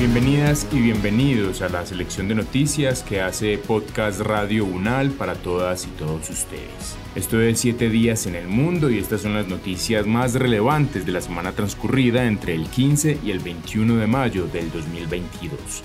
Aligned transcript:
Bienvenidas 0.00 0.66
y 0.72 0.80
bienvenidos 0.80 1.60
a 1.60 1.68
la 1.68 1.84
selección 1.84 2.26
de 2.26 2.34
noticias 2.34 3.02
que 3.02 3.20
hace 3.20 3.58
Podcast 3.58 4.20
Radio 4.20 4.64
UNAL 4.64 5.10
para 5.10 5.34
todas 5.34 5.84
y 5.84 5.88
todos 5.88 6.30
ustedes. 6.30 6.96
Esto 7.14 7.38
es 7.38 7.60
7 7.60 7.90
días 7.90 8.24
en 8.26 8.34
el 8.34 8.48
mundo 8.48 8.88
y 8.88 8.96
estas 8.96 9.20
son 9.20 9.34
las 9.34 9.46
noticias 9.46 10.06
más 10.06 10.32
relevantes 10.32 11.04
de 11.04 11.12
la 11.12 11.20
semana 11.20 11.52
transcurrida 11.52 12.24
entre 12.24 12.54
el 12.54 12.70
15 12.70 13.18
y 13.22 13.30
el 13.30 13.40
21 13.40 13.96
de 13.96 14.06
mayo 14.06 14.46
del 14.46 14.72
2022 14.72 15.84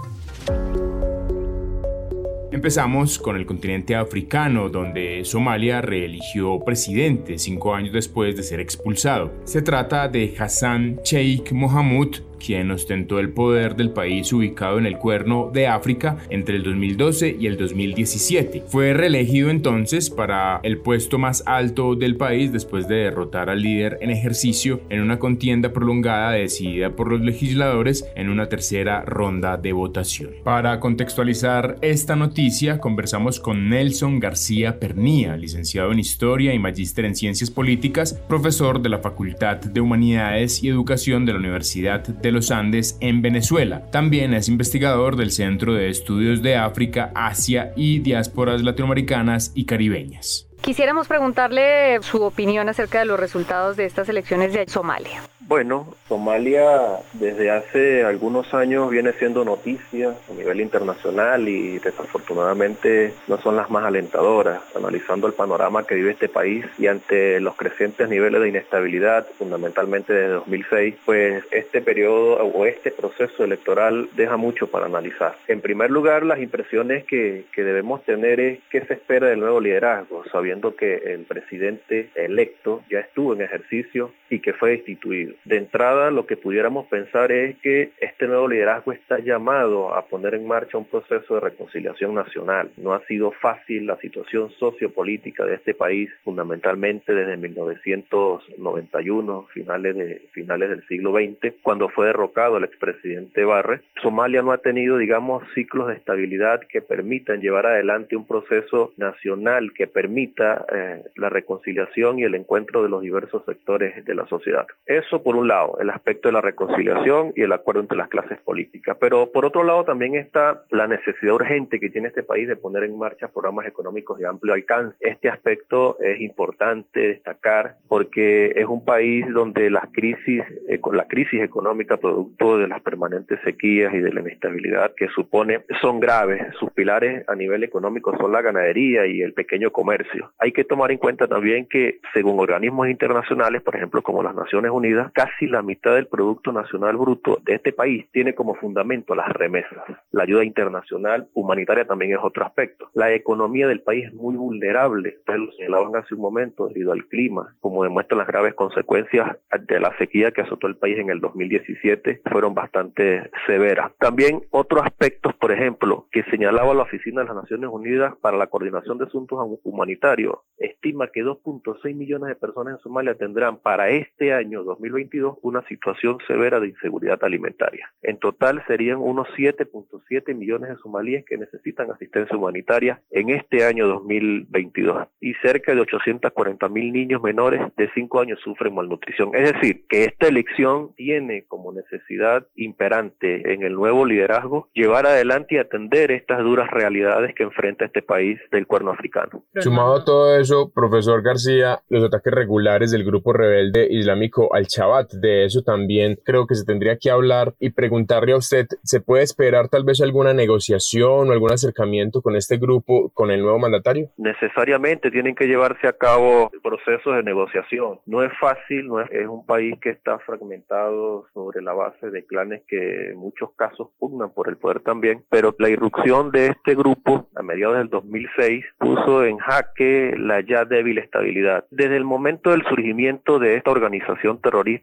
Empezamos 2.51 3.17
con 3.17 3.37
el 3.37 3.45
continente 3.45 3.95
africano, 3.95 4.67
donde 4.67 5.23
Somalia 5.23 5.79
reeligió 5.79 6.59
presidente 6.59 7.39
cinco 7.39 7.73
años 7.73 7.93
después 7.93 8.35
de 8.35 8.43
ser 8.43 8.59
expulsado. 8.59 9.31
Se 9.45 9.61
trata 9.61 10.09
de 10.09 10.35
Hassan 10.37 10.99
Sheikh 11.01 11.53
Mohamud, 11.53 12.17
quien 12.43 12.71
ostentó 12.71 13.19
el 13.19 13.29
poder 13.29 13.75
del 13.75 13.91
país 13.91 14.31
ubicado 14.33 14.79
en 14.79 14.85
el 14.85 14.97
cuerno 14.97 15.51
de 15.53 15.67
África 15.67 16.17
entre 16.29 16.55
el 16.55 16.63
2012 16.63 17.37
y 17.39 17.47
el 17.47 17.57
2017. 17.57 18.63
Fue 18.67 18.93
reelegido 18.93 19.49
entonces 19.49 20.09
para 20.09 20.59
el 20.63 20.77
puesto 20.77 21.17
más 21.17 21.43
alto 21.45 21.95
del 21.95 22.15
país 22.15 22.51
después 22.51 22.87
de 22.87 22.95
derrotar 22.95 23.49
al 23.49 23.61
líder 23.61 23.97
en 24.01 24.09
ejercicio 24.09 24.81
en 24.89 25.01
una 25.01 25.19
contienda 25.19 25.73
prolongada 25.73 26.31
decidida 26.31 26.95
por 26.95 27.11
los 27.11 27.21
legisladores 27.21 28.05
en 28.15 28.29
una 28.29 28.47
tercera 28.47 29.01
ronda 29.01 29.57
de 29.57 29.73
votación. 29.73 30.31
Para 30.43 30.79
contextualizar 30.79 31.77
esta 31.81 32.15
noticia, 32.15 32.79
conversamos 32.79 33.39
con 33.39 33.69
Nelson 33.69 34.19
García 34.19 34.79
Pernía, 34.79 35.37
licenciado 35.37 35.91
en 35.91 35.99
Historia 35.99 36.53
y 36.53 36.59
magíster 36.59 37.05
en 37.05 37.15
Ciencias 37.15 37.51
Políticas, 37.51 38.13
profesor 38.27 38.81
de 38.81 38.89
la 38.89 38.99
Facultad 38.99 39.57
de 39.57 39.81
Humanidades 39.81 40.63
y 40.63 40.69
Educación 40.69 41.25
de 41.25 41.33
la 41.33 41.39
Universidad 41.39 42.01
de 42.01 42.30
los 42.31 42.51
Andes 42.51 42.97
en 43.01 43.21
Venezuela. 43.21 43.89
También 43.91 44.33
es 44.33 44.47
investigador 44.47 45.15
del 45.15 45.31
Centro 45.31 45.73
de 45.73 45.89
Estudios 45.89 46.41
de 46.41 46.55
África, 46.55 47.11
Asia 47.15 47.73
y 47.75 47.99
Diásporas 47.99 48.61
Latinoamericanas 48.61 49.51
y 49.55 49.65
Caribeñas. 49.65 50.47
Quisiéramos 50.61 51.07
preguntarle 51.07 51.99
su 52.01 52.21
opinión 52.21 52.69
acerca 52.69 52.99
de 52.99 53.05
los 53.05 53.19
resultados 53.19 53.77
de 53.77 53.85
estas 53.85 54.09
elecciones 54.09 54.53
de 54.53 54.67
Somalia. 54.67 55.21
Bueno, 55.47 55.87
Somalia 56.07 56.99
desde 57.13 57.49
hace 57.49 58.03
algunos 58.03 58.53
años 58.53 58.91
viene 58.91 59.11
siendo 59.13 59.43
noticia 59.43 60.15
a 60.29 60.33
nivel 60.33 60.61
internacional 60.61 61.49
y 61.49 61.79
desafortunadamente 61.79 63.13
no 63.27 63.37
son 63.39 63.55
las 63.55 63.69
más 63.71 63.83
alentadoras, 63.83 64.61
analizando 64.75 65.25
el 65.25 65.33
panorama 65.33 65.85
que 65.85 65.95
vive 65.95 66.11
este 66.11 66.29
país 66.29 66.65
y 66.77 66.87
ante 66.87 67.39
los 67.39 67.55
crecientes 67.55 68.07
niveles 68.07 68.39
de 68.39 68.49
inestabilidad, 68.49 69.27
fundamentalmente 69.39 70.13
desde 70.13 70.33
2006, 70.33 70.95
pues 71.05 71.43
este 71.51 71.81
periodo 71.81 72.35
o 72.35 72.65
este 72.65 72.91
proceso 72.91 73.43
electoral 73.43 74.09
deja 74.15 74.37
mucho 74.37 74.67
para 74.67 74.85
analizar. 74.85 75.35
En 75.47 75.59
primer 75.59 75.89
lugar, 75.89 76.23
las 76.23 76.39
impresiones 76.39 77.03
que, 77.05 77.45
que 77.51 77.63
debemos 77.63 78.03
tener 78.03 78.39
es 78.39 78.59
qué 78.69 78.85
se 78.85 78.93
espera 78.93 79.27
del 79.27 79.39
nuevo 79.39 79.59
liderazgo, 79.59 80.23
sabiendo 80.31 80.75
que 80.75 80.97
el 81.13 81.25
presidente 81.25 82.09
electo 82.15 82.83
ya 82.89 82.99
estuvo 82.99 83.33
en 83.33 83.41
ejercicio 83.41 84.13
y 84.29 84.39
que 84.39 84.53
fue 84.53 84.71
destituido. 84.71 85.30
De 85.45 85.57
entrada, 85.57 86.11
lo 86.11 86.25
que 86.25 86.37
pudiéramos 86.37 86.87
pensar 86.87 87.31
es 87.31 87.57
que 87.59 87.91
este 87.99 88.27
nuevo 88.27 88.47
liderazgo 88.47 88.91
está 88.91 89.19
llamado 89.19 89.93
a 89.93 90.05
poner 90.05 90.35
en 90.35 90.47
marcha 90.47 90.77
un 90.77 90.85
proceso 90.85 91.35
de 91.35 91.41
reconciliación 91.41 92.13
nacional. 92.13 92.71
No 92.77 92.93
ha 92.93 93.05
sido 93.05 93.31
fácil 93.31 93.87
la 93.87 93.97
situación 93.97 94.51
sociopolítica 94.51 95.45
de 95.45 95.55
este 95.55 95.73
país, 95.73 96.09
fundamentalmente 96.23 97.13
desde 97.13 97.37
1991, 97.37 99.47
finales, 99.53 99.95
de, 99.95 100.21
finales 100.31 100.69
del 100.69 100.85
siglo 100.87 101.13
XX, 101.13 101.53
cuando 101.61 101.89
fue 101.89 102.07
derrocado 102.07 102.57
el 102.57 102.63
expresidente 102.63 103.43
Barre. 103.43 103.81
Somalia 104.01 104.41
no 104.41 104.51
ha 104.51 104.59
tenido, 104.59 104.97
digamos, 104.97 105.43
ciclos 105.53 105.87
de 105.87 105.95
estabilidad 105.95 106.61
que 106.61 106.81
permitan 106.81 107.41
llevar 107.41 107.65
adelante 107.65 108.15
un 108.15 108.25
proceso 108.25 108.93
nacional 108.97 109.73
que 109.73 109.87
permita 109.87 110.65
eh, 110.73 111.03
la 111.15 111.29
reconciliación 111.29 112.19
y 112.19 112.23
el 112.23 112.35
encuentro 112.35 112.83
de 112.83 112.89
los 112.89 113.01
diversos 113.01 113.43
sectores 113.45 114.05
de 114.05 114.15
la 114.15 114.27
sociedad. 114.27 114.65
Eso 114.85 115.20
por 115.23 115.35
un 115.35 115.47
lado, 115.47 115.77
el 115.79 115.89
aspecto 115.89 116.29
de 116.29 116.33
la 116.33 116.41
reconciliación 116.41 117.33
y 117.35 117.41
el 117.41 117.51
acuerdo 117.51 117.81
entre 117.81 117.97
las 117.97 118.09
clases 118.09 118.39
políticas. 118.39 118.97
Pero 118.99 119.31
por 119.31 119.45
otro 119.45 119.63
lado 119.63 119.83
también 119.83 120.15
está 120.15 120.63
la 120.69 120.87
necesidad 120.87 121.33
urgente 121.33 121.79
que 121.79 121.89
tiene 121.89 122.09
este 122.09 122.23
país 122.23 122.47
de 122.47 122.55
poner 122.55 122.83
en 122.83 122.97
marcha 122.97 123.27
programas 123.27 123.65
económicos 123.65 124.19
de 124.19 124.27
amplio 124.27 124.53
alcance. 124.53 124.95
Este 124.99 125.29
aspecto 125.29 125.97
es 125.99 126.19
importante 126.21 126.99
destacar 126.99 127.77
porque 127.87 128.53
es 128.55 128.65
un 128.65 128.83
país 128.83 129.25
donde 129.33 129.69
las 129.69 129.87
crisis, 129.91 130.43
eh, 130.67 130.79
la 130.91 131.07
crisis 131.07 131.41
económica 131.41 131.97
producto 131.97 132.57
de 132.57 132.67
las 132.67 132.81
permanentes 132.81 133.39
sequías 133.43 133.93
y 133.93 133.99
de 133.99 134.13
la 134.13 134.21
inestabilidad 134.21 134.93
que 134.95 135.07
supone 135.09 135.63
son 135.81 135.99
graves. 135.99 136.41
Sus 136.59 136.71
pilares 136.71 137.27
a 137.27 137.35
nivel 137.35 137.63
económico 137.63 138.15
son 138.17 138.31
la 138.31 138.41
ganadería 138.41 139.05
y 139.05 139.21
el 139.21 139.33
pequeño 139.33 139.71
comercio. 139.71 140.31
Hay 140.39 140.51
que 140.51 140.63
tomar 140.63 140.91
en 140.91 140.97
cuenta 140.97 141.27
también 141.27 141.67
que 141.69 141.99
según 142.13 142.39
organismos 142.39 142.89
internacionales, 142.89 143.61
por 143.61 143.75
ejemplo 143.75 144.01
como 144.01 144.23
las 144.23 144.35
Naciones 144.35 144.71
Unidas, 144.71 145.10
casi 145.13 145.47
la 145.47 145.61
mitad 145.61 145.95
del 145.95 146.07
Producto 146.07 146.51
Nacional 146.51 146.97
Bruto 146.97 147.39
de 147.43 147.55
este 147.55 147.73
país 147.73 148.05
tiene 148.11 148.35
como 148.35 148.55
fundamento 148.55 149.15
las 149.15 149.29
remesas. 149.29 149.83
La 150.11 150.23
ayuda 150.23 150.43
internacional 150.43 151.27
humanitaria 151.33 151.85
también 151.85 152.13
es 152.13 152.19
otro 152.21 152.45
aspecto. 152.45 152.89
La 152.93 153.13
economía 153.13 153.67
del 153.67 153.81
país 153.81 154.05
es 154.05 154.13
muy 154.13 154.35
vulnerable, 154.35 155.17
ustedes 155.19 155.39
lo 155.39 155.51
señalaban 155.53 155.95
hace 155.95 156.15
un 156.15 156.21
momento, 156.21 156.67
debido 156.67 156.91
al 156.91 157.05
clima, 157.07 157.55
como 157.59 157.83
demuestran 157.83 158.19
las 158.19 158.27
graves 158.27 158.53
consecuencias 158.53 159.37
de 159.67 159.79
la 159.79 159.95
sequía 159.97 160.31
que 160.31 160.41
azotó 160.41 160.67
el 160.67 160.77
país 160.77 160.97
en 160.97 161.09
el 161.09 161.19
2017, 161.19 162.21
fueron 162.31 162.53
bastante 162.53 163.29
severas. 163.45 163.91
También 163.99 164.41
otros 164.51 164.83
aspectos, 164.83 165.33
por 165.35 165.51
ejemplo, 165.51 166.07
que 166.11 166.23
señalaba 166.23 166.73
la 166.73 166.83
Oficina 166.83 167.21
de 167.21 167.27
las 167.27 167.35
Naciones 167.35 167.69
Unidas 167.71 168.15
para 168.21 168.37
la 168.37 168.47
Coordinación 168.47 168.97
de 168.97 169.05
Asuntos 169.05 169.39
Humanitarios, 169.63 170.35
estima 170.57 171.07
que 171.07 171.23
2.6 171.23 171.95
millones 171.95 172.29
de 172.29 172.35
personas 172.35 172.75
en 172.75 172.79
Somalia 172.79 173.15
tendrán 173.15 173.57
para 173.57 173.89
este 173.89 174.33
año 174.33 174.63
2022 175.01 175.37
una 175.41 175.65
situación 175.67 176.17
severa 176.27 176.59
de 176.59 176.67
inseguridad 176.67 177.19
alimentaria. 177.23 177.91
En 178.01 178.17
total 178.17 178.63
serían 178.67 178.97
unos 178.97 179.27
7.7 179.37 180.35
millones 180.35 180.69
de 180.69 180.77
somalíes 180.77 181.25
que 181.25 181.37
necesitan 181.37 181.91
asistencia 181.91 182.35
humanitaria 182.35 183.01
en 183.11 183.29
este 183.29 183.65
año 183.65 183.87
2022 183.87 185.07
y 185.19 185.33
cerca 185.35 185.73
de 185.73 185.81
840 185.81 186.69
mil 186.69 186.91
niños 186.91 187.21
menores 187.21 187.61
de 187.77 187.89
5 187.93 188.19
años 188.19 188.39
sufren 188.43 188.75
malnutrición. 188.75 189.31
Es 189.33 189.53
decir, 189.53 189.85
que 189.87 190.05
esta 190.05 190.27
elección 190.27 190.93
tiene 190.95 191.45
como 191.47 191.71
necesidad 191.71 192.47
imperante 192.55 193.53
en 193.53 193.63
el 193.63 193.73
nuevo 193.73 194.05
liderazgo 194.05 194.69
llevar 194.73 195.05
adelante 195.05 195.55
y 195.55 195.57
atender 195.57 196.11
estas 196.11 196.39
duras 196.39 196.69
realidades 196.69 197.33
que 197.35 197.43
enfrenta 197.43 197.85
este 197.85 198.01
país 198.01 198.39
del 198.51 198.67
cuerno 198.67 198.91
africano. 198.91 199.43
Sumado 199.59 199.95
a 199.95 200.05
todo 200.05 200.37
eso, 200.37 200.71
profesor 200.73 201.21
García, 201.21 201.81
los 201.89 202.03
ataques 202.03 202.33
regulares 202.33 202.91
del 202.91 203.03
grupo 203.03 203.33
rebelde 203.33 203.87
islámico 203.89 204.53
Al-Shabaab 204.53 204.90
De 205.11 205.45
eso 205.45 205.61
también 205.63 206.17
creo 206.23 206.47
que 206.47 206.55
se 206.55 206.65
tendría 206.65 206.97
que 206.97 207.09
hablar 207.09 207.53
y 207.59 207.71
preguntarle 207.71 208.33
a 208.33 208.37
usted, 208.37 208.67
¿se 208.83 209.01
puede 209.01 209.23
esperar 209.23 209.69
tal 209.69 209.83
vez 209.83 210.01
alguna 210.01 210.33
negociación 210.33 211.29
o 211.29 211.31
algún 211.31 211.51
acercamiento 211.51 212.21
con 212.21 212.35
este 212.35 212.57
grupo, 212.57 213.09
con 213.13 213.31
el 213.31 213.41
nuevo 213.41 213.59
mandatario? 213.59 214.09
Necesariamente 214.17 215.11
tienen 215.11 215.35
que 215.35 215.47
llevarse 215.47 215.87
a 215.87 215.93
cabo 215.93 216.51
procesos 216.63 217.15
de 217.15 217.23
negociación. 217.23 217.99
No 218.05 218.23
es 218.23 218.31
fácil, 218.39 218.87
no 218.87 219.01
es, 219.01 219.09
es 219.11 219.27
un 219.27 219.45
país 219.45 219.75
que 219.81 219.89
está 219.89 220.19
fragmentado 220.19 221.25
sobre 221.33 221.61
la 221.61 221.73
base 221.73 222.09
de 222.09 222.25
clanes 222.25 222.63
que 222.67 223.11
en 223.11 223.17
muchos 223.17 223.51
casos 223.55 223.89
pugnan 223.99 224.33
por 224.33 224.49
el 224.49 224.57
poder 224.57 224.81
también, 224.81 225.23
pero 225.29 225.55
la 225.59 225.69
irrupción 225.69 226.31
de 226.31 226.47
este 226.47 226.75
grupo 226.75 227.29
a 227.35 227.43
mediados 227.43 227.77
del 227.77 227.89
2006 227.89 228.65
puso 228.77 229.25
en 229.25 229.37
jaque 229.37 230.13
la 230.17 230.41
ya 230.41 230.65
débil 230.65 230.97
estabilidad. 230.97 231.65
Desde 231.71 231.97
el 231.97 232.05
momento 232.05 232.51
del 232.51 232.63
surgimiento 232.63 233.39
de 233.39 233.55
esta 233.55 233.71
organización 233.71 234.41
terrorista, 234.41 234.80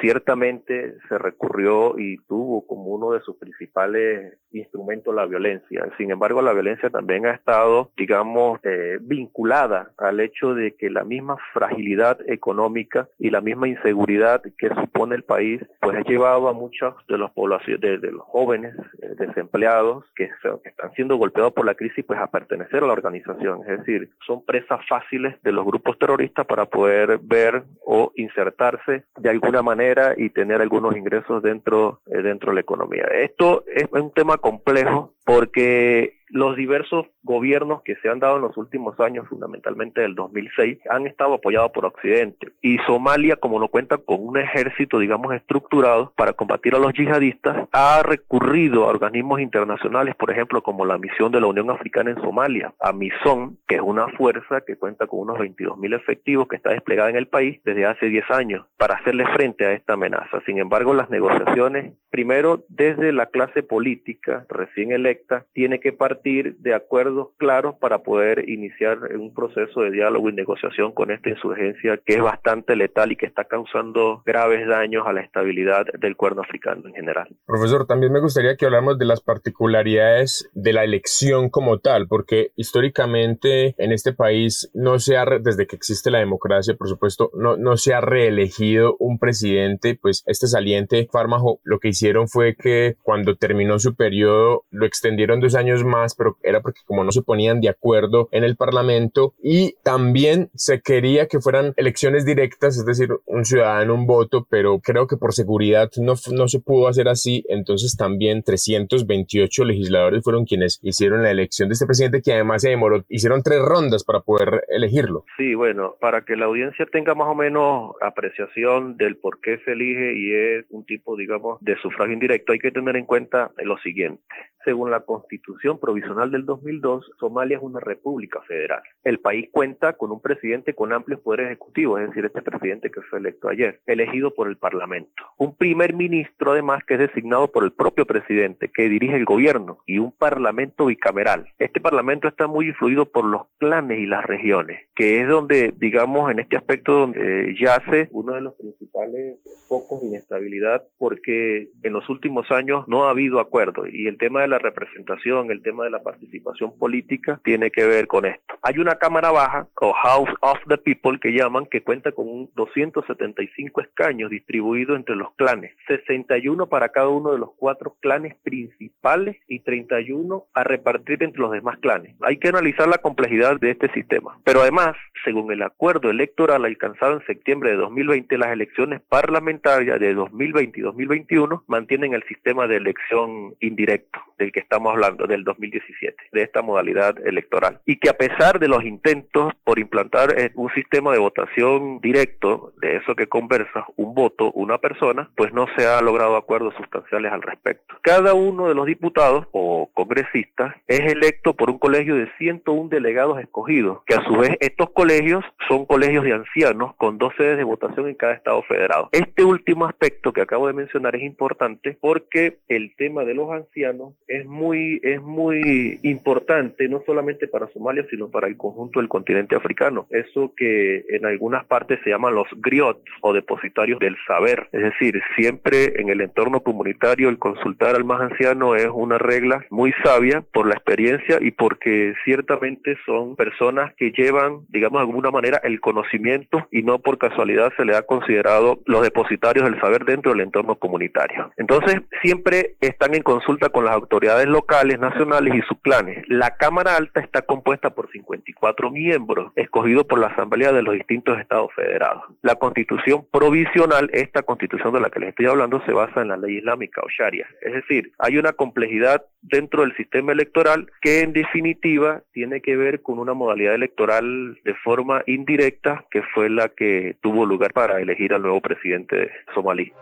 ciertamente 0.00 0.94
se 1.08 1.18
recurrió 1.18 1.98
y 1.98 2.18
tuvo 2.26 2.66
como 2.66 2.86
uno 2.86 3.12
de 3.12 3.20
sus 3.20 3.36
principales 3.36 4.38
instrumentos 4.52 5.14
la 5.14 5.26
violencia. 5.26 5.86
Sin 5.98 6.10
embargo, 6.10 6.42
la 6.42 6.52
violencia 6.52 6.90
también 6.90 7.26
ha 7.26 7.32
estado, 7.32 7.90
digamos, 7.96 8.60
eh, 8.64 8.98
vinculada 9.00 9.92
al 9.98 10.20
hecho 10.20 10.54
de 10.54 10.74
que 10.76 10.90
la 10.90 11.04
misma 11.04 11.36
fragilidad 11.52 12.18
económica 12.26 13.08
y 13.18 13.30
la 13.30 13.40
misma 13.40 13.68
inseguridad 13.68 14.42
que 14.58 14.68
supone 14.68 15.14
el 15.14 15.24
país, 15.24 15.60
pues 15.80 15.96
ha 15.96 16.02
llevado 16.02 16.48
a 16.48 16.52
muchos 16.52 16.94
de 17.08 17.18
los 17.18 17.30
poblaciones, 17.32 18.00
de, 18.00 18.12
los 18.12 18.24
jóvenes 18.26 18.74
eh, 19.02 19.14
desempleados 19.18 20.04
que, 20.14 20.30
que 20.62 20.68
están 20.68 20.92
siendo 20.94 21.16
golpeados 21.16 21.52
por 21.52 21.66
la 21.66 21.74
crisis, 21.74 22.04
pues 22.04 22.18
a 22.20 22.30
pertenecer 22.30 22.82
a 22.82 22.86
la 22.86 22.92
organización. 22.92 23.60
Es 23.68 23.78
decir, 23.78 24.10
son 24.26 24.44
presas 24.44 24.80
fáciles 24.88 25.40
de 25.42 25.52
los 25.52 25.64
grupos 25.64 25.98
terroristas 25.98 26.46
para 26.46 26.66
poder 26.66 27.18
ver 27.22 27.64
o 27.84 28.12
insertarse 28.16 29.04
de 29.26 29.30
alguna 29.30 29.60
manera 29.60 30.14
y 30.16 30.30
tener 30.30 30.60
algunos 30.62 30.96
ingresos 30.96 31.42
dentro, 31.42 32.00
eh, 32.06 32.22
dentro 32.22 32.50
de 32.50 32.54
la 32.54 32.60
economía. 32.60 33.06
Esto 33.12 33.64
es 33.66 33.86
un 33.90 34.12
tema 34.12 34.38
complejo 34.38 35.14
porque 35.24 36.15
los 36.28 36.56
diversos 36.56 37.06
gobiernos 37.22 37.82
que 37.82 37.96
se 37.96 38.08
han 38.08 38.20
dado 38.20 38.36
en 38.36 38.42
los 38.42 38.56
últimos 38.56 38.98
años, 39.00 39.28
fundamentalmente 39.28 40.00
del 40.00 40.14
2006, 40.14 40.78
han 40.90 41.06
estado 41.06 41.34
apoyados 41.34 41.70
por 41.72 41.84
Occidente. 41.84 42.52
Y 42.62 42.78
Somalia, 42.86 43.36
como 43.36 43.58
no 43.58 43.68
cuenta 43.68 43.98
con 43.98 44.26
un 44.26 44.36
ejército, 44.38 44.98
digamos, 44.98 45.34
estructurado 45.34 46.12
para 46.16 46.32
combatir 46.32 46.74
a 46.74 46.78
los 46.78 46.92
yihadistas, 46.92 47.68
ha 47.72 48.02
recurrido 48.02 48.84
a 48.84 48.88
organismos 48.88 49.40
internacionales, 49.40 50.14
por 50.14 50.30
ejemplo, 50.30 50.62
como 50.62 50.84
la 50.84 50.98
misión 50.98 51.32
de 51.32 51.40
la 51.40 51.46
Unión 51.46 51.70
Africana 51.70 52.10
en 52.10 52.20
Somalia, 52.20 52.72
a 52.80 52.92
MISON, 52.92 53.58
que 53.66 53.76
es 53.76 53.82
una 53.82 54.08
fuerza 54.08 54.60
que 54.66 54.76
cuenta 54.76 55.06
con 55.06 55.20
unos 55.20 55.38
22 55.38 55.78
mil 55.78 55.94
efectivos 55.94 56.48
que 56.48 56.56
está 56.56 56.70
desplegada 56.70 57.10
en 57.10 57.16
el 57.16 57.28
país 57.28 57.60
desde 57.64 57.86
hace 57.86 58.06
10 58.06 58.30
años 58.30 58.66
para 58.76 58.94
hacerle 58.94 59.26
frente 59.34 59.66
a 59.66 59.72
esta 59.72 59.94
amenaza. 59.94 60.40
Sin 60.46 60.58
embargo, 60.58 60.94
las 60.94 61.10
negociaciones, 61.10 61.94
primero 62.10 62.64
desde 62.68 63.12
la 63.12 63.26
clase 63.26 63.62
política 63.62 64.46
recién 64.48 64.92
electa, 64.92 65.44
tiene 65.52 65.80
que 65.80 65.92
partir 65.92 66.15
de 66.22 66.74
acuerdos 66.74 67.28
claros 67.36 67.76
para 67.80 68.02
poder 68.02 68.48
iniciar 68.48 68.98
un 69.16 69.34
proceso 69.34 69.80
de 69.82 69.90
diálogo 69.90 70.28
y 70.28 70.32
negociación 70.32 70.92
con 70.92 71.10
esta 71.10 71.30
insurgencia 71.30 71.98
que 72.04 72.14
es 72.14 72.22
bastante 72.22 72.76
letal 72.76 73.12
y 73.12 73.16
que 73.16 73.26
está 73.26 73.44
causando 73.44 74.22
graves 74.24 74.66
daños 74.66 75.06
a 75.06 75.12
la 75.12 75.20
estabilidad 75.20 75.86
del 75.98 76.16
cuerno 76.16 76.42
africano 76.42 76.82
en 76.86 76.94
general. 76.94 77.28
Profesor, 77.46 77.86
también 77.86 78.12
me 78.12 78.20
gustaría 78.20 78.56
que 78.56 78.66
habláramos 78.66 78.98
de 78.98 79.04
las 79.04 79.20
particularidades 79.20 80.50
de 80.54 80.72
la 80.72 80.84
elección 80.84 81.50
como 81.50 81.78
tal, 81.78 82.08
porque 82.08 82.52
históricamente 82.56 83.74
en 83.78 83.92
este 83.92 84.12
país 84.12 84.70
no 84.74 84.98
se 84.98 85.16
ha, 85.16 85.24
desde 85.40 85.66
que 85.66 85.76
existe 85.76 86.10
la 86.10 86.18
democracia, 86.18 86.74
por 86.74 86.88
supuesto, 86.88 87.30
no, 87.34 87.56
no 87.56 87.76
se 87.76 87.94
ha 87.94 88.00
reelegido 88.00 88.96
un 88.98 89.18
presidente, 89.18 89.98
pues 90.00 90.22
este 90.26 90.46
saliente 90.46 91.08
Fármaco 91.10 91.60
lo 91.64 91.78
que 91.78 91.88
hicieron 91.88 92.28
fue 92.28 92.56
que 92.56 92.96
cuando 93.02 93.36
terminó 93.36 93.78
su 93.78 93.94
periodo 93.94 94.64
lo 94.70 94.86
extendieron 94.86 95.40
dos 95.40 95.54
años 95.54 95.84
más 95.84 96.05
pero 96.14 96.36
era 96.42 96.60
porque 96.60 96.80
como 96.84 97.04
no 97.04 97.12
se 97.12 97.22
ponían 97.22 97.60
de 97.60 97.68
acuerdo 97.68 98.28
en 98.32 98.44
el 98.44 98.56
Parlamento 98.56 99.34
y 99.42 99.74
también 99.82 100.50
se 100.54 100.80
quería 100.80 101.26
que 101.26 101.40
fueran 101.40 101.72
elecciones 101.76 102.24
directas, 102.24 102.76
es 102.76 102.84
decir, 102.84 103.08
un 103.26 103.44
ciudadano, 103.44 103.94
un 103.94 104.06
voto, 104.06 104.46
pero 104.48 104.78
creo 104.80 105.06
que 105.06 105.16
por 105.16 105.32
seguridad 105.32 105.90
no, 105.98 106.14
no 106.32 106.48
se 106.48 106.60
pudo 106.60 106.88
hacer 106.88 107.08
así, 107.08 107.44
entonces 107.48 107.96
también 107.96 108.42
328 108.42 109.64
legisladores 109.64 110.22
fueron 110.22 110.44
quienes 110.44 110.78
hicieron 110.82 111.22
la 111.22 111.30
elección 111.30 111.68
de 111.68 111.74
este 111.74 111.86
presidente 111.86 112.22
que 112.22 112.32
además 112.32 112.62
se 112.62 112.70
demoró, 112.70 113.04
hicieron 113.08 113.42
tres 113.42 113.60
rondas 113.60 114.04
para 114.04 114.20
poder 114.20 114.64
elegirlo. 114.68 115.24
Sí, 115.36 115.54
bueno, 115.54 115.96
para 116.00 116.22
que 116.22 116.36
la 116.36 116.46
audiencia 116.46 116.86
tenga 116.86 117.14
más 117.14 117.28
o 117.28 117.34
menos 117.34 117.94
apreciación 118.00 118.96
del 118.96 119.16
por 119.16 119.40
qué 119.40 119.58
se 119.64 119.72
elige 119.72 120.12
y 120.16 120.34
es 120.34 120.66
un 120.70 120.84
tipo, 120.84 121.16
digamos, 121.16 121.58
de 121.60 121.76
sufragio 121.78 122.14
indirecto, 122.14 122.52
hay 122.52 122.58
que 122.58 122.70
tener 122.70 122.96
en 122.96 123.06
cuenta 123.06 123.50
lo 123.64 123.78
siguiente. 123.78 124.22
Según 124.64 124.90
la 124.90 125.00
Constitución 125.00 125.78
Provisional 125.96 126.30
del 126.30 126.44
2002, 126.44 127.10
Somalia 127.18 127.56
es 127.56 127.62
una 127.62 127.80
república 127.80 128.42
federal. 128.42 128.82
El 129.02 129.18
país 129.18 129.48
cuenta 129.50 129.94
con 129.94 130.12
un 130.12 130.20
presidente 130.20 130.74
con 130.74 130.92
amplios 130.92 131.20
poderes 131.20 131.46
ejecutivos, 131.46 132.02
es 132.02 132.08
decir, 132.08 132.26
este 132.26 132.42
presidente 132.42 132.90
que 132.90 133.00
fue 133.00 133.18
electo 133.18 133.48
ayer, 133.48 133.80
elegido 133.86 134.34
por 134.34 134.48
el 134.48 134.58
Parlamento. 134.58 135.24
Un 135.38 135.56
primer 135.56 135.94
ministro, 135.94 136.52
además, 136.52 136.84
que 136.84 136.94
es 136.94 137.00
designado 137.00 137.50
por 137.50 137.64
el 137.64 137.72
propio 137.72 138.04
presidente, 138.04 138.70
que 138.70 138.90
dirige 138.90 139.16
el 139.16 139.24
gobierno, 139.24 139.78
y 139.86 139.98
un 139.98 140.12
parlamento 140.12 140.84
bicameral. 140.84 141.46
Este 141.58 141.80
parlamento 141.80 142.28
está 142.28 142.46
muy 142.46 142.66
influido 142.66 143.06
por 143.06 143.24
los 143.24 143.46
clanes 143.56 143.98
y 143.98 144.04
las 144.04 144.26
regiones, 144.26 144.78
que 144.94 145.22
es 145.22 145.28
donde, 145.28 145.72
digamos, 145.78 146.30
en 146.30 146.40
este 146.40 146.58
aspecto 146.58 146.92
donde 146.92 147.56
yace 147.58 148.10
uno 148.10 148.34
de 148.34 148.42
los 148.42 148.54
principales 148.56 149.38
focos 149.66 150.02
de 150.02 150.08
inestabilidad, 150.08 150.84
porque 150.98 151.70
en 151.82 151.92
los 151.94 152.06
últimos 152.10 152.50
años 152.50 152.86
no 152.86 153.06
ha 153.06 153.10
habido 153.10 153.40
acuerdo, 153.40 153.86
y 153.86 154.08
el 154.08 154.18
tema 154.18 154.42
de 154.42 154.48
la 154.48 154.58
representación, 154.58 155.50
el 155.50 155.62
tema 155.62 155.85
de 155.86 155.90
la 155.90 156.02
participación 156.02 156.76
política, 156.78 157.40
tiene 157.44 157.70
que 157.70 157.84
ver 157.86 158.06
con 158.06 158.26
esto. 158.26 158.54
Hay 158.62 158.78
una 158.78 158.96
Cámara 158.96 159.30
Baja, 159.30 159.68
o 159.80 159.92
House 159.92 160.30
of 160.40 160.58
the 160.68 160.78
People, 160.78 161.18
que 161.20 161.32
llaman, 161.32 161.66
que 161.66 161.82
cuenta 161.82 162.12
con 162.12 162.50
275 162.54 163.80
escaños 163.80 164.30
distribuidos 164.30 164.96
entre 164.96 165.16
los 165.16 165.32
clanes, 165.34 165.74
61 165.86 166.68
para 166.68 166.90
cada 166.90 167.08
uno 167.08 167.32
de 167.32 167.38
los 167.38 167.50
cuatro 167.56 167.96
clanes 168.00 168.36
principales 168.42 169.36
y 169.48 169.60
31 169.60 170.44
a 170.52 170.64
repartir 170.64 171.22
entre 171.22 171.40
los 171.40 171.52
demás 171.52 171.78
clanes. 171.78 172.16
Hay 172.22 172.38
que 172.38 172.48
analizar 172.48 172.88
la 172.88 172.98
complejidad 172.98 173.58
de 173.60 173.70
este 173.70 173.90
sistema. 173.92 174.38
Pero 174.44 174.60
además, 174.60 174.96
según 175.24 175.52
el 175.52 175.62
acuerdo 175.62 176.10
electoral 176.10 176.64
alcanzado 176.64 177.14
en 177.14 177.26
septiembre 177.26 177.70
de 177.70 177.76
2020, 177.76 178.38
las 178.38 178.52
elecciones 178.52 179.00
parlamentarias 179.08 180.00
de 180.00 180.14
2020 180.14 180.80
y 180.80 180.82
2021 180.82 181.64
mantienen 181.66 182.14
el 182.14 182.22
sistema 182.24 182.66
de 182.66 182.76
elección 182.76 183.54
indirecto, 183.60 184.20
del 184.38 184.52
que 184.52 184.60
estamos 184.60 184.92
hablando, 184.92 185.26
del 185.26 185.44
2017, 185.76 186.16
de 186.32 186.42
esta 186.42 186.62
modalidad 186.62 187.16
electoral. 187.26 187.80
Y 187.84 187.96
que 187.96 188.10
a 188.10 188.16
pesar 188.16 188.58
de 188.58 188.68
los 188.68 188.84
intentos 188.84 189.52
por 189.64 189.78
implantar 189.78 190.38
eh, 190.38 190.50
un 190.54 190.70
sistema 190.70 191.12
de 191.12 191.18
votación 191.18 192.00
directo, 192.00 192.72
de 192.80 192.96
eso 192.96 193.14
que 193.14 193.26
conversa, 193.26 193.86
un 193.96 194.14
voto, 194.14 194.52
una 194.52 194.78
persona, 194.78 195.30
pues 195.36 195.52
no 195.52 195.66
se 195.76 195.86
ha 195.86 196.00
logrado 196.00 196.36
acuerdos 196.36 196.74
sustanciales 196.76 197.32
al 197.32 197.42
respecto. 197.42 197.96
Cada 198.02 198.34
uno 198.34 198.68
de 198.68 198.74
los 198.74 198.86
diputados 198.86 199.46
o 199.52 199.90
congresistas 199.92 200.74
es 200.86 201.00
electo 201.00 201.54
por 201.54 201.70
un 201.70 201.78
colegio 201.78 202.14
de 202.14 202.28
101 202.38 202.88
delegados 202.88 203.40
escogidos, 203.40 204.00
que 204.06 204.14
a 204.14 204.24
su 204.24 204.36
vez 204.36 204.56
estos 204.60 204.90
colegios 204.90 205.44
son 205.68 205.86
colegios 205.86 206.24
de 206.24 206.32
ancianos 206.32 206.94
con 206.96 207.18
dos 207.18 207.32
sedes 207.36 207.56
de 207.56 207.64
votación 207.64 208.08
en 208.08 208.14
cada 208.14 208.34
estado 208.34 208.62
federado. 208.62 209.08
Este 209.12 209.44
último 209.44 209.86
aspecto 209.86 210.32
que 210.32 210.40
acabo 210.40 210.66
de 210.66 210.72
mencionar 210.72 211.16
es 211.16 211.22
importante 211.22 211.96
porque 212.00 212.58
el 212.68 212.94
tema 212.96 213.24
de 213.24 213.34
los 213.34 213.50
ancianos 213.50 214.14
es 214.28 214.46
muy, 214.46 215.00
es 215.02 215.20
muy 215.22 215.62
importante, 216.02 216.88
no 216.88 217.02
solamente 217.04 217.48
para 217.48 217.68
Somalia, 217.68 218.06
sino 218.10 218.28
para 218.28 218.46
el 218.46 218.56
conjunto 218.56 219.00
del 219.00 219.08
continente 219.08 219.56
africano. 219.56 220.06
Eso 220.10 220.52
que 220.56 221.04
en 221.08 221.26
algunas 221.26 221.64
partes 221.64 222.00
se 222.04 222.10
llaman 222.10 222.34
los 222.34 222.46
griots 222.56 223.02
o 223.20 223.32
depositarios 223.32 223.98
del 223.98 224.16
saber. 224.26 224.68
Es 224.72 224.82
decir, 224.82 225.20
siempre 225.36 226.00
en 226.00 226.08
el 226.08 226.20
entorno 226.20 226.60
comunitario 226.60 227.28
el 227.28 227.38
consultar 227.38 227.94
al 227.94 228.04
más 228.04 228.20
anciano 228.20 228.74
es 228.74 228.88
una 228.92 229.18
regla 229.18 229.64
muy 229.70 229.92
sabia 230.04 230.42
por 230.52 230.66
la 230.66 230.74
experiencia 230.74 231.38
y 231.40 231.50
porque 231.50 232.14
ciertamente 232.24 232.96
son 233.04 233.36
personas 233.36 233.94
que 233.94 234.12
llevan, 234.12 234.60
digamos 234.68 235.00
de 235.00 235.06
alguna 235.06 235.30
manera, 235.30 235.60
el 235.64 235.80
conocimiento 235.80 236.66
y 236.70 236.82
no 236.82 236.98
por 236.98 237.18
casualidad 237.18 237.72
se 237.76 237.84
le 237.84 237.96
ha 237.96 238.02
considerado 238.02 238.80
los 238.86 239.02
depositarios 239.02 239.64
del 239.64 239.80
saber 239.80 240.04
dentro 240.04 240.32
del 240.32 240.40
entorno 240.40 240.76
comunitario. 240.76 241.52
Entonces, 241.56 242.00
siempre 242.22 242.76
están 242.80 243.14
en 243.14 243.22
consulta 243.22 243.68
con 243.68 243.84
las 243.84 243.94
autoridades 243.94 244.46
locales, 244.46 244.98
nacionales 244.98 245.54
y 245.56 245.62
sus 245.62 245.78
clanes. 245.80 246.24
La 246.28 246.56
Cámara 246.56 246.96
Alta 246.96 247.20
está 247.20 247.42
compuesta 247.42 247.90
por 247.90 248.10
54 248.10 248.90
miembros, 248.90 249.52
escogidos 249.56 250.04
por 250.04 250.18
la 250.18 250.28
Asamblea 250.28 250.72
de 250.72 250.82
los 250.82 250.94
distintos 250.94 251.38
estados 251.38 251.72
federados. 251.74 252.24
La 252.42 252.56
constitución 252.56 253.26
provisional, 253.30 254.10
esta 254.12 254.42
constitución 254.42 254.92
de 254.92 255.00
la 255.00 255.10
que 255.10 255.20
les 255.20 255.30
estoy 255.30 255.46
hablando, 255.46 255.82
se 255.86 255.92
basa 255.92 256.22
en 256.22 256.28
la 256.28 256.36
ley 256.36 256.58
islámica 256.58 257.00
o 257.02 257.08
sharia. 257.08 257.46
Es 257.62 257.72
decir, 257.72 258.12
hay 258.18 258.38
una 258.38 258.52
complejidad 258.52 259.24
dentro 259.42 259.82
del 259.82 259.96
sistema 259.96 260.32
electoral 260.32 260.90
que 261.00 261.20
en 261.20 261.32
definitiva 261.32 262.22
tiene 262.32 262.60
que 262.60 262.76
ver 262.76 263.02
con 263.02 263.18
una 263.18 263.34
modalidad 263.34 263.74
electoral 263.74 264.58
de 264.64 264.74
forma 264.74 265.22
indirecta 265.26 266.04
que 266.10 266.22
fue 266.34 266.50
la 266.50 266.68
que 266.68 267.16
tuvo 267.20 267.46
lugar 267.46 267.72
para 267.72 268.00
elegir 268.00 268.34
al 268.34 268.42
nuevo 268.42 268.60
presidente 268.60 269.30
somalí. 269.54 269.92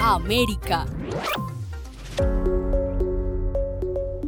América. 0.00 0.84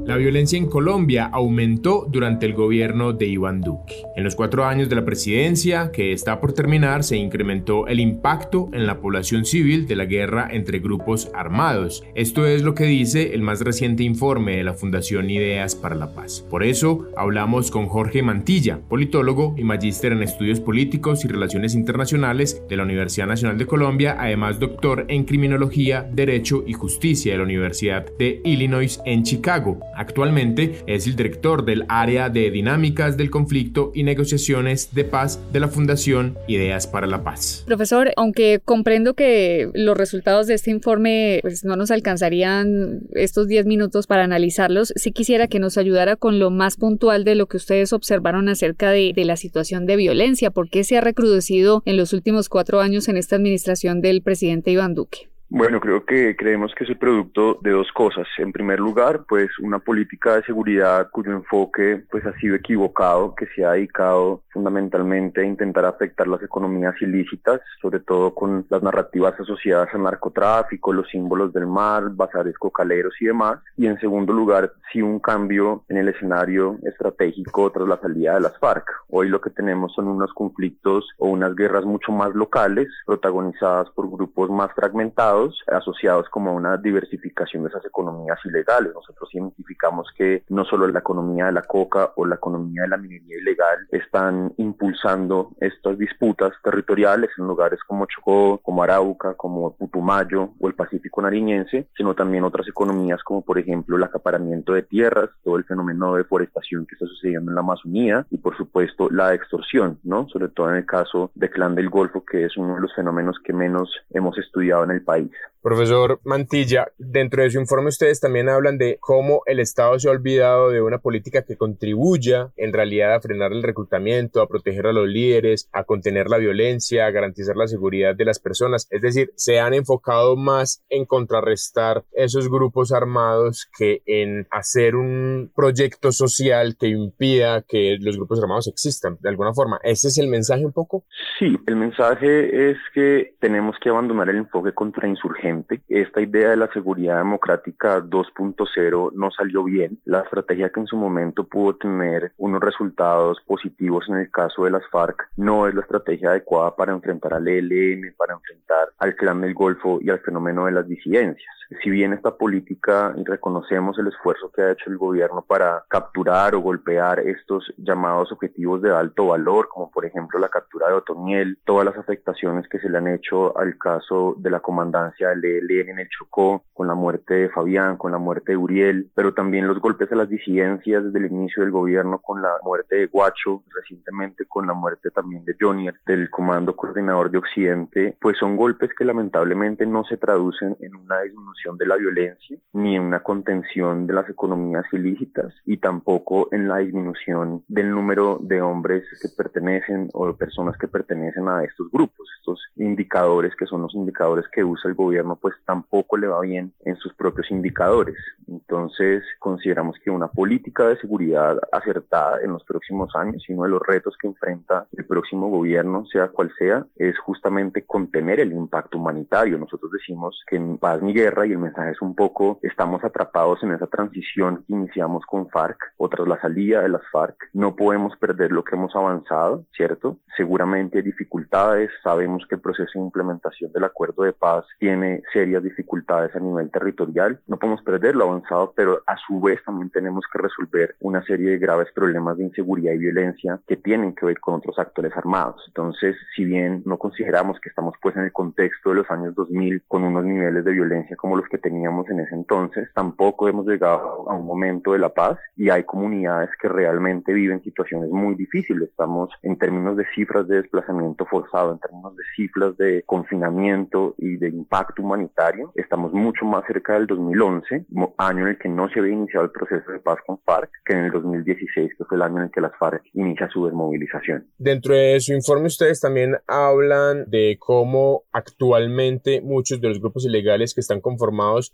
La 0.07 0.19
violencia 0.19 0.59
en 0.59 0.67
Colombia 0.67 1.31
aumentó 1.33 2.07
durante 2.07 2.45
el 2.45 2.53
gobierno 2.53 3.15
de 3.15 3.25
Iván 3.25 3.63
Duque. 3.63 4.03
En 4.17 4.23
los 4.23 4.35
cuatro 4.35 4.67
años 4.67 4.91
de 4.91 4.97
la 4.97 5.07
presidencia, 5.07 5.93
que 5.93 6.13
está 6.13 6.43
por 6.43 6.53
terminar, 6.53 7.05
se 7.05 7.17
incrementó 7.17 7.87
el 7.87 8.01
impacto 8.01 8.69
en 8.75 8.87
la 8.87 9.01
población 9.01 9.47
civil 9.47 9.87
de 9.87 9.97
la 9.97 10.05
guerra 10.05 10.47
entre 10.51 10.81
grupos 10.81 11.31
armados. 11.33 12.05
Esto 12.15 12.47
es 12.47 12.63
lo 12.63 12.75
que 12.75 12.85
dice 12.85 13.35
el 13.35 13.41
más 13.41 13.63
reciente 13.63 14.03
informe 14.03 14.59
de 14.59 14.65
la 14.65 14.75
Fundación 14.75 15.31
Ideas 15.31 15.75
para 15.75 15.95
la 15.95 16.15
Paz. 16.15 16.45
Por 16.51 16.65
eso, 16.65 17.09
hablamos 17.17 17.71
con 17.71 17.87
Jorge 17.87 18.23
Mantilla, 18.23 18.81
politólogo 18.87 19.55
y 19.57 19.65
magíster 19.65 20.13
en 20.13 20.23
estudios 20.23 20.61
políticos 20.61 21.25
y 21.25 21.29
relaciones 21.29 21.75
internacionales 21.75 22.63
de 22.69 22.77
la 22.77 22.83
Universidad 22.83 23.27
Nacional 23.27 23.57
de 23.57 23.67
Colombia, 23.67 24.19
además 24.19 24.61
doctor 24.61 25.07
en 25.09 25.25
criminología, 25.25 26.07
derecho 26.13 26.63
y 26.67 26.75
justicia 26.75 27.33
de 27.33 27.39
la 27.39 27.45
Universidad 27.45 28.05
de 28.19 28.43
Illinois 28.45 29.01
en 29.07 29.23
Chicago. 29.23 29.81
Actualmente 29.97 30.83
es 30.87 31.07
el 31.07 31.17
director 31.17 31.65
del 31.65 31.85
área 31.89 32.29
de 32.29 32.51
dinámicas 32.51 33.17
del 33.17 33.31
conflicto 33.31 33.93
y 33.95 34.03
negociaciones 34.03 34.95
de 34.95 35.05
paz 35.05 35.41
de 35.53 35.61
la 35.61 35.69
Fundación 35.69 36.37
Ideas 36.49 36.87
para 36.87 37.07
la 37.07 37.23
Paz. 37.23 37.65
Profesor, 37.67 38.13
aunque 38.17 38.61
comprendo 38.65 39.15
que 39.15 39.71
los 39.75 39.97
resultados 39.97 40.47
de 40.47 40.55
este 40.55 40.71
informe 40.71 41.39
pues, 41.43 41.65
no 41.65 41.77
nos 41.77 41.91
alcanzarían 41.91 43.01
estos 43.13 43.49
10 43.49 43.67
minutos 43.67 44.07
para 44.07 44.25
analizarlos, 44.25 44.93
sí 44.97 45.13
quisiera 45.13 45.49
que 45.49 45.59
nos 45.59 45.79
ayudara 45.79 46.17
con 46.17 46.39
lo 46.39 46.51
más 46.51 46.77
puntual 46.77 47.25
de 47.25 47.35
lo 47.35 47.47
que 47.47 47.57
ustedes 47.57 47.93
observaron 47.93 48.49
acerca 48.49 48.91
de, 48.91 49.13
de 49.15 49.25
la 49.25 49.37
situación 49.37 49.87
de 49.87 49.97
violencia, 49.97 50.51
por 50.51 50.69
qué 50.69 50.85
se 50.85 50.97
ha 50.97 51.01
recrudecido 51.01 51.83
en 51.85 51.97
los 51.97 52.13
últimos 52.13 52.49
cuatro 52.49 52.81
años 52.81 53.09
en 53.09 53.17
esta 53.17 53.37
administración 53.37 54.01
del 54.01 54.23
presidente 54.23 54.71
Iván 54.71 54.95
Duque. 54.95 55.34
Bueno, 55.51 55.79
creo 55.79 56.05
que 56.05 56.35
creemos 56.37 56.75
que 56.75 56.85
es 56.85 56.91
el 56.91 56.99
producto 56.99 57.59
de 57.63 57.71
dos 57.71 57.93
cosas. 57.93 58.27
En 58.39 58.51
primer 58.51 58.81
lugar, 58.81 59.25
pues 59.29 59.51
una 59.61 59.79
política 59.79 60.37
de 60.37 60.43
seguridad 60.43 61.11
cuyo 61.13 61.33
enfoque 61.33 62.03
pues 62.11 62.25
ha 62.25 62.37
sido 62.39 62.57
equivocado, 62.57 63.35
que 63.35 63.47
se 63.55 63.65
ha 63.65 63.73
dedicado 63.73 64.43
fundamentalmente 64.53 65.43
a 65.43 65.45
intentar 65.45 65.85
afectar 65.85 66.27
las 66.27 66.43
economías 66.43 66.95
ilícitas, 67.01 67.61
sobre 67.81 68.01
todo 68.01 68.35
con 68.35 68.67
las 68.71 68.83
narrativas 68.83 69.39
asociadas 69.39 69.89
al 69.93 70.05
narcotráfico, 70.05 70.93
los 70.93 71.09
símbolos 71.11 71.53
del 71.53 71.67
mar, 71.67 72.05
bazares 72.11 72.57
cocaleros 72.59 73.15
y 73.21 73.27
demás. 73.27 73.59
Y 73.77 73.87
en 73.87 74.01
segundo 74.01 74.33
lugar, 74.33 74.73
sí 74.93 75.03
un 75.03 75.21
cambio 75.21 75.85
en 75.89 75.99
el 75.99 76.09
escenario 76.09 76.79
estratégico 76.85 77.71
tras 77.71 77.87
la 77.87 78.01
salida 78.01 78.35
de 78.35 78.41
las 78.41 78.59
FARC. 78.59 78.87
Hoy 79.11 79.29
lo 79.29 79.41
que 79.41 79.51
tenemos 79.51 79.93
son 79.93 80.09
unos 80.09 80.33
conflictos 80.33 81.07
o 81.19 81.29
unas 81.29 81.55
guerras 81.55 81.85
mucho 81.85 82.13
más 82.13 82.35
locales, 82.35 82.89
protagonizadas 83.07 83.91
por 83.91 84.11
grupos 84.11 84.51
más 84.51 84.73
fragmentados 84.75 85.34
asociados 85.67 86.29
como 86.29 86.51
a 86.51 86.55
una 86.55 86.77
diversificación 86.77 87.63
de 87.63 87.69
esas 87.69 87.85
economías 87.85 88.39
ilegales. 88.45 88.93
Nosotros 88.95 89.29
identificamos 89.33 90.09
que 90.17 90.45
no 90.49 90.65
solo 90.65 90.87
la 90.87 91.01
economía 91.01 91.47
de 91.47 91.53
la 91.53 91.63
coca 91.63 92.13
o 92.17 92.27
la 92.27 92.37
economía 92.37 92.83
de 92.83 92.89
la 92.89 92.97
minería 92.97 93.39
ilegal 93.39 93.87
están 93.91 94.53
impulsando 94.59 95.51
estas 95.61 95.99
disputas 95.99 96.53
territoriales 96.63 97.31
en 97.39 97.47
lugares 97.47 97.81
como 97.87 98.07
Chocó, 98.07 98.61
como 98.63 98.83
Arauca, 98.83 99.35
como 99.35 99.75
Putumayo 99.77 100.51
o 100.61 100.69
el 100.69 100.75
Pacífico 100.75 101.23
nariñense, 101.23 101.89
sino 101.97 102.15
también 102.15 102.45
otras 102.45 102.69
economías 102.69 103.23
como 103.23 103.43
por 103.43 103.59
ejemplo 103.59 103.97
el 103.97 104.03
acaparamiento 104.03 104.73
de 104.73 104.83
tierras, 104.83 105.31
todo 105.43 105.57
el 105.57 105.65
fenómeno 105.65 106.15
de 106.15 106.23
deforestación 106.23 106.87
que 106.87 106.95
está 106.95 107.07
sucediendo 107.07 107.51
en 107.51 107.55
la 107.55 107.61
Amazonía 107.61 108.27
y 108.31 108.39
por 108.39 108.57
supuesto 108.57 109.09
la 109.11 109.35
extorsión, 109.35 109.99
¿no? 110.03 110.29
Sobre 110.29 110.49
todo 110.49 110.71
en 110.71 110.77
el 110.77 110.87
caso 110.87 111.31
de 111.35 111.51
Clan 111.51 111.75
del 111.75 111.91
Golfo, 111.91 112.25
que 112.25 112.45
es 112.45 112.57
uno 112.57 112.75
de 112.75 112.81
los 112.81 112.95
fenómenos 112.95 113.39
que 113.45 113.53
menos 113.53 113.91
hemos 114.11 114.37
estudiado 114.39 114.85
en 114.85 114.91
el 114.93 115.03
país. 115.03 115.24
Profesor 115.65 116.21
Mantilla, 116.25 116.89
dentro 116.99 117.43
de 117.43 117.51
su 117.51 117.59
informe 117.59 117.89
ustedes 117.89 118.21
también 118.21 118.51
hablan 118.51 118.77
de 118.77 118.99
cómo 119.01 119.41
el 119.47 119.61
Estado 119.61 119.99
se 119.99 120.09
ha 120.09 120.11
olvidado 120.11 120.69
de 120.69 120.83
una 120.83 120.99
política 120.99 121.41
que 121.41 121.57
contribuya 121.57 122.51
en 122.59 122.75
realidad 122.75 123.15
a 123.15 123.21
frenar 123.23 123.51
el 123.53 123.63
reclutamiento, 123.63 124.43
a 124.43 124.47
proteger 124.47 124.87
a 124.87 124.93
los 124.93 125.09
líderes, 125.09 125.71
a 125.73 125.85
contener 125.85 126.29
la 126.29 126.37
violencia, 126.37 127.07
a 127.07 127.11
garantizar 127.11 127.57
la 127.57 127.67
seguridad 127.67 128.15
de 128.15 128.27
las 128.27 128.41
personas. 128.41 128.87
Es 128.91 129.01
decir, 129.01 129.33
se 129.37 129.59
han 129.59 129.73
enfocado 129.73 130.37
más 130.37 130.85
en 130.91 131.07
contrarrestar 131.07 132.05
esos 132.13 132.51
grupos 132.51 132.93
armados 132.93 133.67
que 133.79 134.03
en 134.05 134.47
hacer 134.51 134.97
un 134.97 135.51
proyecto 135.57 136.13
social 136.13 136.77
que 136.79 136.89
impida 136.89 137.63
que 137.63 137.97
los 138.03 138.19
grupos 138.19 138.39
armados 138.43 138.69
existan 138.69 139.17
de 139.19 139.31
alguna 139.31 139.55
forma. 139.55 139.81
¿Ese 139.83 140.09
es 140.09 140.19
el 140.19 140.29
mensaje 140.29 140.67
un 140.67 140.73
poco? 140.73 141.05
Sí, 141.39 141.57
el 141.67 141.77
mensaje 141.77 142.71
es 142.71 142.77
que 142.93 143.35
tenemos 143.41 143.77
que 143.83 143.89
abandonar 143.89 144.29
el 144.29 144.37
enfoque 144.37 144.73
contra 144.73 145.09
insurgente. 145.15 145.81
Esta 145.89 146.21
idea 146.21 146.51
de 146.51 146.57
la 146.57 146.73
seguridad 146.73 147.19
democrática 147.19 148.01
2.0 148.03 149.13
no 149.13 149.31
salió 149.31 149.65
bien. 149.65 149.99
La 150.05 150.21
estrategia 150.21 150.71
que 150.71 150.81
en 150.81 150.87
su 150.87 150.97
momento 150.97 151.45
pudo 151.45 151.77
tener 151.77 152.33
unos 152.37 152.61
resultados 152.61 153.39
positivos 153.47 154.07
en 154.09 154.17
el 154.17 154.31
caso 154.31 154.65
de 154.65 154.71
las 154.71 154.87
FARC 154.91 155.29
no 155.37 155.67
es 155.67 155.75
la 155.75 155.83
estrategia 155.83 156.31
adecuada 156.31 156.75
para 156.77 156.93
enfrentar 156.93 157.35
al 157.35 157.49
ELN, 157.49 158.15
para 158.17 158.35
enfrentar 158.35 158.89
al 158.99 159.17
clan 159.17 159.41
del 159.41 159.55
Golfo 159.55 159.99
y 160.01 160.11
al 160.11 160.21
fenómeno 160.21 160.67
de 160.67 160.73
las 160.73 160.89
disidencias. 160.89 161.55
Si 161.83 161.91
bien 161.91 162.13
esta 162.13 162.37
política, 162.37 163.15
reconocemos 163.25 163.99
el 163.99 164.09
esfuerzo 164.09 164.51
que 164.53 164.63
ha 164.63 164.73
hecho 164.73 164.91
el 164.91 164.99
gobierno 164.99 165.43
para 165.43 165.85
capturar 165.89 166.55
o 166.55 166.61
golpear 166.61 167.21
estos 167.21 167.73
llamados 167.79 168.31
objetivos 168.33 168.83
de 168.83 168.95
alto 168.95 169.29
valor, 169.29 169.69
como 169.69 169.91
por 169.91 170.05
ejemplo 170.05 170.39
la 170.39 170.49
captura 170.49 170.89
de 170.89 170.95
Otoniel, 170.95 171.59
todas 171.65 171.87
las 171.87 171.97
afectaciones 171.97 172.69
que 172.69 172.79
se 172.79 172.89
le 172.89 172.99
han 172.99 173.09
hecho 173.09 173.57
al 173.57 173.79
caso 173.79 174.35
de 174.39 174.51
la 174.51 174.61
comandancia 174.61 175.31
del 175.31 175.45
ELN 175.45 175.91
en 175.91 175.99
el 176.01 176.09
Chocó, 176.09 176.65
con 176.73 176.87
la 176.87 176.95
muerte 176.95 177.35
de 177.35 177.49
Fabián, 177.49 177.97
con 177.97 178.13
la 178.13 178.19
muerte 178.19 178.53
de 178.53 178.57
Uriel, 178.57 179.11
pero 179.15 179.33
también 179.33 179.67
los 179.67 179.81
golpes 179.81 180.11
a 180.13 180.17
las 180.17 180.29
disidencias 180.29 181.05
desde 181.05 181.19
el 181.19 181.33
inicio 181.33 181.63
del 181.63 181.73
gobierno 181.73 182.19
con 182.19 182.43
la 182.43 182.53
muerte 182.63 182.97
de 182.97 183.07
Guacho, 183.07 183.63
recientemente 183.75 184.45
con 184.47 184.67
la 184.67 184.75
muerte 184.75 185.11
también 185.11 185.45
de 185.45 185.57
Johnny, 185.59 185.89
del 186.07 186.31
Comando 186.31 186.77
Coordinador 186.77 187.31
de 187.31 187.39
Occidente, 187.39 188.17
pues 188.21 188.37
son 188.39 188.57
golpes 188.57 188.91
que 188.97 189.05
lamentablemente 189.05 189.87
no 189.87 190.05
se 190.05 190.17
traducen 190.17 190.77
en 190.81 190.95
una 190.95 191.21
disminución 191.21 191.54
de 191.79 191.87
la 191.87 191.97
violencia, 191.97 192.59
ni 192.73 192.97
en 192.97 193.03
una 193.03 193.21
contención 193.21 194.07
de 194.07 194.13
las 194.13 194.29
economías 194.29 194.85
ilícitas, 194.93 195.55
y 195.65 195.79
tampoco 195.79 196.49
en 196.53 196.69
la 196.69 196.79
disminución 196.79 197.65
del 197.69 197.91
número 197.91 198.39
de 198.43 198.61
hombres 198.61 199.05
que 199.23 199.29
pertenecen 199.29 200.09
o 200.13 200.27
de 200.27 200.35
personas 200.35 200.77
que 200.77 200.89
pertenecen 200.89 201.49
a 201.49 201.65
estos 201.65 201.91
grupos. 201.91 202.29
Estos 202.39 202.61
indicadores 202.77 203.55
que 203.57 203.67
son 203.67 203.83
los 203.83 203.95
indicadores 203.95 204.45
que 204.53 204.65
usa 204.65 204.91
el 204.91 204.95
gobierno, 204.95 205.37
pues 205.37 205.55
tampoco 205.65 206.17
le 206.17 206.27
va 206.27 206.41
bien 206.41 206.73
en 206.85 206.97
sus 206.97 207.15
propios 207.15 207.51
indicadores. 207.51 208.17
Entonces, 208.47 209.23
consideramos 209.39 209.97
que 210.05 210.11
una 210.11 210.29
política 210.29 210.89
de 210.89 210.99
seguridad 210.99 211.59
acertada 211.73 212.41
en 212.43 212.53
los 212.53 212.65
próximos 212.65 213.15
años 213.17 213.43
y 213.49 213.53
uno 213.55 213.65
de 213.65 213.71
los 213.71 213.83
retos 213.87 214.17
que 214.21 214.27
enfrenta 214.27 214.87
el 214.93 215.07
próximo 215.07 215.49
gobierno, 215.49 216.05
sea 216.07 216.29
cual 216.29 216.53
sea, 216.59 216.85
es 216.97 217.19
justamente 217.19 217.85
contener 217.87 218.41
el 218.41 218.53
impacto 218.53 218.99
humanitario. 218.99 219.59
Nosotros 219.59 219.91
decimos 219.93 220.43
que 220.47 220.57
en 220.57 220.79
paz 220.79 221.01
ni 221.03 221.13
guerra, 221.13 221.44
y 221.47 221.53
el 221.53 221.59
mensaje 221.59 221.93
es 221.93 222.03
un 222.03 222.15
poco, 222.15 222.59
estamos 222.63 223.05
atrapados 223.05 223.63
en 223.63 223.73
esa 223.73 223.87
transición 223.87 224.65
que 224.67 224.75
iniciamos 224.75 225.25
con 225.27 225.49
FARC 225.49 225.79
o 225.97 226.09
tras 226.09 226.27
la 226.27 226.41
salida 226.41 226.83
de 226.83 226.89
las 226.89 227.03
FARC. 227.11 227.37
No 227.53 227.77
podemos 227.77 228.17
perder 228.17 228.53
lo 228.53 228.65
que 228.65 228.77
hemos 228.77 228.95
avanzado, 228.95 229.65
¿cierto? 229.77 230.19
Seguramente 230.37 230.99
hay 230.99 231.05
dificultades, 231.05 231.91
sabemos 232.03 232.45
que 232.49 232.57
el 232.57 232.61
proceso 232.61 232.91
de 232.95 233.05
implementación 233.05 233.73
del 233.73 233.85
acuerdo 233.85 234.25
de 234.25 234.33
paz 234.33 234.65
tiene 234.79 235.23
serias 235.33 235.63
dificultades 235.63 236.35
a 236.35 236.41
nivel 236.41 236.71
territorial. 236.71 237.41
No 237.47 237.59
podemos 237.59 237.83
perder 237.83 238.17
lo 238.17 238.25
avanzado, 238.25 238.73
pero 238.75 239.03
a 239.07 239.17
su 239.27 239.41
vez 239.41 239.63
también 239.65 239.91
tenemos 239.91 240.25
que 240.33 240.39
resolver 240.39 240.97
una 241.01 241.23
serie 241.25 241.51
de 241.51 241.59
graves 241.59 241.89
problemas 241.95 242.37
de 242.37 242.45
inseguridad 242.45 242.93
y 242.93 242.99
violencia 242.99 243.61
que 243.67 243.77
tienen 243.77 244.15
que 244.15 244.27
ver 244.27 244.41
con 244.41 244.55
otros 244.55 244.79
actores 244.79 245.13
armados. 245.17 245.63
Entonces, 245.69 246.17
si 246.35 246.45
bien 246.45 246.83
no 246.85 246.99
consideramos 246.99 247.61
que 247.61 247.69
estamos 247.69 247.95
pues 248.01 248.17
en 248.17 248.25
el 248.25 248.33
contexto 248.33 248.91
de 248.91 248.97
los 248.97 249.11
años 249.11 249.35
2000 249.35 249.83
con 249.89 250.05
unos 250.05 250.25
niveles 250.25 250.65
de 250.65 250.73
violencia 250.73 251.17
como 251.17 251.34
como 251.35 251.39
los 251.39 251.49
que 251.49 251.59
teníamos 251.59 252.09
en 252.11 252.21
ese 252.21 252.35
entonces. 252.35 252.89
Tampoco 252.95 253.49
hemos 253.49 253.67
llegado 253.67 254.31
a 254.31 254.35
un 254.35 254.47
momento 254.47 254.93
de 254.93 254.99
la 254.99 255.09
paz 255.09 255.39
y 255.57 255.71
hay 255.71 255.85
comunidades 255.85 256.51
que 256.61 256.69
realmente 256.69 257.33
viven 257.33 257.63
situaciones 257.63 258.11
muy 258.11 258.35
difíciles. 258.35 258.91
Estamos 258.91 259.31
en 259.43 259.57
términos 259.57 259.97
de 259.97 260.05
cifras 260.15 260.47
de 260.47 260.57
desplazamiento 260.57 261.25
forzado, 261.27 261.73
en 261.73 261.79
términos 261.79 262.17
de 262.17 262.23
cifras 262.37 262.77
de 262.77 263.03
confinamiento 263.07 264.15
y 264.19 264.37
de 264.37 264.49
impacto 264.49 265.03
humanitario, 265.03 265.73
estamos 265.75 266.13
mucho 266.13 266.45
más 266.45 266.65
cerca 266.67 266.95
del 266.95 267.07
2011, 267.07 267.87
año 268.19 268.43
en 268.43 268.49
el 268.49 268.59
que 268.59 268.69
no 268.69 268.89
se 268.89 269.01
había 269.01 269.13
iniciado 269.13 269.47
el 269.47 269.51
proceso 269.51 269.91
de 269.91 269.99
paz 269.99 270.19
con 270.27 270.39
FARC, 270.45 270.71
que 270.85 270.93
en 270.93 271.07
el 271.07 271.13
2016, 271.13 271.93
que 271.97 272.05
fue 272.05 272.17
el 272.17 272.23
año 272.23 272.37
en 272.39 272.45
el 272.45 272.51
que 272.51 272.61
las 272.61 272.73
FARC 272.79 273.03
inicia 273.15 273.49
su 273.49 273.65
desmovilización. 273.65 274.47
Dentro 274.59 274.95
de 274.95 275.19
su 275.21 275.33
informe 275.33 275.67
ustedes 275.67 276.01
también 276.01 276.37
hablan 276.47 277.25
de 277.31 277.57
cómo 277.59 278.25
actualmente 278.33 279.41
muchos 279.41 279.81
de 279.81 279.89
los 279.89 280.01
grupos 280.01 280.27
ilegales 280.27 280.75
que 280.75 280.81
están 280.81 281.01
conformados 281.01 281.24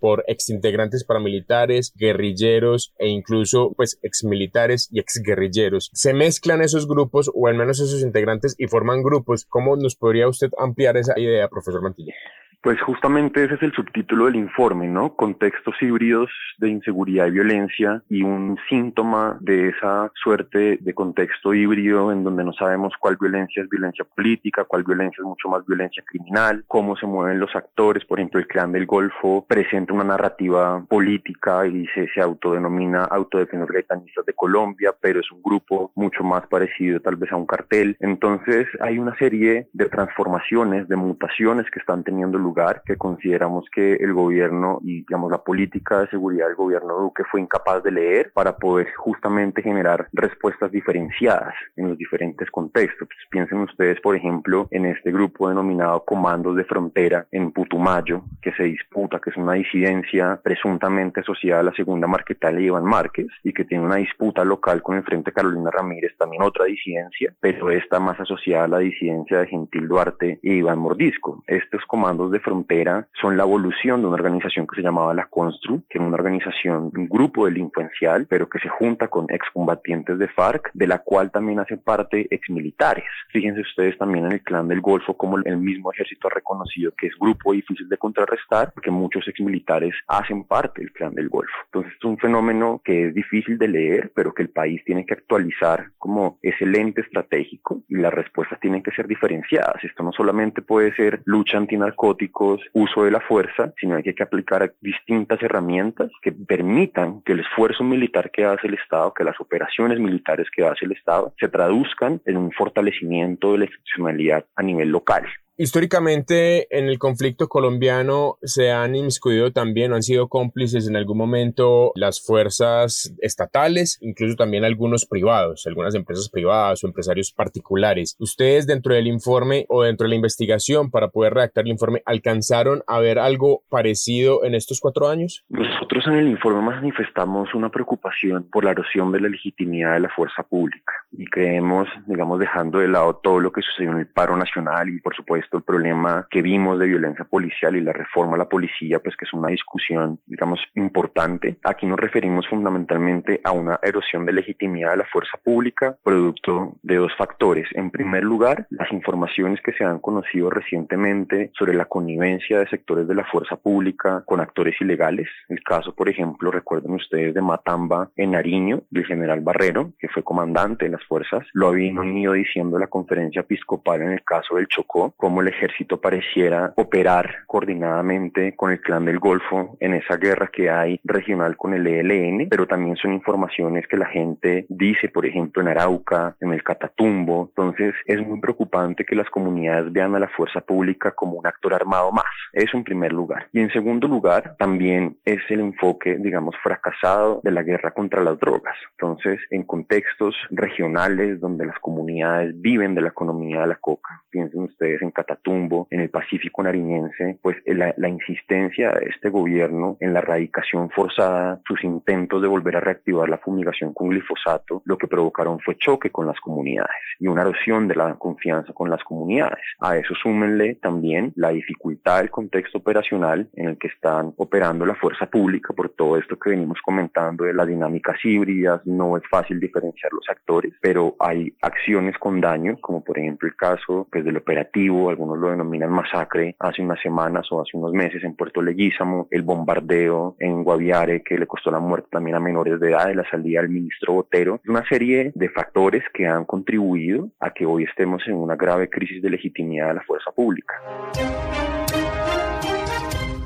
por 0.00 0.24
exintegrantes 0.26 1.04
paramilitares, 1.04 1.92
guerrilleros 1.96 2.92
e 2.98 3.08
incluso 3.08 3.72
pues 3.76 3.98
exmilitares 4.02 4.88
y 4.92 5.00
exguerrilleros, 5.00 5.90
se 5.92 6.14
mezclan 6.14 6.62
esos 6.62 6.86
grupos 6.86 7.30
o 7.34 7.46
al 7.46 7.54
menos 7.54 7.80
esos 7.80 8.02
integrantes 8.02 8.54
y 8.58 8.66
forman 8.66 9.02
grupos. 9.02 9.44
¿Cómo 9.44 9.76
nos 9.76 9.96
podría 9.96 10.28
usted 10.28 10.50
ampliar 10.58 10.96
esa 10.96 11.18
idea, 11.18 11.48
profesor 11.48 11.82
Mantilla? 11.82 12.14
Pues 12.62 12.78
justamente 12.82 13.42
ese 13.42 13.54
es 13.54 13.62
el 13.62 13.72
subtítulo 13.72 14.26
del 14.26 14.36
informe, 14.36 14.86
¿no? 14.86 15.14
Contextos 15.16 15.74
híbridos 15.80 16.28
de 16.58 16.68
inseguridad 16.68 17.26
y 17.26 17.30
violencia 17.30 18.02
y 18.10 18.22
un 18.22 18.58
síntoma 18.68 19.38
de 19.40 19.68
esa 19.68 20.12
suerte 20.22 20.76
de 20.78 20.94
contexto 20.94 21.54
híbrido 21.54 22.12
en 22.12 22.22
donde 22.22 22.44
no 22.44 22.52
sabemos 22.52 22.92
cuál 23.00 23.16
violencia 23.18 23.62
es 23.62 23.68
violencia 23.70 24.04
política, 24.04 24.64
cuál 24.64 24.84
violencia 24.84 25.22
es 25.22 25.24
mucho 25.24 25.48
más 25.48 25.64
violencia 25.64 26.02
criminal, 26.06 26.62
cómo 26.68 26.96
se 26.96 27.06
mueven 27.06 27.40
los 27.40 27.56
actores, 27.56 28.04
por 28.04 28.18
ejemplo, 28.18 28.40
el 28.40 28.46
clan 28.46 28.72
del 28.72 28.84
Golfo 28.84 29.46
presenta 29.48 29.94
una 29.94 30.04
narrativa 30.04 30.84
política 30.86 31.66
y 31.66 31.86
se, 31.94 32.08
se 32.08 32.20
autodenomina 32.20 33.04
Autodefensores 33.04 33.72
Gaitanistas 33.72 34.26
de 34.26 34.34
Colombia, 34.34 34.94
pero 35.00 35.20
es 35.20 35.32
un 35.32 35.42
grupo 35.42 35.92
mucho 35.94 36.22
más 36.24 36.46
parecido 36.46 37.00
tal 37.00 37.16
vez 37.16 37.32
a 37.32 37.36
un 37.36 37.46
cartel. 37.46 37.96
Entonces 38.00 38.66
hay 38.80 38.98
una 38.98 39.16
serie 39.16 39.68
de 39.72 39.86
transformaciones, 39.86 40.88
de 40.88 40.96
mutaciones 40.96 41.64
que 41.70 41.78
están 41.78 42.04
teniendo 42.04 42.36
lugar 42.36 42.49
lugar 42.50 42.82
que 42.84 42.96
consideramos 42.96 43.64
que 43.72 43.94
el 43.94 44.12
gobierno 44.12 44.80
y 44.82 45.02
digamos 45.02 45.30
la 45.30 45.42
política 45.42 46.00
de 46.00 46.08
seguridad 46.08 46.46
del 46.46 46.56
gobierno 46.56 46.98
Duque 46.98 47.22
fue 47.30 47.40
incapaz 47.40 47.82
de 47.84 47.92
leer 47.92 48.32
para 48.32 48.56
poder 48.56 48.88
justamente 48.96 49.62
generar 49.62 50.08
respuestas 50.12 50.70
diferenciadas 50.72 51.54
en 51.76 51.88
los 51.88 51.96
diferentes 51.98 52.50
contextos. 52.50 53.06
Pues 53.08 53.28
piensen 53.30 53.58
ustedes, 53.58 54.00
por 54.00 54.16
ejemplo, 54.16 54.66
en 54.70 54.86
este 54.86 55.12
grupo 55.12 55.48
denominado 55.48 56.04
Comandos 56.04 56.56
de 56.56 56.64
Frontera 56.64 57.26
en 57.30 57.52
Putumayo, 57.52 58.24
que 58.42 58.52
se 58.52 58.64
disputa, 58.64 59.20
que 59.20 59.30
es 59.30 59.36
una 59.36 59.52
disidencia 59.54 60.40
presuntamente 60.42 61.20
asociada 61.20 61.60
a 61.60 61.64
la 61.64 61.74
segunda 61.74 62.08
marquetal 62.08 62.56
de 62.56 62.62
Iván 62.64 62.84
Márquez 62.84 63.28
y 63.44 63.52
que 63.52 63.64
tiene 63.64 63.84
una 63.84 63.96
disputa 63.96 64.44
local 64.44 64.82
con 64.82 64.96
el 64.96 65.04
Frente 65.04 65.32
Carolina 65.32 65.70
Ramírez, 65.70 66.16
también 66.18 66.42
otra 66.42 66.64
disidencia, 66.64 67.32
pero 67.40 67.70
esta 67.70 68.00
más 68.00 68.18
asociada 68.18 68.64
a 68.64 68.68
la 68.68 68.78
disidencia 68.78 69.38
de 69.38 69.46
Gentil 69.46 69.86
Duarte 69.86 70.40
y 70.42 70.54
Iván 70.54 70.78
Mordisco. 70.78 71.44
Estos 71.46 71.84
comandos 71.86 72.30
de 72.30 72.39
frontera 72.40 73.08
son 73.20 73.36
la 73.36 73.44
evolución 73.44 74.00
de 74.00 74.08
una 74.08 74.16
organización 74.16 74.66
que 74.66 74.76
se 74.76 74.82
llamaba 74.82 75.14
la 75.14 75.26
Constru, 75.26 75.82
que 75.88 75.98
es 75.98 76.04
una 76.04 76.16
organización, 76.16 76.90
un 76.94 77.08
grupo 77.08 77.46
delincuencial, 77.46 78.26
pero 78.28 78.48
que 78.48 78.58
se 78.58 78.68
junta 78.68 79.08
con 79.08 79.26
excombatientes 79.28 80.18
de 80.18 80.28
FARC, 80.28 80.70
de 80.74 80.86
la 80.86 80.98
cual 80.98 81.30
también 81.30 81.60
hacen 81.60 81.78
parte 81.78 82.26
exmilitares. 82.30 83.04
Fíjense 83.30 83.60
ustedes 83.60 83.96
también 83.98 84.26
en 84.26 84.32
el 84.32 84.42
clan 84.42 84.68
del 84.68 84.80
Golfo, 84.80 85.16
como 85.16 85.38
el 85.38 85.56
mismo 85.58 85.92
ejército 85.92 86.28
ha 86.28 86.34
reconocido 86.34 86.92
que 86.96 87.08
es 87.08 87.14
grupo 87.18 87.52
difícil 87.52 87.88
de 87.88 87.96
contrarrestar, 87.96 88.72
porque 88.72 88.90
muchos 88.90 89.26
exmilitares 89.28 89.94
hacen 90.06 90.44
parte 90.44 90.82
del 90.82 90.92
clan 90.92 91.14
del 91.14 91.28
Golfo. 91.28 91.52
Entonces 91.66 91.92
es 91.96 92.04
un 92.04 92.18
fenómeno 92.18 92.80
que 92.84 93.08
es 93.08 93.14
difícil 93.14 93.58
de 93.58 93.68
leer, 93.68 94.12
pero 94.14 94.32
que 94.34 94.42
el 94.42 94.50
país 94.50 94.82
tiene 94.84 95.04
que 95.06 95.14
actualizar 95.14 95.90
como 95.98 96.38
ese 96.42 96.66
lente 96.66 97.00
estratégico 97.00 97.82
y 97.88 97.96
las 97.96 98.12
respuestas 98.12 98.60
tienen 98.60 98.82
que 98.82 98.92
ser 98.92 99.06
diferenciadas. 99.06 99.82
Esto 99.84 100.02
no 100.02 100.12
solamente 100.12 100.62
puede 100.62 100.94
ser 100.94 101.22
lucha 101.24 101.58
antinarcótica, 101.58 102.29
uso 102.72 103.04
de 103.04 103.10
la 103.10 103.20
fuerza, 103.20 103.72
sino 103.78 103.96
hay 103.96 104.02
que 104.02 104.22
aplicar 104.22 104.74
distintas 104.80 105.42
herramientas 105.42 106.10
que 106.22 106.32
permitan 106.32 107.22
que 107.22 107.32
el 107.32 107.40
esfuerzo 107.40 107.84
militar 107.84 108.30
que 108.30 108.44
hace 108.44 108.66
el 108.66 108.74
Estado, 108.74 109.12
que 109.14 109.24
las 109.24 109.40
operaciones 109.40 109.98
militares 109.98 110.48
que 110.54 110.64
hace 110.64 110.84
el 110.84 110.92
Estado, 110.92 111.34
se 111.38 111.48
traduzcan 111.48 112.20
en 112.24 112.36
un 112.36 112.52
fortalecimiento 112.52 113.52
de 113.52 113.58
la 113.58 113.64
institucionalidad 113.66 114.44
a 114.56 114.62
nivel 114.62 114.90
local. 114.90 115.26
Históricamente 115.62 116.74
en 116.74 116.88
el 116.88 116.98
conflicto 116.98 117.46
colombiano 117.46 118.38
se 118.40 118.72
han 118.72 118.96
inmiscuido 118.96 119.52
también 119.52 119.92
han 119.92 120.02
sido 120.02 120.28
cómplices 120.28 120.88
en 120.88 120.96
algún 120.96 121.18
momento 121.18 121.92
las 121.96 122.24
fuerzas 122.24 123.14
estatales, 123.20 123.98
incluso 124.00 124.36
también 124.36 124.64
algunos 124.64 125.04
privados, 125.04 125.66
algunas 125.66 125.94
empresas 125.94 126.30
privadas 126.30 126.82
o 126.82 126.86
empresarios 126.86 127.30
particulares. 127.30 128.16
¿Ustedes 128.18 128.66
dentro 128.66 128.94
del 128.94 129.06
informe 129.06 129.66
o 129.68 129.82
dentro 129.82 130.06
de 130.06 130.08
la 130.08 130.14
investigación 130.14 130.90
para 130.90 131.08
poder 131.08 131.34
redactar 131.34 131.66
el 131.66 131.72
informe 131.72 132.02
alcanzaron 132.06 132.82
a 132.86 132.98
ver 133.00 133.18
algo 133.18 133.62
parecido 133.68 134.46
en 134.46 134.54
estos 134.54 134.80
cuatro 134.80 135.10
años? 135.10 135.44
Nosotros 135.50 136.06
en 136.06 136.14
el 136.14 136.28
informe 136.28 136.62
manifestamos 136.62 137.54
una 137.54 137.68
preocupación 137.68 138.48
por 138.50 138.64
la 138.64 138.70
erosión 138.70 139.12
de 139.12 139.20
la 139.20 139.28
legitimidad 139.28 139.92
de 139.92 140.00
la 140.00 140.08
fuerza 140.08 140.42
pública 140.42 140.94
y 141.12 141.26
creemos, 141.26 141.86
digamos, 142.06 142.38
dejando 142.38 142.78
de 142.78 142.88
lado 142.88 143.16
todo 143.16 143.40
lo 143.40 143.52
que 143.52 143.60
sucedió 143.60 143.92
en 143.92 143.98
el 143.98 144.06
paro 144.06 144.38
nacional 144.38 144.88
y 144.88 145.00
por 145.00 145.14
supuesto 145.14 145.49
el 145.58 145.64
problema 145.64 146.26
que 146.30 146.42
vimos 146.42 146.78
de 146.78 146.86
violencia 146.86 147.24
policial 147.24 147.76
y 147.76 147.80
la 147.80 147.92
reforma 147.92 148.34
a 148.34 148.38
la 148.38 148.48
policía, 148.48 148.98
pues 149.00 149.16
que 149.16 149.24
es 149.24 149.32
una 149.32 149.48
discusión, 149.48 150.20
digamos, 150.26 150.60
importante. 150.74 151.58
Aquí 151.64 151.86
nos 151.86 151.98
referimos 151.98 152.46
fundamentalmente 152.48 153.40
a 153.44 153.52
una 153.52 153.78
erosión 153.82 154.26
de 154.26 154.32
legitimidad 154.32 154.92
de 154.92 154.98
la 154.98 155.06
fuerza 155.06 155.38
pública, 155.42 155.96
producto 156.02 156.74
de 156.82 156.96
dos 156.96 157.12
factores. 157.16 157.68
En 157.74 157.90
primer 157.90 158.24
lugar, 158.24 158.66
las 158.70 158.90
informaciones 158.92 159.60
que 159.62 159.72
se 159.72 159.84
han 159.84 159.98
conocido 159.98 160.50
recientemente 160.50 161.50
sobre 161.58 161.74
la 161.74 161.84
connivencia 161.84 162.58
de 162.58 162.68
sectores 162.68 163.06
de 163.08 163.14
la 163.14 163.24
fuerza 163.24 163.56
pública 163.56 164.22
con 164.26 164.40
actores 164.40 164.74
ilegales. 164.80 165.28
El 165.48 165.62
caso, 165.62 165.94
por 165.94 166.08
ejemplo, 166.08 166.50
recuerden 166.50 166.92
ustedes 166.92 167.34
de 167.34 167.42
Matamba 167.42 168.10
en 168.16 168.32
Nariño, 168.32 168.82
del 168.90 169.06
general 169.06 169.40
Barrero, 169.40 169.92
que 169.98 170.08
fue 170.08 170.22
comandante 170.22 170.86
de 170.86 170.92
las 170.92 171.04
fuerzas, 171.04 171.46
lo 171.52 171.68
había 171.68 171.90
ido 171.90 172.32
diciendo 172.32 172.78
la 172.78 172.86
conferencia 172.86 173.40
episcopal 173.40 174.02
en 174.02 174.12
el 174.12 174.24
caso 174.24 174.56
del 174.56 174.68
Chocó, 174.68 175.12
como 175.16 175.39
el 175.40 175.48
ejército 175.48 176.00
pareciera 176.00 176.72
operar 176.76 177.44
coordinadamente 177.46 178.54
con 178.56 178.70
el 178.70 178.80
clan 178.80 179.04
del 179.04 179.18
Golfo 179.18 179.76
en 179.80 179.94
esa 179.94 180.16
guerra 180.16 180.50
que 180.52 180.70
hay 180.70 181.00
regional 181.04 181.56
con 181.56 181.74
el 181.74 181.86
ELN, 181.86 182.48
pero 182.48 182.66
también 182.66 182.96
son 182.96 183.12
informaciones 183.12 183.86
que 183.86 183.96
la 183.96 184.06
gente 184.06 184.66
dice, 184.68 185.08
por 185.08 185.26
ejemplo, 185.26 185.62
en 185.62 185.68
Arauca, 185.68 186.36
en 186.40 186.52
el 186.52 186.62
Catatumbo. 186.62 187.48
Entonces 187.48 187.94
es 188.06 188.26
muy 188.26 188.40
preocupante 188.40 189.04
que 189.04 189.16
las 189.16 189.28
comunidades 189.30 189.92
vean 189.92 190.14
a 190.14 190.18
la 190.18 190.28
fuerza 190.28 190.60
pública 190.60 191.12
como 191.12 191.34
un 191.34 191.46
actor 191.46 191.74
armado 191.74 192.12
más. 192.12 192.24
Eso 192.52 192.76
en 192.76 192.84
primer 192.84 193.12
lugar. 193.12 193.48
Y 193.52 193.60
en 193.60 193.70
segundo 193.70 194.08
lugar, 194.08 194.56
también 194.58 195.18
es 195.24 195.40
el 195.48 195.60
enfoque, 195.60 196.16
digamos, 196.18 196.54
fracasado 196.62 197.40
de 197.42 197.50
la 197.50 197.62
guerra 197.62 197.92
contra 197.92 198.22
las 198.22 198.38
drogas. 198.38 198.76
Entonces, 198.92 199.40
en 199.50 199.62
contextos 199.64 200.34
regionales 200.50 201.40
donde 201.40 201.66
las 201.66 201.78
comunidades 201.78 202.60
viven 202.60 202.94
de 202.94 203.02
la 203.02 203.08
economía 203.08 203.60
de 203.60 203.66
la 203.68 203.76
coca, 203.76 204.22
piensen 204.30 204.62
ustedes 204.62 205.02
en 205.02 205.10
Catatumbo, 205.20 205.50
Tumbo, 205.50 205.88
en 205.90 206.00
el 206.00 206.10
Pacífico 206.10 206.62
nariñense, 206.62 207.38
pues 207.42 207.56
eh, 207.64 207.74
la, 207.74 208.08
insistencia 208.08 208.90
de 208.90 209.06
este 209.06 209.30
gobierno 209.30 209.96
en 210.00 210.12
la 210.12 210.18
erradicación 210.20 210.90
forzada, 210.90 211.60
sus 211.66 211.82
intentos 211.84 212.42
de 212.42 212.48
volver 212.48 212.76
a 212.76 212.80
reactivar 212.80 213.28
la 213.28 213.38
fumigación 213.38 213.94
con 213.94 214.08
glifosato, 214.10 214.82
lo 214.84 214.98
que 214.98 215.06
provocaron 215.06 215.60
fue 215.60 215.76
choque 215.78 216.10
con 216.10 216.26
las 216.26 216.38
comunidades 216.40 216.90
y 217.18 217.28
una 217.28 217.42
erosión 217.42 217.86
de 217.88 217.94
la 217.94 218.14
confianza 218.14 218.72
con 218.72 218.90
las 218.90 219.02
comunidades. 219.04 219.60
A 219.80 219.96
eso 219.96 220.14
súmenle 220.14 220.76
también 220.76 221.32
la 221.36 221.50
dificultad 221.50 222.18
del 222.18 222.30
contexto 222.30 222.78
operacional 222.78 223.48
en 223.54 223.68
el 223.70 223.78
que 223.78 223.88
están 223.88 224.34
operando 224.36 224.84
la 224.84 224.94
fuerza 224.94 225.26
pública 225.26 225.72
por 225.72 225.90
todo 225.90 226.16
esto 226.16 226.38
que 226.38 226.50
venimos 226.50 226.78
comentando 226.84 227.44
de 227.44 227.54
las 227.54 227.66
dinámicas 227.66 228.16
híbridas, 228.24 228.80
no 228.84 229.16
es 229.16 229.22
fácil 229.30 229.60
diferenciar 229.60 230.12
los 230.12 230.28
actores, 230.28 230.74
pero 230.80 231.16
hay 231.18 231.54
acciones 231.62 232.16
con 232.18 232.40
daño, 232.40 232.76
como 232.80 233.02
por 233.02 233.18
ejemplo 233.18 233.48
el 233.48 233.56
caso 233.56 234.08
pues, 234.10 234.24
del 234.24 234.36
operativo, 234.36 235.09
algunos 235.10 235.38
lo 235.38 235.50
denominan 235.50 235.90
masacre, 235.90 236.56
hace 236.58 236.82
unas 236.82 237.00
semanas 237.00 237.46
o 237.50 237.60
hace 237.60 237.76
unos 237.76 237.92
meses 237.92 238.22
en 238.24 238.34
Puerto 238.34 238.62
Leguízamo, 238.62 239.28
el 239.30 239.42
bombardeo 239.42 240.36
en 240.38 240.64
Guaviare 240.64 241.22
que 241.22 241.38
le 241.38 241.46
costó 241.46 241.70
la 241.70 241.80
muerte 241.80 242.08
también 242.10 242.36
a 242.36 242.40
menores 242.40 242.80
de 242.80 242.90
edad 242.90 243.08
de 243.08 243.14
la 243.14 243.28
salida 243.30 243.60
del 243.60 243.70
ministro 243.70 244.14
Botero, 244.14 244.60
una 244.66 244.86
serie 244.88 245.32
de 245.34 245.48
factores 245.48 246.02
que 246.14 246.26
han 246.26 246.44
contribuido 246.44 247.28
a 247.40 247.50
que 247.50 247.66
hoy 247.66 247.84
estemos 247.84 248.22
en 248.26 248.34
una 248.34 248.56
grave 248.56 248.88
crisis 248.88 249.22
de 249.22 249.30
legitimidad 249.30 249.88
de 249.88 249.94
la 249.94 250.02
fuerza 250.02 250.30
pública. 250.32 250.74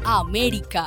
América. 0.05 0.87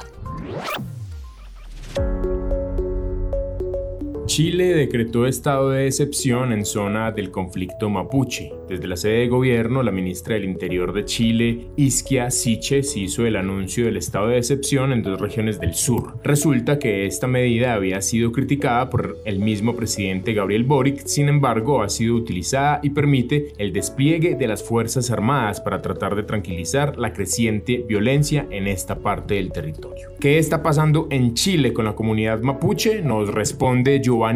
Chile 4.37 4.75
decretó 4.75 5.25
estado 5.25 5.71
de 5.71 5.87
excepción 5.87 6.53
en 6.53 6.63
zona 6.63 7.11
del 7.11 7.31
conflicto 7.31 7.89
mapuche. 7.89 8.51
Desde 8.69 8.85
la 8.85 8.95
sede 8.95 9.21
de 9.21 9.29
gobierno, 9.29 9.81
la 9.81 9.91
ministra 9.91 10.35
del 10.35 10.43
Interior 10.43 10.93
de 10.93 11.05
Chile, 11.05 11.69
Isquia 11.75 12.29
Siches, 12.29 12.95
hizo 12.97 13.25
el 13.25 13.35
anuncio 13.35 13.85
del 13.85 13.97
estado 13.97 14.27
de 14.27 14.37
excepción 14.37 14.93
en 14.93 15.01
dos 15.01 15.19
regiones 15.19 15.59
del 15.59 15.73
sur. 15.73 16.19
Resulta 16.23 16.77
que 16.77 17.07
esta 17.07 17.25
medida 17.25 17.73
había 17.73 17.99
sido 18.03 18.31
criticada 18.31 18.91
por 18.91 19.17
el 19.25 19.39
mismo 19.39 19.75
presidente 19.75 20.35
Gabriel 20.35 20.65
Boric, 20.65 21.07
sin 21.07 21.29
embargo, 21.29 21.81
ha 21.81 21.89
sido 21.89 22.13
utilizada 22.13 22.79
y 22.83 22.91
permite 22.91 23.53
el 23.57 23.73
despliegue 23.73 24.35
de 24.35 24.47
las 24.47 24.61
Fuerzas 24.61 25.09
Armadas 25.09 25.61
para 25.61 25.81
tratar 25.81 26.15
de 26.15 26.21
tranquilizar 26.21 26.95
la 26.99 27.11
creciente 27.11 27.83
violencia 27.87 28.45
en 28.51 28.67
esta 28.67 28.99
parte 28.99 29.33
del 29.33 29.51
territorio. 29.51 30.09
¿Qué 30.19 30.37
está 30.37 30.61
pasando 30.61 31.07
en 31.09 31.33
Chile 31.33 31.73
con 31.73 31.85
la 31.85 31.95
comunidad 31.95 32.41
mapuche? 32.41 33.01
Nos 33.01 33.33
responde 33.33 33.99
Giovanni 33.99 34.26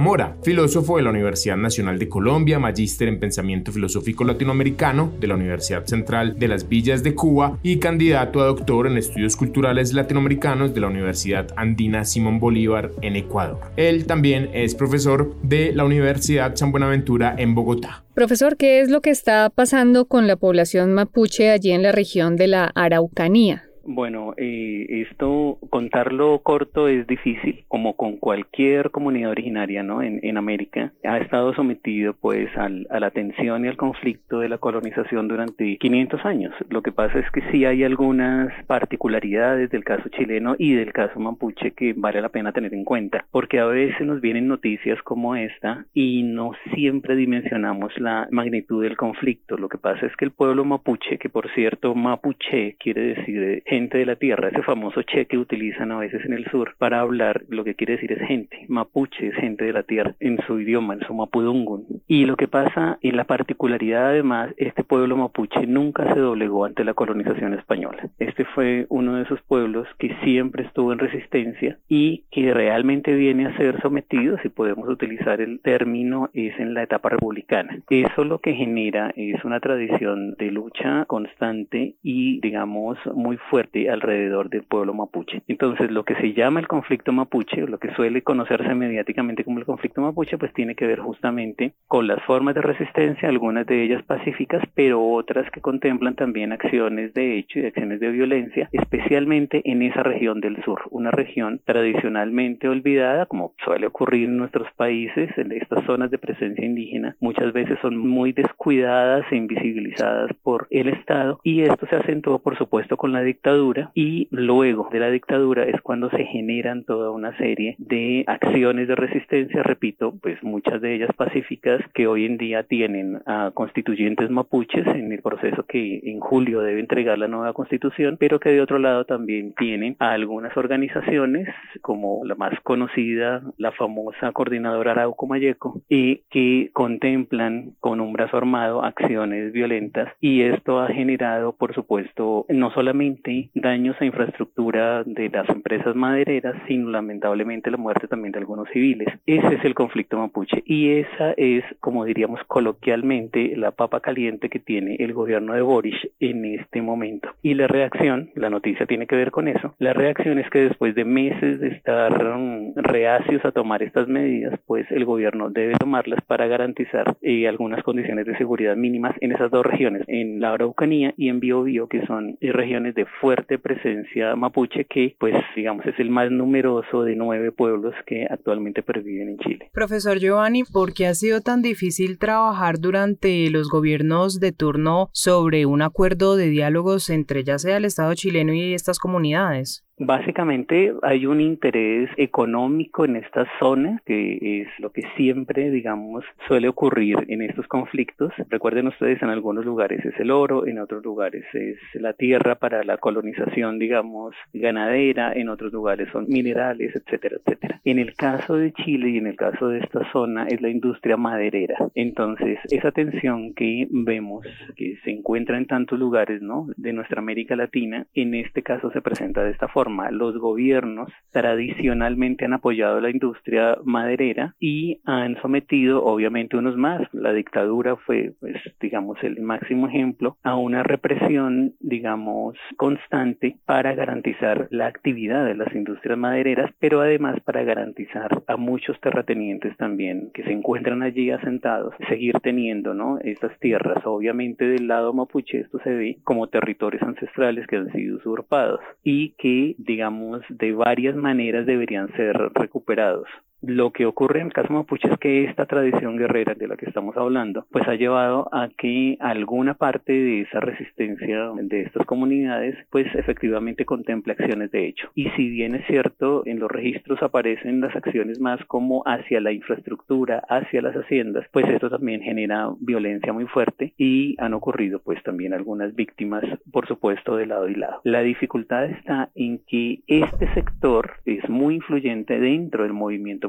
Mora, 0.00 0.36
filósofo 0.42 0.96
de 0.96 1.02
la 1.02 1.10
Universidad 1.10 1.56
Nacional 1.56 1.98
de 1.98 2.08
Colombia, 2.08 2.58
magíster 2.58 3.08
en 3.08 3.20
pensamiento 3.20 3.70
filosófico 3.70 4.24
latinoamericano 4.24 5.12
de 5.20 5.26
la 5.26 5.34
Universidad 5.34 5.86
Central 5.86 6.38
de 6.38 6.48
las 6.48 6.68
Villas 6.68 7.02
de 7.02 7.14
Cuba 7.14 7.58
y 7.62 7.78
candidato 7.78 8.40
a 8.40 8.46
doctor 8.46 8.86
en 8.86 8.96
estudios 8.96 9.36
culturales 9.36 9.92
latinoamericanos 9.92 10.74
de 10.74 10.80
la 10.80 10.88
Universidad 10.88 11.48
Andina 11.56 12.04
Simón 12.04 12.40
Bolívar 12.40 12.90
en 13.02 13.16
Ecuador. 13.16 13.60
Él 13.76 14.06
también 14.06 14.50
es 14.52 14.74
profesor 14.74 15.34
de 15.42 15.72
la 15.72 15.84
Universidad 15.84 16.56
San 16.56 16.72
Buenaventura 16.72 17.34
en 17.38 17.54
Bogotá. 17.54 18.04
Profesor, 18.14 18.56
¿qué 18.56 18.80
es 18.80 18.88
lo 18.88 19.00
que 19.00 19.10
está 19.10 19.50
pasando 19.50 20.06
con 20.06 20.26
la 20.26 20.36
población 20.36 20.94
mapuche 20.94 21.50
allí 21.50 21.70
en 21.70 21.82
la 21.82 21.92
región 21.92 22.36
de 22.36 22.48
la 22.48 22.72
Araucanía? 22.74 23.65
Bueno, 23.88 24.34
eh, 24.36 25.06
esto 25.08 25.58
contarlo 25.70 26.40
corto 26.40 26.88
es 26.88 27.06
difícil, 27.06 27.64
como 27.68 27.94
con 27.94 28.16
cualquier 28.16 28.90
comunidad 28.90 29.30
originaria, 29.30 29.84
¿no? 29.84 30.02
En, 30.02 30.18
en 30.22 30.36
América 30.36 30.92
ha 31.04 31.18
estado 31.18 31.54
sometido, 31.54 32.14
pues, 32.14 32.48
al, 32.56 32.88
a 32.90 32.98
la 32.98 33.12
tensión 33.12 33.64
y 33.64 33.68
al 33.68 33.76
conflicto 33.76 34.40
de 34.40 34.48
la 34.48 34.58
colonización 34.58 35.28
durante 35.28 35.76
500 35.78 36.24
años. 36.24 36.52
Lo 36.68 36.82
que 36.82 36.90
pasa 36.90 37.20
es 37.20 37.30
que 37.30 37.42
sí 37.52 37.64
hay 37.64 37.84
algunas 37.84 38.52
particularidades 38.66 39.70
del 39.70 39.84
caso 39.84 40.08
chileno 40.08 40.56
y 40.58 40.74
del 40.74 40.92
caso 40.92 41.20
mapuche 41.20 41.70
que 41.70 41.94
vale 41.96 42.20
la 42.20 42.30
pena 42.30 42.52
tener 42.52 42.74
en 42.74 42.84
cuenta, 42.84 43.24
porque 43.30 43.60
a 43.60 43.66
veces 43.66 44.04
nos 44.04 44.20
vienen 44.20 44.48
noticias 44.48 45.00
como 45.02 45.36
esta 45.36 45.86
y 45.94 46.24
no 46.24 46.52
siempre 46.74 47.14
dimensionamos 47.14 47.96
la 47.98 48.26
magnitud 48.32 48.82
del 48.82 48.96
conflicto. 48.96 49.56
Lo 49.56 49.68
que 49.68 49.78
pasa 49.78 50.06
es 50.06 50.16
que 50.16 50.24
el 50.24 50.32
pueblo 50.32 50.64
mapuche, 50.64 51.18
que 51.18 51.28
por 51.28 51.48
cierto 51.54 51.94
mapuche 51.94 52.74
quiere 52.80 53.14
decir 53.14 53.62
gente 53.76 53.98
de 53.98 54.06
la 54.06 54.16
tierra, 54.16 54.48
ese 54.48 54.62
famoso 54.62 55.02
che 55.02 55.26
que 55.26 55.36
utilizan 55.36 55.92
a 55.92 55.98
veces 55.98 56.24
en 56.24 56.32
el 56.32 56.46
sur 56.46 56.74
para 56.78 57.00
hablar, 57.00 57.42
lo 57.50 57.62
que 57.62 57.74
quiere 57.74 57.94
decir 57.94 58.10
es 58.12 58.26
gente, 58.26 58.64
mapuche 58.68 59.28
es 59.28 59.34
gente 59.34 59.66
de 59.66 59.72
la 59.74 59.82
tierra 59.82 60.14
en 60.18 60.38
su 60.46 60.58
idioma, 60.58 60.94
en 60.94 61.00
su 61.00 61.12
mapudungun. 61.12 61.84
Y 62.08 62.24
lo 62.24 62.36
que 62.36 62.48
pasa 62.48 62.98
en 63.02 63.16
la 63.18 63.24
particularidad 63.24 64.06
además, 64.06 64.54
este 64.56 64.82
pueblo 64.82 65.14
mapuche 65.18 65.66
nunca 65.66 66.14
se 66.14 66.20
doblegó 66.20 66.64
ante 66.64 66.84
la 66.84 66.94
colonización 66.94 67.52
española. 67.52 68.08
Este 68.18 68.46
fue 68.46 68.86
uno 68.88 69.16
de 69.16 69.24
esos 69.24 69.42
pueblos 69.42 69.86
que 69.98 70.16
siempre 70.24 70.64
estuvo 70.64 70.92
en 70.94 70.98
resistencia 70.98 71.78
y 71.86 72.24
que 72.30 72.54
realmente 72.54 73.14
viene 73.14 73.46
a 73.46 73.56
ser 73.58 73.78
sometido, 73.82 74.38
si 74.42 74.48
podemos 74.48 74.88
utilizar 74.88 75.42
el 75.42 75.60
término, 75.60 76.30
es 76.32 76.58
en 76.58 76.72
la 76.72 76.82
etapa 76.82 77.10
republicana. 77.10 77.80
Eso 77.90 78.24
lo 78.24 78.38
que 78.38 78.54
genera 78.54 79.12
es 79.16 79.44
una 79.44 79.60
tradición 79.60 80.34
de 80.38 80.50
lucha 80.50 81.04
constante 81.04 81.96
y 82.02 82.40
digamos 82.40 82.96
muy 83.14 83.36
fuerte 83.36 83.65
alrededor 83.90 84.48
del 84.50 84.62
pueblo 84.62 84.94
mapuche. 84.94 85.42
Entonces, 85.48 85.90
lo 85.90 86.04
que 86.04 86.14
se 86.16 86.32
llama 86.32 86.60
el 86.60 86.68
conflicto 86.68 87.12
mapuche, 87.12 87.62
o 87.62 87.66
lo 87.66 87.78
que 87.78 87.94
suele 87.94 88.22
conocerse 88.22 88.74
mediáticamente 88.74 89.44
como 89.44 89.58
el 89.58 89.64
conflicto 89.64 90.00
mapuche, 90.00 90.38
pues 90.38 90.52
tiene 90.52 90.74
que 90.74 90.86
ver 90.86 91.00
justamente 91.00 91.72
con 91.86 92.06
las 92.06 92.22
formas 92.24 92.54
de 92.54 92.62
resistencia, 92.62 93.28
algunas 93.28 93.66
de 93.66 93.82
ellas 93.82 94.02
pacíficas, 94.04 94.62
pero 94.74 95.04
otras 95.04 95.50
que 95.50 95.60
contemplan 95.60 96.14
también 96.14 96.52
acciones 96.52 97.12
de 97.14 97.38
hecho 97.38 97.60
y 97.60 97.66
acciones 97.66 98.00
de 98.00 98.10
violencia, 98.10 98.68
especialmente 98.72 99.62
en 99.64 99.82
esa 99.82 100.02
región 100.02 100.40
del 100.40 100.62
sur, 100.64 100.82
una 100.90 101.10
región 101.10 101.60
tradicionalmente 101.64 102.68
olvidada, 102.68 103.26
como 103.26 103.54
suele 103.64 103.86
ocurrir 103.86 104.28
en 104.28 104.36
nuestros 104.36 104.68
países, 104.76 105.30
en 105.36 105.52
estas 105.52 105.84
zonas 105.84 106.10
de 106.10 106.18
presencia 106.18 106.64
indígena, 106.64 107.16
muchas 107.20 107.52
veces 107.52 107.78
son 107.80 107.96
muy 107.96 108.32
descuidadas 108.32 109.24
e 109.30 109.36
invisibilizadas 109.36 110.32
por 110.42 110.66
el 110.70 110.88
Estado, 110.88 111.40
y 111.42 111.62
esto 111.62 111.86
se 111.86 111.96
acentuó, 111.96 112.38
por 112.38 112.56
supuesto, 112.56 112.96
con 112.96 113.12
la 113.12 113.20
dictadura 113.56 113.90
y 113.94 114.28
luego 114.30 114.88
de 114.92 115.00
la 115.00 115.10
dictadura 115.10 115.64
es 115.64 115.80
cuando 115.80 116.10
se 116.10 116.24
generan 116.24 116.84
toda 116.84 117.10
una 117.10 117.36
serie 117.38 117.74
de 117.78 118.24
acciones 118.26 118.88
de 118.88 118.94
resistencia, 118.94 119.62
repito, 119.62 120.14
pues 120.20 120.42
muchas 120.42 120.80
de 120.80 120.94
ellas 120.94 121.10
pacíficas 121.16 121.80
que 121.94 122.06
hoy 122.06 122.26
en 122.26 122.36
día 122.36 122.64
tienen 122.64 123.22
a 123.26 123.50
constituyentes 123.54 124.30
mapuches 124.30 124.86
en 124.86 125.12
el 125.12 125.22
proceso 125.22 125.64
que 125.64 126.00
en 126.04 126.20
julio 126.20 126.60
debe 126.60 126.80
entregar 126.80 127.18
la 127.18 127.28
nueva 127.28 127.52
constitución, 127.54 128.16
pero 128.18 128.40
que 128.40 128.50
de 128.50 128.60
otro 128.60 128.78
lado 128.78 129.04
también 129.04 129.54
tienen 129.54 129.96
a 129.98 130.12
algunas 130.12 130.56
organizaciones 130.56 131.48
como 131.80 132.24
la 132.24 132.34
más 132.34 132.58
conocida, 132.62 133.42
la 133.56 133.72
famosa 133.72 134.32
coordinadora 134.32 134.92
Arauco 134.92 135.26
Mayeco, 135.26 135.80
y 135.88 136.22
que 136.30 136.70
contemplan 136.72 137.72
con 137.80 138.00
un 138.00 138.12
brazo 138.12 138.36
armado 138.36 138.84
acciones 138.84 139.52
violentas 139.52 140.12
y 140.20 140.42
esto 140.42 140.80
ha 140.80 140.88
generado, 140.88 141.52
por 141.52 141.74
supuesto, 141.74 142.44
no 142.48 142.70
solamente 142.72 143.45
daños 143.54 143.96
a 144.00 144.04
infraestructura 144.04 145.04
de 145.04 145.28
las 145.28 145.48
empresas 145.48 145.94
madereras, 145.94 146.56
sino 146.66 146.90
lamentablemente 146.90 147.70
la 147.70 147.76
muerte 147.76 148.08
también 148.08 148.32
de 148.32 148.38
algunos 148.38 148.68
civiles. 148.70 149.08
Ese 149.26 149.54
es 149.54 149.64
el 149.64 149.74
conflicto 149.74 150.18
mapuche 150.18 150.62
y 150.66 150.90
esa 150.90 151.32
es, 151.36 151.64
como 151.80 152.04
diríamos 152.04 152.40
coloquialmente, 152.46 153.56
la 153.56 153.70
papa 153.70 154.00
caliente 154.00 154.48
que 154.48 154.58
tiene 154.58 154.96
el 154.98 155.12
gobierno 155.12 155.54
de 155.54 155.62
Boris 155.62 155.96
en 156.20 156.44
este 156.44 156.82
momento. 156.82 157.30
Y 157.42 157.54
la 157.54 157.66
reacción, 157.66 158.30
la 158.34 158.50
noticia 158.50 158.86
tiene 158.86 159.06
que 159.06 159.16
ver 159.16 159.30
con 159.30 159.48
eso, 159.48 159.74
la 159.78 159.92
reacción 159.92 160.38
es 160.38 160.48
que 160.50 160.60
después 160.60 160.94
de 160.94 161.04
meses 161.04 161.60
de 161.60 161.68
estar 161.68 162.12
mm, 162.36 162.74
reacios 162.76 163.44
a 163.44 163.52
tomar 163.52 163.82
estas 163.82 164.08
medidas, 164.08 164.58
pues 164.66 164.90
el 164.90 165.04
gobierno 165.04 165.50
debe 165.50 165.74
tomarlas 165.74 166.20
para 166.26 166.46
garantizar 166.46 167.16
eh, 167.22 167.48
algunas 167.48 167.82
condiciones 167.82 168.26
de 168.26 168.36
seguridad 168.36 168.76
mínimas 168.76 169.14
en 169.20 169.32
esas 169.32 169.50
dos 169.50 169.64
regiones, 169.64 170.02
en 170.08 170.40
la 170.40 170.52
Araucanía 170.52 171.14
y 171.16 171.28
en 171.28 171.40
Biobío, 171.40 171.88
que 171.88 172.06
son 172.06 172.36
eh, 172.40 172.52
regiones 172.52 172.94
de 172.94 173.06
fuerte 173.36 173.58
presencia 173.58 174.34
mapuche 174.34 174.86
que, 174.86 175.14
pues, 175.18 175.34
digamos, 175.54 175.84
es 175.86 175.98
el 175.98 176.10
más 176.10 176.30
numeroso 176.30 177.02
de 177.02 177.14
nueve 177.16 177.52
pueblos 177.52 177.94
que 178.06 178.26
actualmente 178.28 178.82
perviven 178.82 179.30
en 179.30 179.38
Chile. 179.38 179.70
Profesor 179.72 180.18
Giovanni, 180.18 180.64
¿por 180.64 180.94
qué 180.94 181.06
ha 181.06 181.14
sido 181.14 181.40
tan 181.40 181.62
difícil 181.62 182.18
trabajar 182.18 182.78
durante 182.78 183.50
los 183.50 183.68
gobiernos 183.68 184.40
de 184.40 184.52
turno 184.52 185.10
sobre 185.12 185.66
un 185.66 185.82
acuerdo 185.82 186.36
de 186.36 186.48
diálogos 186.48 187.10
entre 187.10 187.44
ya 187.44 187.58
sea 187.58 187.76
el 187.76 187.84
Estado 187.84 188.14
chileno 188.14 188.54
y 188.54 188.74
estas 188.74 188.98
comunidades? 188.98 189.85
Básicamente 189.98 190.92
hay 191.00 191.24
un 191.24 191.40
interés 191.40 192.10
económico 192.18 193.06
en 193.06 193.16
estas 193.16 193.48
zonas, 193.58 194.02
que 194.04 194.60
es 194.60 194.68
lo 194.78 194.90
que 194.90 195.00
siempre, 195.16 195.70
digamos, 195.70 196.22
suele 196.46 196.68
ocurrir 196.68 197.16
en 197.28 197.40
estos 197.40 197.66
conflictos. 197.66 198.30
Recuerden 198.50 198.88
ustedes, 198.88 199.22
en 199.22 199.30
algunos 199.30 199.64
lugares 199.64 200.04
es 200.04 200.12
el 200.20 200.30
oro, 200.30 200.66
en 200.66 200.80
otros 200.80 201.02
lugares 201.02 201.44
es 201.54 201.78
la 201.94 202.12
tierra 202.12 202.56
para 202.56 202.84
la 202.84 202.98
colonización, 202.98 203.78
digamos, 203.78 204.34
ganadera, 204.52 205.32
en 205.32 205.48
otros 205.48 205.72
lugares 205.72 206.10
son 206.12 206.26
minerales, 206.28 206.94
etcétera, 206.94 207.36
etcétera. 207.38 207.80
En 207.84 207.98
el 207.98 208.14
caso 208.14 208.56
de 208.56 208.72
Chile 208.72 209.08
y 209.08 209.16
en 209.16 209.26
el 209.26 209.36
caso 209.36 209.68
de 209.68 209.78
esta 209.78 210.12
zona 210.12 210.46
es 210.46 210.60
la 210.60 210.68
industria 210.68 211.16
maderera. 211.16 211.76
Entonces, 211.94 212.58
esa 212.70 212.92
tensión 212.92 213.54
que 213.54 213.88
vemos 213.90 214.44
que 214.76 214.98
se 215.04 215.10
encuentra 215.10 215.56
en 215.56 215.66
tantos 215.66 215.98
lugares, 215.98 216.42
¿no? 216.42 216.66
De 216.76 216.92
nuestra 216.92 217.20
América 217.20 217.56
Latina, 217.56 218.06
en 218.14 218.34
este 218.34 218.62
caso 218.62 218.90
se 218.90 219.00
presenta 219.00 219.42
de 219.42 219.52
esta 219.52 219.68
forma 219.68 219.85
los 220.10 220.36
gobiernos 220.38 221.08
tradicionalmente 221.30 222.44
han 222.44 222.54
apoyado 222.54 223.00
la 223.00 223.10
industria 223.10 223.76
maderera 223.84 224.54
y 224.58 225.00
han 225.04 225.40
sometido, 225.40 226.04
obviamente 226.04 226.56
unos 226.56 226.76
más, 226.76 227.02
la 227.12 227.32
dictadura 227.32 227.96
fue, 227.96 228.32
pues, 228.40 228.56
digamos, 228.80 229.18
el 229.22 229.40
máximo 229.40 229.88
ejemplo, 229.88 230.36
a 230.42 230.56
una 230.56 230.82
represión, 230.82 231.74
digamos, 231.80 232.56
constante 232.76 233.58
para 233.64 233.94
garantizar 233.94 234.68
la 234.70 234.86
actividad 234.86 235.44
de 235.44 235.54
las 235.54 235.74
industrias 235.74 236.18
madereras, 236.18 236.70
pero 236.78 237.00
además 237.00 237.40
para 237.44 237.62
garantizar 237.62 238.42
a 238.46 238.56
muchos 238.56 239.00
terratenientes 239.00 239.76
también 239.76 240.30
que 240.34 240.44
se 240.44 240.52
encuentran 240.52 241.02
allí 241.02 241.30
asentados, 241.30 241.94
seguir 242.08 242.34
teniendo, 242.40 242.94
¿no? 242.94 243.18
Estas 243.18 243.58
tierras, 243.60 244.04
obviamente 244.04 244.66
del 244.66 244.88
lado 244.88 245.12
mapuche 245.12 245.60
esto 245.60 245.78
se 245.84 245.90
ve 245.90 246.18
como 246.24 246.48
territorios 246.48 247.02
ancestrales 247.02 247.66
que 247.66 247.76
han 247.76 247.92
sido 247.92 248.16
usurpados 248.16 248.80
y 249.02 249.30
que 249.38 249.75
digamos, 249.78 250.42
de 250.48 250.72
varias 250.72 251.16
maneras 251.16 251.66
deberían 251.66 252.08
ser 252.16 252.36
recuperados. 252.54 253.28
Lo 253.66 253.90
que 253.90 254.06
ocurre 254.06 254.40
en 254.40 254.46
el 254.46 254.52
caso 254.52 254.72
mapuche 254.72 255.08
es 255.10 255.18
que 255.18 255.42
esta 255.44 255.66
tradición 255.66 256.16
guerrera 256.16 256.54
de 256.54 256.68
la 256.68 256.76
que 256.76 256.86
estamos 256.86 257.16
hablando, 257.16 257.66
pues 257.72 257.86
ha 257.88 257.96
llevado 257.96 258.48
a 258.52 258.68
que 258.68 259.16
alguna 259.18 259.74
parte 259.74 260.12
de 260.12 260.42
esa 260.42 260.60
resistencia 260.60 261.50
de 261.60 261.82
estas 261.82 262.06
comunidades, 262.06 262.76
pues 262.90 263.12
efectivamente 263.16 263.84
contemple 263.84 264.34
acciones 264.34 264.70
de 264.70 264.86
hecho. 264.86 265.10
Y 265.16 265.30
si 265.30 265.48
bien 265.48 265.74
es 265.74 265.84
cierto, 265.88 266.46
en 266.46 266.60
los 266.60 266.70
registros 266.70 267.20
aparecen 267.24 267.80
las 267.80 267.96
acciones 267.96 268.38
más 268.38 268.64
como 268.66 269.02
hacia 269.04 269.40
la 269.40 269.50
infraestructura, 269.50 270.44
hacia 270.48 270.80
las 270.80 270.94
haciendas, 270.94 271.44
pues 271.50 271.66
esto 271.68 271.90
también 271.90 272.20
genera 272.20 272.70
violencia 272.78 273.32
muy 273.32 273.46
fuerte 273.46 273.94
y 273.98 274.36
han 274.38 274.54
ocurrido 274.54 275.00
pues 275.00 275.20
también 275.24 275.54
algunas 275.54 275.92
víctimas, 275.96 276.44
por 276.70 276.86
supuesto, 276.86 277.34
de 277.34 277.46
lado 277.46 277.68
y 277.68 277.74
lado. 277.74 278.00
La 278.04 278.20
dificultad 278.20 278.84
está 278.84 279.30
en 279.34 279.58
que 279.66 280.02
este 280.06 280.54
sector 280.54 281.14
es 281.24 281.48
muy 281.48 281.74
influyente 281.74 282.38
dentro 282.38 282.84
del 282.84 282.92
movimiento 282.92 283.48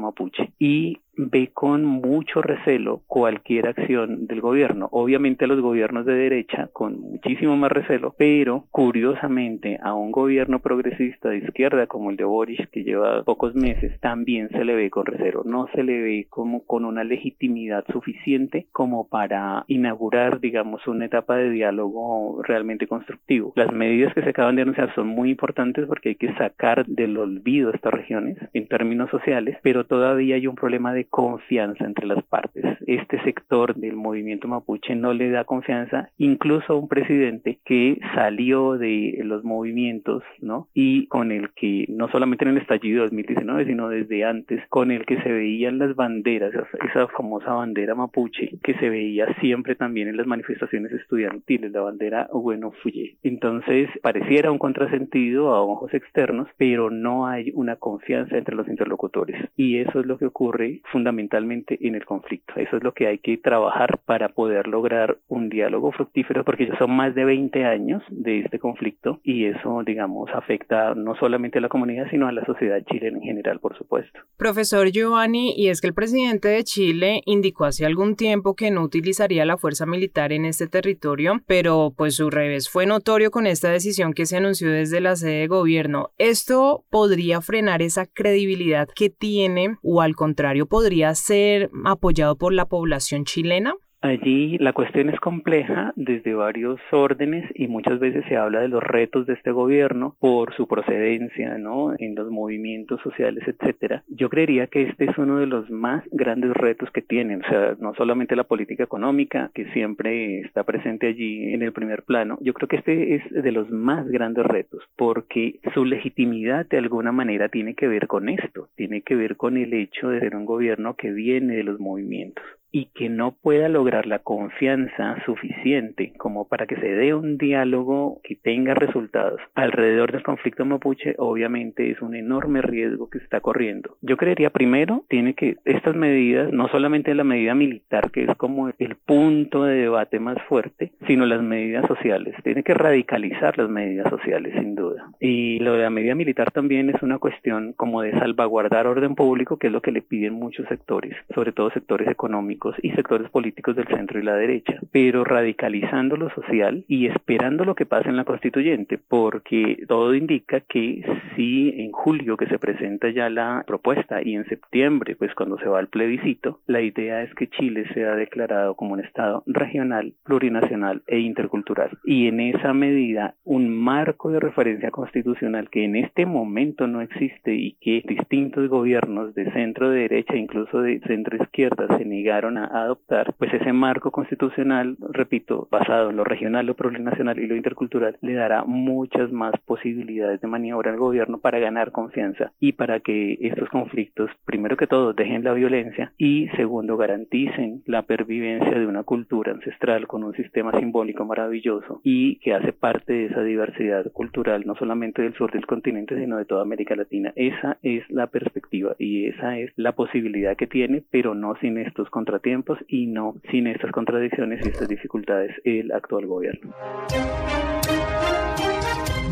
y 0.59 0.99
ve 1.17 1.49
con 1.53 1.83
mucho 1.83 2.41
recelo 2.41 3.01
cualquier 3.07 3.67
acción 3.67 4.27
del 4.27 4.41
gobierno. 4.41 4.87
Obviamente 4.91 5.47
los 5.47 5.59
gobiernos 5.59 6.05
de 6.05 6.13
derecha 6.13 6.69
con 6.71 6.99
muchísimo 7.01 7.57
más 7.57 7.71
recelo, 7.71 8.13
pero 8.17 8.65
curiosamente 8.71 9.79
a 9.81 9.93
un 9.95 10.11
gobierno 10.11 10.59
progresista 10.59 11.29
de 11.29 11.39
izquierda 11.39 11.87
como 11.87 12.11
el 12.11 12.17
de 12.17 12.23
Boris 12.23 12.59
que 12.71 12.83
lleva 12.83 13.23
pocos 13.23 13.55
meses 13.55 13.99
también 13.99 14.49
se 14.49 14.63
le 14.63 14.75
ve 14.75 14.89
con 14.89 15.05
recelo, 15.05 15.43
no 15.43 15.67
se 15.73 15.83
le 15.83 16.01
ve 16.01 16.27
como 16.29 16.63
con 16.65 16.85
una 16.85 17.03
legitimidad 17.03 17.83
suficiente 17.91 18.67
como 18.71 19.07
para 19.07 19.65
inaugurar 19.67 20.39
digamos 20.39 20.85
una 20.87 21.05
etapa 21.05 21.35
de 21.37 21.49
diálogo 21.49 22.41
realmente 22.43 22.87
constructivo. 22.87 23.53
Las 23.55 23.71
medidas 23.73 24.13
que 24.13 24.21
se 24.21 24.29
acaban 24.29 24.55
de 24.55 24.61
anunciar 24.61 24.93
son 24.93 25.07
muy 25.07 25.31
importantes 25.31 25.85
porque 25.87 26.09
hay 26.09 26.15
que 26.15 26.33
sacar 26.35 26.85
del 26.85 27.17
olvido 27.17 27.71
estas 27.71 27.93
regiones 27.93 28.37
en 28.53 28.67
términos 28.67 29.09
sociales, 29.09 29.57
pero 29.63 29.85
todavía 29.85 30.35
hay 30.35 30.47
un 30.47 30.55
problema 30.55 30.93
de 30.93 31.06
confianza 31.09 31.85
entre 31.85 32.05
las 32.05 32.23
partes. 32.23 32.63
Este 32.85 33.21
sector 33.23 33.75
del 33.75 33.95
movimiento 33.95 34.47
mapuche 34.47 34.95
no 34.95 35.13
le 35.13 35.29
da 35.29 35.43
confianza 35.43 36.09
incluso 36.17 36.73
a 36.73 36.75
un 36.75 36.87
presidente 36.87 37.59
que 37.65 37.99
salió 38.15 38.77
de 38.77 39.19
los 39.23 39.43
movimientos, 39.43 40.23
¿no? 40.41 40.67
Y 40.73 41.07
con 41.07 41.31
el 41.31 41.51
que, 41.51 41.85
no 41.89 42.09
solamente 42.09 42.45
en 42.45 42.51
el 42.51 42.57
estallido 42.57 42.97
de 42.97 43.09
2019, 43.09 43.65
sino 43.65 43.89
desde 43.89 44.23
antes, 44.23 44.61
con 44.69 44.91
el 44.91 45.05
que 45.05 45.21
se 45.21 45.31
veían 45.31 45.79
las 45.79 45.95
banderas, 45.95 46.53
esa 46.89 47.07
famosa 47.07 47.53
bandera 47.53 47.95
mapuche 47.95 48.57
que 48.63 48.73
se 48.75 48.89
veía 48.89 49.27
siempre 49.39 49.75
también 49.75 50.07
en 50.07 50.17
las 50.17 50.27
manifestaciones 50.27 50.91
estudiantiles, 50.91 51.71
la 51.71 51.81
bandera 51.81 52.29
Bueno 52.33 52.71
Fuye. 52.71 53.17
Entonces, 53.23 53.89
pareciera 54.01 54.51
un 54.51 54.57
contrasentido 54.57 55.53
a 55.53 55.61
ojos 55.61 55.93
externos, 55.93 56.47
pero 56.57 56.89
no 56.89 57.27
hay 57.27 57.51
una 57.53 57.75
confianza 57.75 58.37
entre 58.37 58.55
los 58.55 58.67
interlocutores. 58.67 59.49
Y 59.55 59.77
eso 59.77 59.99
es 59.99 60.05
lo 60.05 60.17
que 60.17 60.25
ocurre 60.25 60.81
fundamentalmente 60.97 61.77
en 61.87 61.93
el 61.93 62.05
conflicto. 62.05 62.53
Eso 62.55 62.77
es 62.77 62.83
lo 62.83 62.91
que 62.91 63.05
hay 63.05 63.19
que 63.19 63.37
trabajar 63.37 63.99
para 64.05 64.29
poder 64.29 64.67
lograr 64.67 65.19
un 65.27 65.47
diálogo 65.47 65.91
fructífero, 65.91 66.43
porque 66.43 66.65
ya 66.65 66.75
son 66.79 66.95
más 66.95 67.13
de 67.13 67.23
20 67.23 67.65
años 67.65 68.01
de 68.09 68.39
este 68.39 68.57
conflicto 68.57 69.19
y 69.23 69.45
eso, 69.45 69.83
digamos, 69.85 70.27
afecta 70.33 70.95
no 70.95 71.13
solamente 71.15 71.59
a 71.59 71.61
la 71.61 71.69
comunidad, 71.69 72.09
sino 72.09 72.27
a 72.27 72.31
la 72.31 72.43
sociedad 72.45 72.81
chilena 72.89 73.17
en 73.17 73.23
general, 73.23 73.59
por 73.59 73.77
supuesto. 73.77 74.19
Profesor 74.37 74.89
Giovanni, 74.89 75.53
y 75.55 75.67
es 75.69 75.81
que 75.81 75.87
el 75.87 75.93
presidente 75.93 76.47
de 76.47 76.63
Chile 76.63 77.21
indicó 77.27 77.65
hace 77.65 77.85
algún 77.85 78.15
tiempo 78.15 78.55
que 78.55 78.71
no 78.71 78.81
utilizaría 78.81 79.45
la 79.45 79.57
fuerza 79.57 79.85
militar 79.85 80.31
en 80.31 80.45
este 80.45 80.67
territorio, 80.67 81.41
pero 81.45 81.93
pues 81.95 82.15
su 82.15 82.31
revés 82.31 82.69
fue 82.71 82.87
notorio 82.87 83.29
con 83.29 83.45
esta 83.45 83.69
decisión 83.69 84.13
que 84.13 84.25
se 84.25 84.37
anunció 84.37 84.71
desde 84.71 84.99
la 84.99 85.15
sede 85.15 85.41
de 85.41 85.47
gobierno. 85.47 86.09
¿Esto 86.17 86.85
podría 86.89 87.41
frenar 87.41 87.83
esa 87.83 88.07
credibilidad 88.07 88.89
que 88.95 89.11
tiene 89.11 89.77
o 89.83 90.01
al 90.01 90.15
contrario 90.15 90.65
podría 90.77 91.15
ser 91.15 91.71
apoyado 91.85 92.35
por 92.37 92.53
la 92.53 92.67
población 92.67 93.25
chilena? 93.25 93.73
Allí 94.01 94.57
la 94.59 94.73
cuestión 94.73 95.09
es 95.09 95.19
compleja 95.19 95.91
desde 95.95 96.35
varios 96.35 96.79
órdenes 96.91 97.49
y 97.55 97.67
muchas 97.67 97.99
veces 97.99 98.23
se 98.29 98.37
habla 98.37 98.61
de 98.61 98.67
los 98.67 98.83
retos 98.83 99.25
de 99.25 99.33
este 99.33 99.51
gobierno 99.51 100.15
por 100.19 100.53
su 100.53 100.67
procedencia, 100.67 101.57
¿no? 101.57 101.95
En 101.97 102.13
los 102.13 102.29
movimientos 102.29 103.01
sociales, 103.01 103.43
etcétera. 103.47 104.03
Yo 104.07 104.29
creería 104.29 104.67
que 104.67 104.83
este 104.83 105.05
es 105.05 105.17
uno 105.17 105.39
de 105.39 105.47
los 105.47 105.69
más 105.71 106.03
grandes 106.11 106.51
retos 106.51 106.91
que 106.91 107.01
tienen, 107.01 107.43
o 107.43 107.49
sea, 107.49 107.75
no 107.79 107.95
solamente 107.95 108.35
la 108.35 108.43
política 108.43 108.83
económica 108.83 109.49
que 109.55 109.65
siempre 109.71 110.41
está 110.41 110.63
presente 110.63 111.07
allí 111.07 111.53
en 111.53 111.63
el 111.63 111.73
primer 111.73 112.03
plano. 112.03 112.37
Yo 112.41 112.53
creo 112.53 112.67
que 112.67 112.77
este 112.77 113.15
es 113.15 113.23
de 113.31 113.51
los 113.51 113.69
más 113.71 114.07
grandes 114.07 114.45
retos 114.45 114.83
porque 114.95 115.59
su 115.73 115.85
legitimidad 115.85 116.67
de 116.67 116.77
alguna 116.77 117.11
manera 117.11 117.49
tiene 117.49 117.73
que 117.73 117.87
ver 117.87 118.05
con 118.05 118.29
esto, 118.29 118.69
tiene 118.75 119.01
que 119.01 119.15
ver 119.15 119.37
con 119.37 119.57
el 119.57 119.73
hecho 119.73 120.09
de 120.09 120.19
ser 120.19 120.35
un 120.35 120.45
gobierno 120.45 120.95
que 120.95 121.11
viene 121.11 121.55
de 121.55 121.63
los 121.63 121.79
movimientos 121.79 122.43
y 122.71 122.85
que 122.93 123.09
no 123.09 123.31
pueda 123.31 123.69
lograr 123.69 124.05
la 124.05 124.19
confianza 124.19 125.17
suficiente 125.25 126.13
como 126.17 126.47
para 126.47 126.67
que 126.67 126.75
se 126.75 126.87
dé 126.87 127.13
un 127.13 127.37
diálogo 127.37 128.19
que 128.23 128.35
tenga 128.35 128.73
resultados 128.73 129.39
alrededor 129.55 130.11
del 130.11 130.23
conflicto 130.23 130.65
mapuche, 130.65 131.15
obviamente 131.17 131.89
es 131.91 132.01
un 132.01 132.15
enorme 132.15 132.61
riesgo 132.61 133.09
que 133.09 133.19
está 133.19 133.39
corriendo. 133.39 133.97
Yo 134.01 134.17
creería 134.17 134.49
primero 134.49 135.05
tiene 135.07 135.33
que 135.33 135.57
estas 135.65 135.95
medidas, 135.95 136.51
no 136.51 136.67
solamente 136.67 137.13
la 137.15 137.23
medida 137.23 137.55
militar, 137.55 138.11
que 138.11 138.23
es 138.23 138.35
como 138.35 138.69
el 138.77 138.95
punto 139.05 139.63
de 139.63 139.75
debate 139.75 140.19
más 140.19 140.37
fuerte, 140.43 140.91
sino 141.07 141.25
las 141.25 141.41
medidas 141.41 141.87
sociales. 141.87 142.35
Tiene 142.43 142.63
que 142.63 142.73
radicalizar 142.73 143.57
las 143.57 143.69
medidas 143.69 144.09
sociales, 144.09 144.53
sin 144.53 144.75
duda. 144.75 145.11
Y 145.19 145.59
lo 145.59 145.73
de 145.73 145.83
la 145.83 145.89
medida 145.89 146.15
militar 146.15 146.51
también 146.51 146.89
es 146.89 147.01
una 147.01 147.17
cuestión 147.19 147.73
como 147.73 148.01
de 148.01 148.11
salvaguardar 148.11 148.87
orden 148.87 149.15
público, 149.15 149.57
que 149.57 149.67
es 149.67 149.73
lo 149.73 149.81
que 149.81 149.91
le 149.91 150.01
piden 150.01 150.33
muchos 150.33 150.67
sectores, 150.67 151.15
sobre 151.33 151.51
todo 151.51 151.69
sectores 151.71 152.07
económicos 152.07 152.56
y 152.81 152.91
sectores 152.91 153.29
políticos 153.29 153.75
del 153.75 153.87
centro 153.87 154.19
y 154.19 154.23
la 154.23 154.35
derecha, 154.35 154.79
pero 154.91 155.23
radicalizando 155.23 156.17
lo 156.17 156.29
social 156.31 156.85
y 156.87 157.07
esperando 157.07 157.65
lo 157.65 157.75
que 157.75 157.85
pase 157.85 158.09
en 158.09 158.17
la 158.17 158.25
constituyente, 158.25 158.97
porque 158.97 159.83
todo 159.87 160.15
indica 160.15 160.61
que 160.61 161.03
si 161.35 161.73
en 161.77 161.91
julio 161.91 162.37
que 162.37 162.47
se 162.47 162.59
presenta 162.59 163.09
ya 163.09 163.29
la 163.29 163.63
propuesta 163.65 164.21
y 164.21 164.35
en 164.35 164.45
septiembre, 164.45 165.15
pues 165.15 165.33
cuando 165.35 165.57
se 165.59 165.67
va 165.67 165.79
al 165.79 165.87
plebiscito, 165.87 166.59
la 166.67 166.81
idea 166.81 167.23
es 167.23 167.33
que 167.35 167.47
Chile 167.49 167.85
sea 167.93 168.15
declarado 168.15 168.75
como 168.75 168.93
un 168.93 168.99
Estado 168.99 169.43
regional, 169.45 170.13
plurinacional 170.23 171.03
e 171.07 171.19
intercultural. 171.19 171.97
Y 172.05 172.27
en 172.27 172.39
esa 172.39 172.73
medida, 172.73 173.35
un 173.43 173.69
marco 173.69 174.31
de 174.31 174.39
referencia 174.39 174.91
constitucional 174.91 175.69
que 175.69 175.85
en 175.85 175.95
este 175.95 176.25
momento 176.25 176.87
no 176.87 177.01
existe 177.01 177.53
y 177.53 177.73
que 177.81 178.03
distintos 178.07 178.69
gobiernos 178.69 179.35
de 179.35 179.51
centro 179.51 179.89
de 179.89 180.01
derecha, 180.01 180.35
incluso 180.35 180.81
de 180.81 180.99
centro 181.01 181.37
izquierda, 181.37 181.97
se 181.97 182.05
negaron 182.05 182.46
a 182.55 182.65
adoptar, 182.65 183.33
pues 183.37 183.53
ese 183.53 183.73
marco 183.73 184.11
constitucional, 184.11 184.95
repito, 185.09 185.67
basado 185.69 186.11
en 186.11 186.15
lo 186.15 186.23
regional, 186.23 186.65
lo 186.65 186.75
plurinacional 186.75 187.39
y 187.39 187.47
lo 187.47 187.55
intercultural, 187.57 188.17
le 188.21 188.35
dará 188.35 188.63
muchas 188.63 189.31
más 189.31 189.53
posibilidades 189.65 190.39
de 190.39 190.47
maniobra 190.47 190.91
al 190.91 190.97
gobierno 190.97 191.39
para 191.39 191.59
ganar 191.59 191.91
confianza 191.91 192.53
y 192.59 192.73
para 192.73 193.01
que 193.01 193.37
estos 193.41 193.67
conflictos, 193.69 194.29
primero 194.45 194.77
que 194.77 194.87
todo, 194.87 195.13
dejen 195.13 195.43
la 195.43 195.53
violencia 195.53 196.13
y 196.17 196.47
segundo, 196.55 196.95
garanticen 196.95 197.81
la 197.85 198.03
pervivencia 198.03 198.77
de 198.77 198.87
una 198.87 199.03
cultura 199.03 199.51
ancestral 199.51 200.07
con 200.07 200.23
un 200.23 200.33
sistema 200.33 200.71
simbólico 200.79 201.25
maravilloso 201.25 202.01
y 202.03 202.37
que 202.39 202.53
hace 202.53 202.71
parte 202.71 203.13
de 203.13 203.25
esa 203.25 203.41
diversidad 203.41 204.11
cultural, 204.11 204.63
no 204.65 204.75
solamente 204.75 205.21
del 205.21 205.33
sur 205.33 205.51
del 205.51 205.65
continente, 205.65 206.17
sino 206.17 206.37
de 206.37 206.45
toda 206.45 206.61
América 206.61 206.95
Latina. 206.95 207.33
Esa 207.35 207.77
es 207.81 208.09
la 208.09 208.27
perspectiva 208.27 208.95
y 208.99 209.25
esa 209.25 209.57
es 209.57 209.71
la 209.75 209.93
posibilidad 209.93 210.55
que 210.55 210.67
tiene, 210.67 211.03
pero 211.09 211.33
no 211.33 211.55
sin 211.59 211.77
estos 211.77 212.09
contratos 212.09 212.36
tiempos 212.39 212.77
y 212.87 213.07
no 213.07 213.35
sin 213.51 213.67
estas 213.67 213.91
contradicciones 213.91 214.65
y 214.65 214.69
estas 214.69 214.87
dificultades 214.87 215.51
el 215.63 215.91
actual 215.91 216.25
gobierno. 216.25 216.73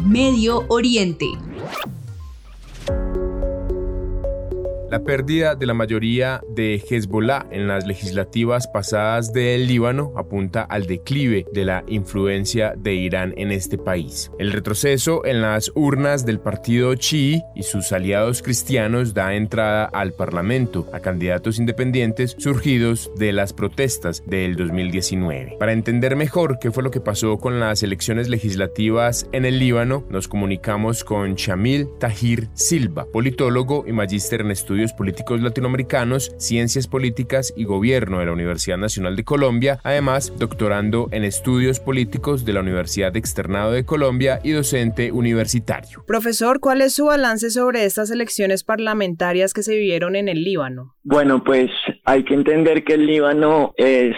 Medio 0.07 0.61
Oriente. 0.69 1.25
La 4.91 5.03
pérdida 5.03 5.55
de 5.55 5.65
la 5.65 5.73
mayoría 5.73 6.41
de 6.47 6.75
Hezbollah 6.75 7.47
en 7.49 7.67
las 7.67 7.87
legislativas 7.87 8.67
pasadas 8.67 9.33
del 9.33 9.67
Líbano 9.67 10.13
apunta 10.15 10.61
al 10.61 10.85
declive 10.85 11.47
de 11.51 11.65
la 11.65 11.83
influencia 11.87 12.75
de 12.77 12.93
Irán 12.93 13.33
en 13.35 13.51
este 13.51 13.79
país. 13.79 14.29
El 14.37 14.51
retroceso 14.51 15.25
en 15.25 15.41
las 15.41 15.71
urnas 15.73 16.23
del 16.23 16.39
partido 16.39 16.93
chií 16.93 17.41
y 17.55 17.63
sus 17.63 17.91
aliados 17.93 18.43
cristianos 18.43 19.15
da 19.15 19.33
entrada 19.33 19.85
al 19.85 20.13
Parlamento 20.13 20.87
a 20.93 20.99
candidatos 20.99 21.57
independientes 21.57 22.35
surgidos 22.37 23.11
de 23.17 23.33
las 23.33 23.53
protestas 23.53 24.23
del 24.27 24.55
2019. 24.55 25.57
Para 25.57 25.73
entender 25.73 26.15
mejor 26.15 26.59
qué 26.59 26.69
fue 26.69 26.83
lo 26.83 26.91
que 26.91 27.01
pasó 27.01 27.39
con 27.39 27.59
las 27.59 27.81
elecciones 27.81 28.29
legislativas 28.29 29.27
en 29.31 29.45
el 29.45 29.57
Líbano, 29.57 30.05
nos 30.11 30.27
comunicamos 30.27 31.03
con 31.03 31.33
Shamil 31.33 31.89
Tahir 31.99 32.49
Silva, 32.53 33.07
politólogo 33.11 33.83
y 33.87 33.91
magíster 33.91 34.41
en 34.41 34.51
estudios 34.51 34.74
Estudios 34.75 34.91
Políticos 34.91 35.41
Latinoamericanos, 35.41 36.35
Ciencias 36.37 36.87
Políticas 36.87 37.53
y 37.55 37.63
Gobierno 37.63 38.19
de 38.19 38.25
la 38.25 38.33
Universidad 38.33 38.77
Nacional 38.77 39.15
de 39.15 39.23
Colombia, 39.23 39.79
además 39.83 40.33
doctorando 40.37 41.07
en 41.11 41.23
Estudios 41.23 41.79
Políticos 41.79 42.43
de 42.43 42.51
la 42.51 42.59
Universidad 42.59 43.15
Externado 43.15 43.71
de 43.71 43.85
Colombia 43.85 44.41
y 44.43 44.51
docente 44.51 45.13
universitario. 45.13 46.03
Profesor, 46.05 46.59
¿cuál 46.59 46.81
es 46.81 46.93
su 46.93 47.05
balance 47.05 47.51
sobre 47.51 47.85
estas 47.85 48.11
elecciones 48.11 48.65
parlamentarias 48.65 49.53
que 49.53 49.63
se 49.63 49.75
vivieron 49.75 50.17
en 50.17 50.27
el 50.27 50.43
Líbano? 50.43 50.93
Bueno, 51.03 51.41
pues 51.41 51.71
hay 52.03 52.25
que 52.25 52.33
entender 52.33 52.83
que 52.83 52.95
el 52.95 53.05
Líbano 53.05 53.73
es 53.77 54.13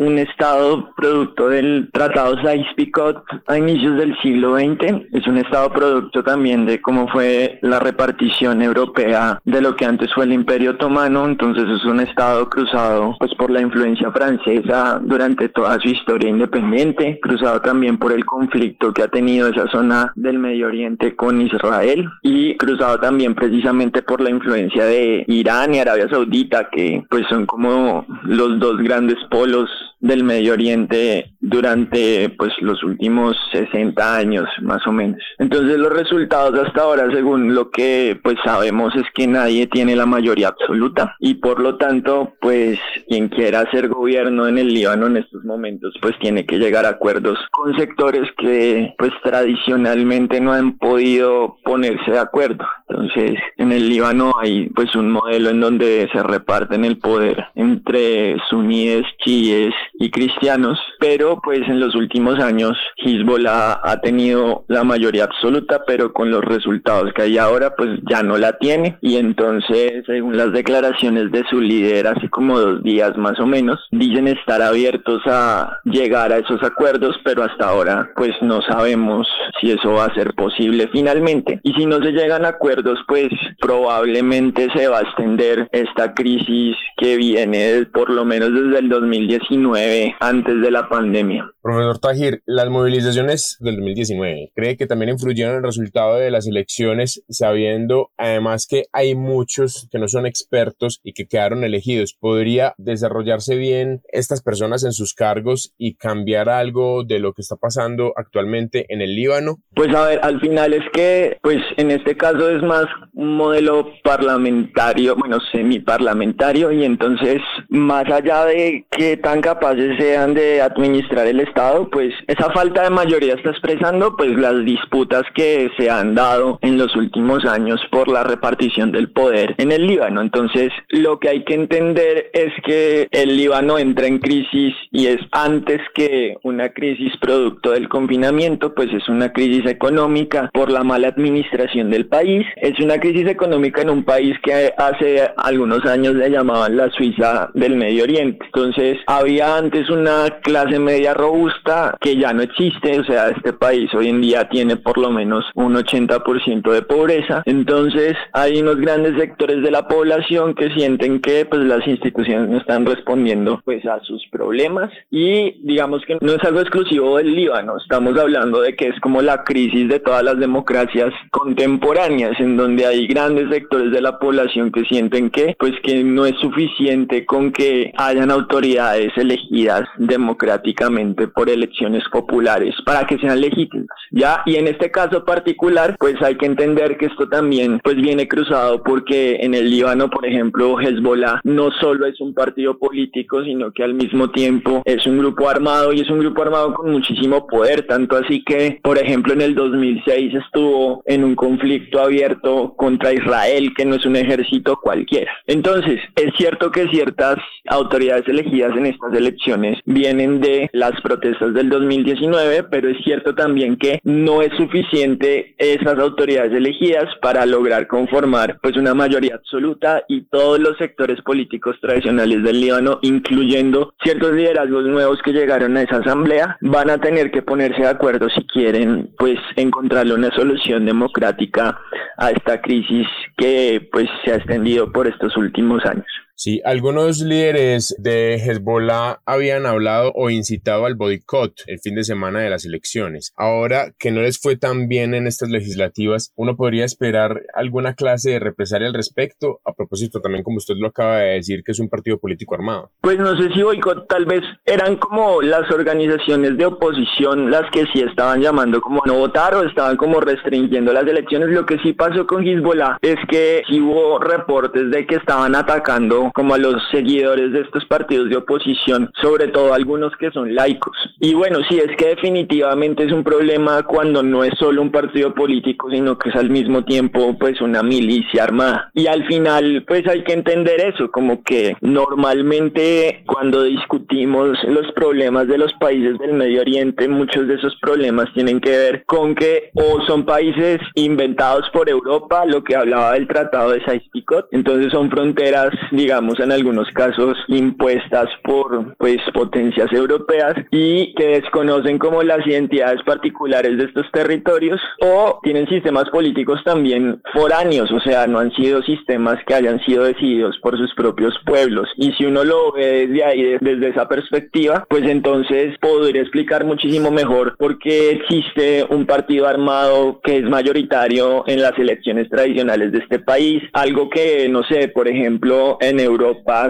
un 0.00 0.18
estado 0.18 0.92
producto 0.96 1.50
del 1.50 1.90
Tratado 1.92 2.34
Sykes-Picot 2.40 3.22
a 3.46 3.58
inicios 3.58 3.98
del 3.98 4.16
siglo 4.22 4.56
XX. 4.56 5.04
Es 5.12 5.26
un 5.26 5.36
estado 5.36 5.70
producto 5.70 6.24
también 6.24 6.64
de 6.64 6.80
cómo 6.80 7.06
fue 7.08 7.58
la 7.60 7.78
repartición 7.80 8.62
europea 8.62 9.38
de 9.44 9.60
lo 9.60 9.76
que 9.76 9.84
antes 9.84 10.12
fue 10.14 10.24
el 10.24 10.32
Imperio 10.32 10.70
Otomano. 10.70 11.26
Entonces 11.26 11.64
es 11.68 11.84
un 11.84 12.00
estado 12.00 12.48
cruzado 12.48 13.14
pues 13.18 13.34
por 13.34 13.50
la 13.50 13.60
influencia 13.60 14.10
francesa 14.10 14.98
durante 15.04 15.50
toda 15.50 15.78
su 15.78 15.88
historia 15.88 16.30
independiente, 16.30 17.20
cruzado 17.20 17.60
también 17.60 17.98
por 17.98 18.12
el 18.12 18.24
conflicto 18.24 18.94
que 18.94 19.02
ha 19.02 19.08
tenido 19.08 19.48
esa 19.48 19.68
zona 19.68 20.12
del 20.16 20.38
Medio 20.38 20.68
Oriente 20.68 21.14
con 21.14 21.42
Israel 21.42 22.08
y 22.22 22.56
cruzado 22.56 22.98
también 23.00 23.34
precisamente 23.34 24.00
por 24.00 24.22
la 24.22 24.30
influencia 24.30 24.86
de 24.86 25.24
Irán 25.28 25.74
y 25.74 25.80
Arabia 25.80 26.08
Saudita 26.08 26.70
que 26.70 27.04
pues 27.10 27.26
son 27.28 27.44
como 27.44 28.06
los 28.22 28.58
dos 28.58 28.78
grandes 28.78 29.18
polos 29.30 29.68
del 30.00 30.24
Medio 30.24 30.54
Oriente 30.54 31.32
durante 31.40 32.28
pues 32.30 32.52
los 32.60 32.82
últimos 32.82 33.36
60 33.52 34.16
años 34.16 34.46
más 34.62 34.86
o 34.86 34.92
menos. 34.92 35.20
Entonces 35.38 35.78
los 35.78 35.92
resultados 35.92 36.58
hasta 36.58 36.82
ahora 36.82 37.10
según 37.12 37.54
lo 37.54 37.70
que 37.70 38.18
pues 38.22 38.36
sabemos 38.44 38.94
es 38.96 39.04
que 39.14 39.26
nadie 39.26 39.66
tiene 39.66 39.96
la 39.96 40.06
mayoría 40.06 40.48
absoluta 40.48 41.16
y 41.18 41.34
por 41.34 41.60
lo 41.60 41.76
tanto 41.76 42.34
pues 42.40 42.78
quien 43.08 43.28
quiera 43.28 43.60
hacer 43.60 43.88
gobierno 43.88 44.48
en 44.48 44.58
el 44.58 44.72
Líbano 44.72 45.06
en 45.06 45.18
estos 45.18 45.44
momentos 45.44 45.94
pues 46.00 46.18
tiene 46.18 46.46
que 46.46 46.58
llegar 46.58 46.86
a 46.86 46.90
acuerdos 46.90 47.38
con 47.50 47.76
sectores 47.76 48.28
que 48.38 48.94
pues 48.98 49.12
tradicionalmente 49.22 50.40
no 50.40 50.52
han 50.52 50.78
podido 50.78 51.56
ponerse 51.64 52.10
de 52.10 52.18
acuerdo. 52.18 52.64
Entonces 52.88 53.38
en 53.56 53.72
el 53.72 53.88
Líbano 53.88 54.34
hay 54.40 54.68
pues 54.70 54.94
un 54.94 55.10
modelo 55.10 55.50
en 55.50 55.60
donde 55.60 56.08
se 56.12 56.22
reparten 56.22 56.84
el 56.84 56.98
poder 56.98 57.46
entre 57.54 58.36
suníes, 58.48 59.04
chiíes 59.24 59.74
y 60.00 60.10
cristianos, 60.10 60.78
pero 60.98 61.40
pues 61.44 61.60
en 61.68 61.78
los 61.78 61.94
últimos 61.94 62.40
años 62.40 62.76
Hezbollah 62.96 63.80
ha 63.84 64.00
tenido 64.00 64.64
la 64.66 64.82
mayoría 64.82 65.24
absoluta, 65.24 65.82
pero 65.86 66.14
con 66.14 66.30
los 66.30 66.42
resultados 66.42 67.12
que 67.12 67.22
hay 67.22 67.36
ahora 67.36 67.76
pues 67.76 68.00
ya 68.10 68.22
no 68.22 68.38
la 68.38 68.56
tiene. 68.56 68.96
Y 69.02 69.16
entonces 69.16 70.02
según 70.06 70.38
las 70.38 70.52
declaraciones 70.52 71.30
de 71.30 71.44
su 71.50 71.60
líder 71.60 72.06
hace 72.06 72.30
como 72.30 72.58
dos 72.58 72.82
días 72.82 73.14
más 73.18 73.38
o 73.40 73.46
menos, 73.46 73.78
dicen 73.90 74.26
estar 74.26 74.62
abiertos 74.62 75.20
a 75.26 75.78
llegar 75.84 76.32
a 76.32 76.38
esos 76.38 76.62
acuerdos, 76.62 77.14
pero 77.22 77.44
hasta 77.44 77.68
ahora 77.68 78.10
pues 78.16 78.32
no 78.40 78.62
sabemos 78.62 79.28
si 79.60 79.70
eso 79.70 79.92
va 79.92 80.06
a 80.06 80.14
ser 80.14 80.32
posible 80.32 80.88
finalmente. 80.90 81.60
Y 81.62 81.74
si 81.74 81.84
no 81.84 81.98
se 81.98 82.12
llegan 82.12 82.46
a 82.46 82.50
acuerdos 82.50 82.98
pues 83.06 83.28
probablemente 83.60 84.68
se 84.74 84.88
va 84.88 85.00
a 85.00 85.02
extender 85.02 85.68
esta 85.72 86.14
crisis 86.14 86.74
que 86.96 87.16
viene 87.16 87.84
por 87.92 88.08
lo 88.08 88.24
menos 88.24 88.50
desde 88.54 88.78
el 88.78 88.88
2019 88.88 89.89
antes 90.20 90.60
de 90.60 90.70
la 90.70 90.88
pandemia. 90.88 91.50
Profesor 91.62 91.98
Tajir, 91.98 92.42
las 92.46 92.68
movilizaciones 92.70 93.56
del 93.60 93.76
2019, 93.76 94.52
¿cree 94.54 94.76
que 94.76 94.86
también 94.86 95.10
influyeron 95.10 95.52
en 95.52 95.58
el 95.58 95.64
resultado 95.64 96.16
de 96.16 96.30
las 96.30 96.46
elecciones, 96.46 97.22
sabiendo 97.28 98.10
además 98.16 98.66
que 98.66 98.84
hay 98.92 99.14
muchos 99.14 99.88
que 99.90 99.98
no 99.98 100.08
son 100.08 100.26
expertos 100.26 101.00
y 101.02 101.12
que 101.12 101.26
quedaron 101.26 101.64
elegidos? 101.64 102.16
¿Podría 102.18 102.74
desarrollarse 102.78 103.56
bien 103.56 104.02
estas 104.10 104.42
personas 104.42 104.84
en 104.84 104.92
sus 104.92 105.14
cargos 105.14 105.74
y 105.76 105.96
cambiar 105.96 106.48
algo 106.48 107.04
de 107.04 107.18
lo 107.18 107.32
que 107.32 107.42
está 107.42 107.56
pasando 107.56 108.12
actualmente 108.16 108.86
en 108.88 109.02
el 109.02 109.14
Líbano? 109.14 109.58
Pues 109.74 109.94
a 109.94 110.06
ver, 110.06 110.20
al 110.22 110.40
final 110.40 110.72
es 110.72 110.84
que, 110.92 111.38
pues 111.42 111.58
en 111.76 111.90
este 111.90 112.16
caso 112.16 112.48
es 112.50 112.62
más 112.62 112.86
un 113.12 113.36
modelo 113.36 113.92
parlamentario, 114.02 115.16
bueno, 115.16 115.38
semi-parlamentario, 115.52 116.72
y 116.72 116.84
entonces 116.84 117.42
más 117.68 118.08
allá 118.10 118.46
de 118.46 118.86
qué 118.90 119.16
tan 119.16 119.40
capaces 119.80 119.98
sean 119.98 120.34
de 120.34 120.60
administrar 120.62 121.26
el 121.26 121.40
Estado, 121.40 121.88
pues 121.90 122.12
esa 122.26 122.50
falta 122.50 122.82
de 122.82 122.90
mayoría 122.90 123.34
está 123.34 123.50
expresando 123.50 124.16
pues 124.16 124.30
las 124.36 124.64
disputas 124.64 125.22
que 125.34 125.70
se 125.78 125.90
han 125.90 126.14
dado 126.14 126.58
en 126.62 126.78
los 126.78 126.94
últimos 126.96 127.44
años 127.44 127.80
por 127.90 128.08
la 128.08 128.24
repartición 128.24 128.92
del 128.92 129.10
poder 129.10 129.54
en 129.58 129.72
el 129.72 129.86
Líbano. 129.86 130.20
Entonces, 130.20 130.70
lo 130.88 131.18
que 131.18 131.28
hay 131.28 131.44
que 131.44 131.54
entender 131.54 132.30
es 132.32 132.52
que 132.64 133.08
el 133.10 133.36
Líbano 133.36 133.78
entra 133.78 134.06
en 134.06 134.18
crisis 134.18 134.74
y 134.90 135.06
es 135.06 135.18
antes 135.32 135.80
que 135.94 136.36
una 136.42 136.70
crisis 136.70 137.12
producto 137.20 137.70
del 137.70 137.88
confinamiento, 137.88 138.74
pues 138.74 138.92
es 138.92 139.08
una 139.08 139.32
crisis 139.32 139.66
económica 139.66 140.50
por 140.52 140.70
la 140.70 140.84
mala 140.84 141.08
administración 141.08 141.90
del 141.90 142.06
país. 142.06 142.46
Es 142.56 142.78
una 142.80 142.98
crisis 142.98 143.26
económica 143.26 143.82
en 143.82 143.90
un 143.90 144.04
país 144.04 144.36
que 144.42 144.72
hace 144.76 145.30
algunos 145.36 145.84
años 145.86 146.14
le 146.14 146.30
llamaban 146.30 146.76
la 146.76 146.90
Suiza 146.90 147.50
del 147.54 147.76
Medio 147.76 148.04
Oriente. 148.04 148.44
Entonces, 148.46 148.98
había 149.06 149.59
es 149.68 149.90
una 149.90 150.40
clase 150.42 150.78
media 150.78 151.12
robusta 151.12 151.96
que 152.00 152.16
ya 152.16 152.32
no 152.32 152.42
existe, 152.42 152.98
o 152.98 153.04
sea, 153.04 153.28
este 153.28 153.52
país 153.52 153.92
hoy 153.92 154.08
en 154.08 154.22
día 154.22 154.48
tiene 154.48 154.76
por 154.76 154.96
lo 154.96 155.10
menos 155.10 155.44
un 155.54 155.74
80% 155.74 156.72
de 156.72 156.82
pobreza, 156.82 157.42
entonces 157.44 158.16
hay 158.32 158.60
unos 158.60 158.76
grandes 158.76 159.16
sectores 159.18 159.62
de 159.62 159.70
la 159.70 159.86
población 159.86 160.54
que 160.54 160.70
sienten 160.70 161.20
que 161.20 161.44
pues 161.44 161.62
las 161.62 161.86
instituciones 161.86 162.48
no 162.48 162.56
están 162.58 162.86
respondiendo 162.86 163.60
pues 163.64 163.84
a 163.84 164.00
sus 164.00 164.26
problemas. 164.30 164.90
Y 165.10 165.60
digamos 165.62 166.02
que 166.06 166.16
no 166.20 166.32
es 166.32 166.42
algo 166.44 166.60
exclusivo 166.60 167.18
del 167.18 167.34
Líbano, 167.34 167.76
estamos 167.76 168.18
hablando 168.18 168.62
de 168.62 168.74
que 168.74 168.88
es 168.88 169.00
como 169.00 169.20
la 169.20 169.44
crisis 169.44 169.88
de 169.88 170.00
todas 170.00 170.24
las 170.24 170.38
democracias 170.38 171.12
contemporáneas 171.30 172.40
en 172.40 172.56
donde 172.56 172.86
hay 172.86 173.06
grandes 173.06 173.50
sectores 173.50 173.92
de 173.92 174.00
la 174.00 174.18
población 174.18 174.72
que 174.72 174.84
sienten 174.84 175.28
que 175.28 175.54
pues 175.58 175.74
que 175.82 176.02
no 176.02 176.24
es 176.24 176.36
suficiente 176.40 177.26
con 177.26 177.52
que 177.52 177.92
hayan 177.98 178.30
autoridades 178.30 179.12
elegidas 179.16 179.49
democráticamente 179.98 181.28
por 181.28 181.50
elecciones 181.50 182.04
populares 182.10 182.74
para 182.84 183.06
que 183.06 183.18
sean 183.18 183.40
legítimas. 183.40 183.88
Ya, 184.10 184.42
y 184.46 184.56
en 184.56 184.68
este 184.68 184.90
caso 184.90 185.24
particular, 185.24 185.96
pues 185.98 186.20
hay 186.22 186.36
que 186.36 186.46
entender 186.46 186.96
que 186.96 187.06
esto 187.06 187.28
también 187.28 187.80
pues 187.82 187.96
viene 187.96 188.28
cruzado 188.28 188.82
porque 188.82 189.38
en 189.40 189.54
el 189.54 189.70
Líbano, 189.70 190.08
por 190.08 190.24
ejemplo, 190.26 190.80
Hezbollah 190.80 191.40
no 191.44 191.70
solo 191.72 192.06
es 192.06 192.20
un 192.20 192.34
partido 192.34 192.78
político, 192.78 193.42
sino 193.44 193.72
que 193.72 193.82
al 193.82 193.94
mismo 193.94 194.30
tiempo 194.30 194.82
es 194.84 195.06
un 195.06 195.18
grupo 195.18 195.48
armado 195.48 195.92
y 195.92 196.00
es 196.00 196.10
un 196.10 196.20
grupo 196.20 196.42
armado 196.42 196.74
con 196.74 196.90
muchísimo 196.90 197.46
poder, 197.46 197.86
tanto 197.86 198.16
así 198.16 198.44
que, 198.44 198.78
por 198.82 198.98
ejemplo, 198.98 199.32
en 199.32 199.40
el 199.40 199.54
2006 199.54 200.34
estuvo 200.34 201.02
en 201.06 201.24
un 201.24 201.34
conflicto 201.34 202.00
abierto 202.00 202.74
contra 202.76 203.12
Israel, 203.12 203.72
que 203.76 203.84
no 203.84 203.96
es 203.96 204.06
un 204.06 204.16
ejército 204.16 204.78
cualquiera. 204.80 205.32
Entonces, 205.46 206.00
es 206.16 206.32
cierto 206.36 206.70
que 206.70 206.88
ciertas 206.88 207.38
autoridades 207.68 208.26
elegidas 208.28 208.76
en 208.76 208.86
estas 208.86 209.12
elecciones 209.12 209.39
vienen 209.84 210.40
de 210.40 210.68
las 210.72 211.00
protestas 211.00 211.54
del 211.54 211.68
2019, 211.68 212.64
pero 212.64 212.88
es 212.88 212.98
cierto 213.02 213.34
también 213.34 213.76
que 213.76 214.00
no 214.04 214.42
es 214.42 214.52
suficiente 214.56 215.54
esas 215.58 215.98
autoridades 215.98 216.52
elegidas 216.52 217.06
para 217.22 217.46
lograr 217.46 217.86
conformar 217.86 218.58
pues 218.62 218.76
una 218.76 218.94
mayoría 218.94 219.34
absoluta 219.36 220.04
y 220.08 220.22
todos 220.22 220.58
los 220.58 220.76
sectores 220.78 221.20
políticos 221.22 221.76
tradicionales 221.80 222.42
del 222.42 222.60
Líbano, 222.60 222.98
incluyendo 223.02 223.92
ciertos 224.02 224.32
liderazgos 224.32 224.84
nuevos 224.84 225.20
que 225.22 225.32
llegaron 225.32 225.76
a 225.76 225.82
esa 225.82 225.96
asamblea, 225.96 226.56
van 226.60 226.90
a 226.90 226.98
tener 226.98 227.30
que 227.30 227.42
ponerse 227.42 227.82
de 227.82 227.88
acuerdo 227.88 228.28
si 228.30 228.46
quieren 228.46 229.10
pues 229.18 229.38
encontrarle 229.56 230.14
una 230.14 230.30
solución 230.30 230.84
democrática 230.84 231.78
a 232.16 232.30
esta 232.30 232.60
crisis 232.60 233.06
que 233.36 233.88
pues 233.90 234.08
se 234.24 234.32
ha 234.32 234.36
extendido 234.36 234.92
por 234.92 235.06
estos 235.06 235.36
últimos 235.36 235.84
años. 235.86 236.06
Sí, 236.42 236.62
algunos 236.64 237.20
líderes 237.20 237.94
de 237.98 238.36
Hezbollah 238.36 239.20
habían 239.26 239.66
hablado 239.66 240.10
o 240.14 240.30
incitado 240.30 240.86
al 240.86 240.94
boicot 240.94 241.52
el 241.66 241.80
fin 241.80 241.94
de 241.96 242.02
semana 242.02 242.40
de 242.40 242.48
las 242.48 242.64
elecciones. 242.64 243.34
Ahora 243.36 243.92
que 243.98 244.10
no 244.10 244.22
les 244.22 244.40
fue 244.40 244.56
tan 244.56 244.88
bien 244.88 245.12
en 245.12 245.26
estas 245.26 245.50
legislativas, 245.50 246.32
uno 246.36 246.56
podría 246.56 246.86
esperar 246.86 247.42
alguna 247.52 247.92
clase 247.92 248.30
de 248.30 248.38
represalia 248.38 248.88
al 248.88 248.94
respecto. 248.94 249.60
A 249.66 249.74
propósito, 249.74 250.22
también 250.22 250.42
como 250.42 250.56
usted 250.56 250.76
lo 250.78 250.86
acaba 250.86 251.18
de 251.18 251.34
decir, 251.34 251.62
que 251.62 251.72
es 251.72 251.78
un 251.78 251.90
partido 251.90 252.16
político 252.16 252.54
armado. 252.54 252.90
Pues 253.02 253.18
no 253.18 253.36
sé 253.36 253.52
si 253.52 253.62
boicot 253.62 254.08
tal 254.08 254.24
vez 254.24 254.40
eran 254.64 254.96
como 254.96 255.42
las 255.42 255.70
organizaciones 255.70 256.56
de 256.56 256.64
oposición 256.64 257.50
las 257.50 257.70
que 257.70 257.84
sí 257.92 258.00
estaban 258.00 258.40
llamando 258.40 258.80
como 258.80 259.02
a 259.04 259.06
no 259.06 259.18
votar 259.18 259.54
o 259.56 259.62
estaban 259.64 259.98
como 259.98 260.20
restringiendo 260.22 260.94
las 260.94 261.06
elecciones. 261.06 261.50
Lo 261.50 261.66
que 261.66 261.76
sí 261.80 261.92
pasó 261.92 262.26
con 262.26 262.46
Hezbollah 262.48 262.96
es 263.02 263.16
que 263.28 263.62
hubo 263.72 264.18
reportes 264.18 264.90
de 264.90 265.06
que 265.06 265.16
estaban 265.16 265.54
atacando 265.54 266.29
como, 266.34 266.54
a 266.54 266.58
los 266.58 266.82
seguidores 266.90 267.52
de 267.52 267.60
estos 267.60 267.84
partidos 267.86 268.28
de 268.28 268.36
oposición, 268.36 269.10
sobre 269.20 269.48
todo 269.48 269.72
algunos 269.72 270.12
que 270.16 270.30
son 270.30 270.54
laicos. 270.54 270.96
Y 271.20 271.34
bueno, 271.34 271.58
sí, 271.68 271.78
es 271.78 271.96
que 271.96 272.08
definitivamente 272.08 273.04
es 273.04 273.12
un 273.12 273.24
problema 273.24 273.82
cuando 273.82 274.22
no 274.22 274.44
es 274.44 274.52
solo 274.58 274.82
un 274.82 274.90
partido 274.90 275.34
político, 275.34 275.90
sino 275.90 276.18
que 276.18 276.30
es 276.30 276.36
al 276.36 276.50
mismo 276.50 276.84
tiempo 276.84 277.36
pues 277.38 277.60
una 277.60 277.82
milicia 277.82 278.44
armada. 278.44 278.90
Y 278.94 279.06
al 279.06 279.26
final 279.26 279.84
pues 279.86 280.06
hay 280.06 280.22
que 280.24 280.32
entender 280.32 280.80
eso, 280.80 281.10
como 281.10 281.42
que 281.42 281.76
normalmente 281.80 283.22
cuando 283.26 283.62
discutimos 283.62 284.58
los 284.64 284.90
problemas 284.92 285.48
de 285.48 285.58
los 285.58 285.72
países 285.74 286.18
del 286.18 286.34
Medio 286.34 286.60
Oriente, 286.60 287.08
muchos 287.08 287.46
de 287.48 287.54
esos 287.54 287.76
problemas 287.80 288.32
tienen 288.34 288.60
que 288.60 288.70
ver 288.70 289.04
con 289.06 289.34
que 289.34 289.70
o 289.74 290.00
son 290.06 290.24
países 290.24 290.80
inventados 290.94 291.68
por 291.72 291.88
Europa, 291.88 292.44
lo 292.46 292.62
que 292.62 292.76
hablaba 292.76 293.12
del 293.12 293.28
Tratado 293.28 293.70
de 293.70 293.84
Sykes-Picot, 293.84 294.48
entonces 294.52 294.92
son 294.92 295.10
fronteras, 295.10 295.70
digamos, 295.90 296.19
en 296.20 296.52
algunos 296.52 296.88
casos 296.90 297.36
impuestas 297.48 298.28
por 298.44 298.96
pues 298.98 299.18
potencias 299.32 299.90
europeas 299.90 300.54
y 300.70 301.14
que 301.14 301.40
desconocen 301.40 301.98
como 301.98 302.22
las 302.22 302.46
identidades 302.46 303.02
particulares 303.04 303.78
de 303.78 303.84
estos 303.84 304.06
territorios 304.12 304.80
o 305.00 305.40
tienen 305.42 305.66
sistemas 305.66 306.10
políticos 306.10 306.60
también 306.64 307.22
foráneos, 307.32 307.90
o 307.90 308.00
sea, 308.00 308.26
no 308.26 308.38
han 308.38 308.52
sido 308.52 308.82
sistemas 308.82 309.38
que 309.46 309.54
hayan 309.54 309.80
sido 309.84 310.04
decididos 310.04 310.58
por 310.62 310.76
sus 310.76 310.94
propios 310.94 311.34
pueblos. 311.46 311.88
Y 311.96 312.12
si 312.12 312.26
uno 312.26 312.44
lo 312.44 312.72
ve 312.72 313.06
desde 313.06 313.24
ahí, 313.24 313.56
desde 313.60 313.88
esa 313.88 314.06
perspectiva, 314.06 314.84
pues 314.90 315.04
entonces 315.04 315.76
podría 315.80 316.20
explicar 316.20 316.64
muchísimo 316.64 317.10
mejor 317.10 317.56
por 317.56 317.78
qué 317.78 318.10
existe 318.10 318.84
un 318.90 319.06
partido 319.06 319.48
armado 319.48 320.20
que 320.22 320.38
es 320.38 320.44
mayoritario 320.44 321.44
en 321.46 321.62
las 321.62 321.78
elecciones 321.78 322.28
tradicionales 322.28 322.92
de 322.92 322.98
este 322.98 323.18
país, 323.20 323.62
algo 323.72 324.10
que, 324.10 324.48
no 324.50 324.62
sé, 324.64 324.88
por 324.88 325.08
ejemplo, 325.08 325.78
en 325.80 325.98
Europa 325.98 326.09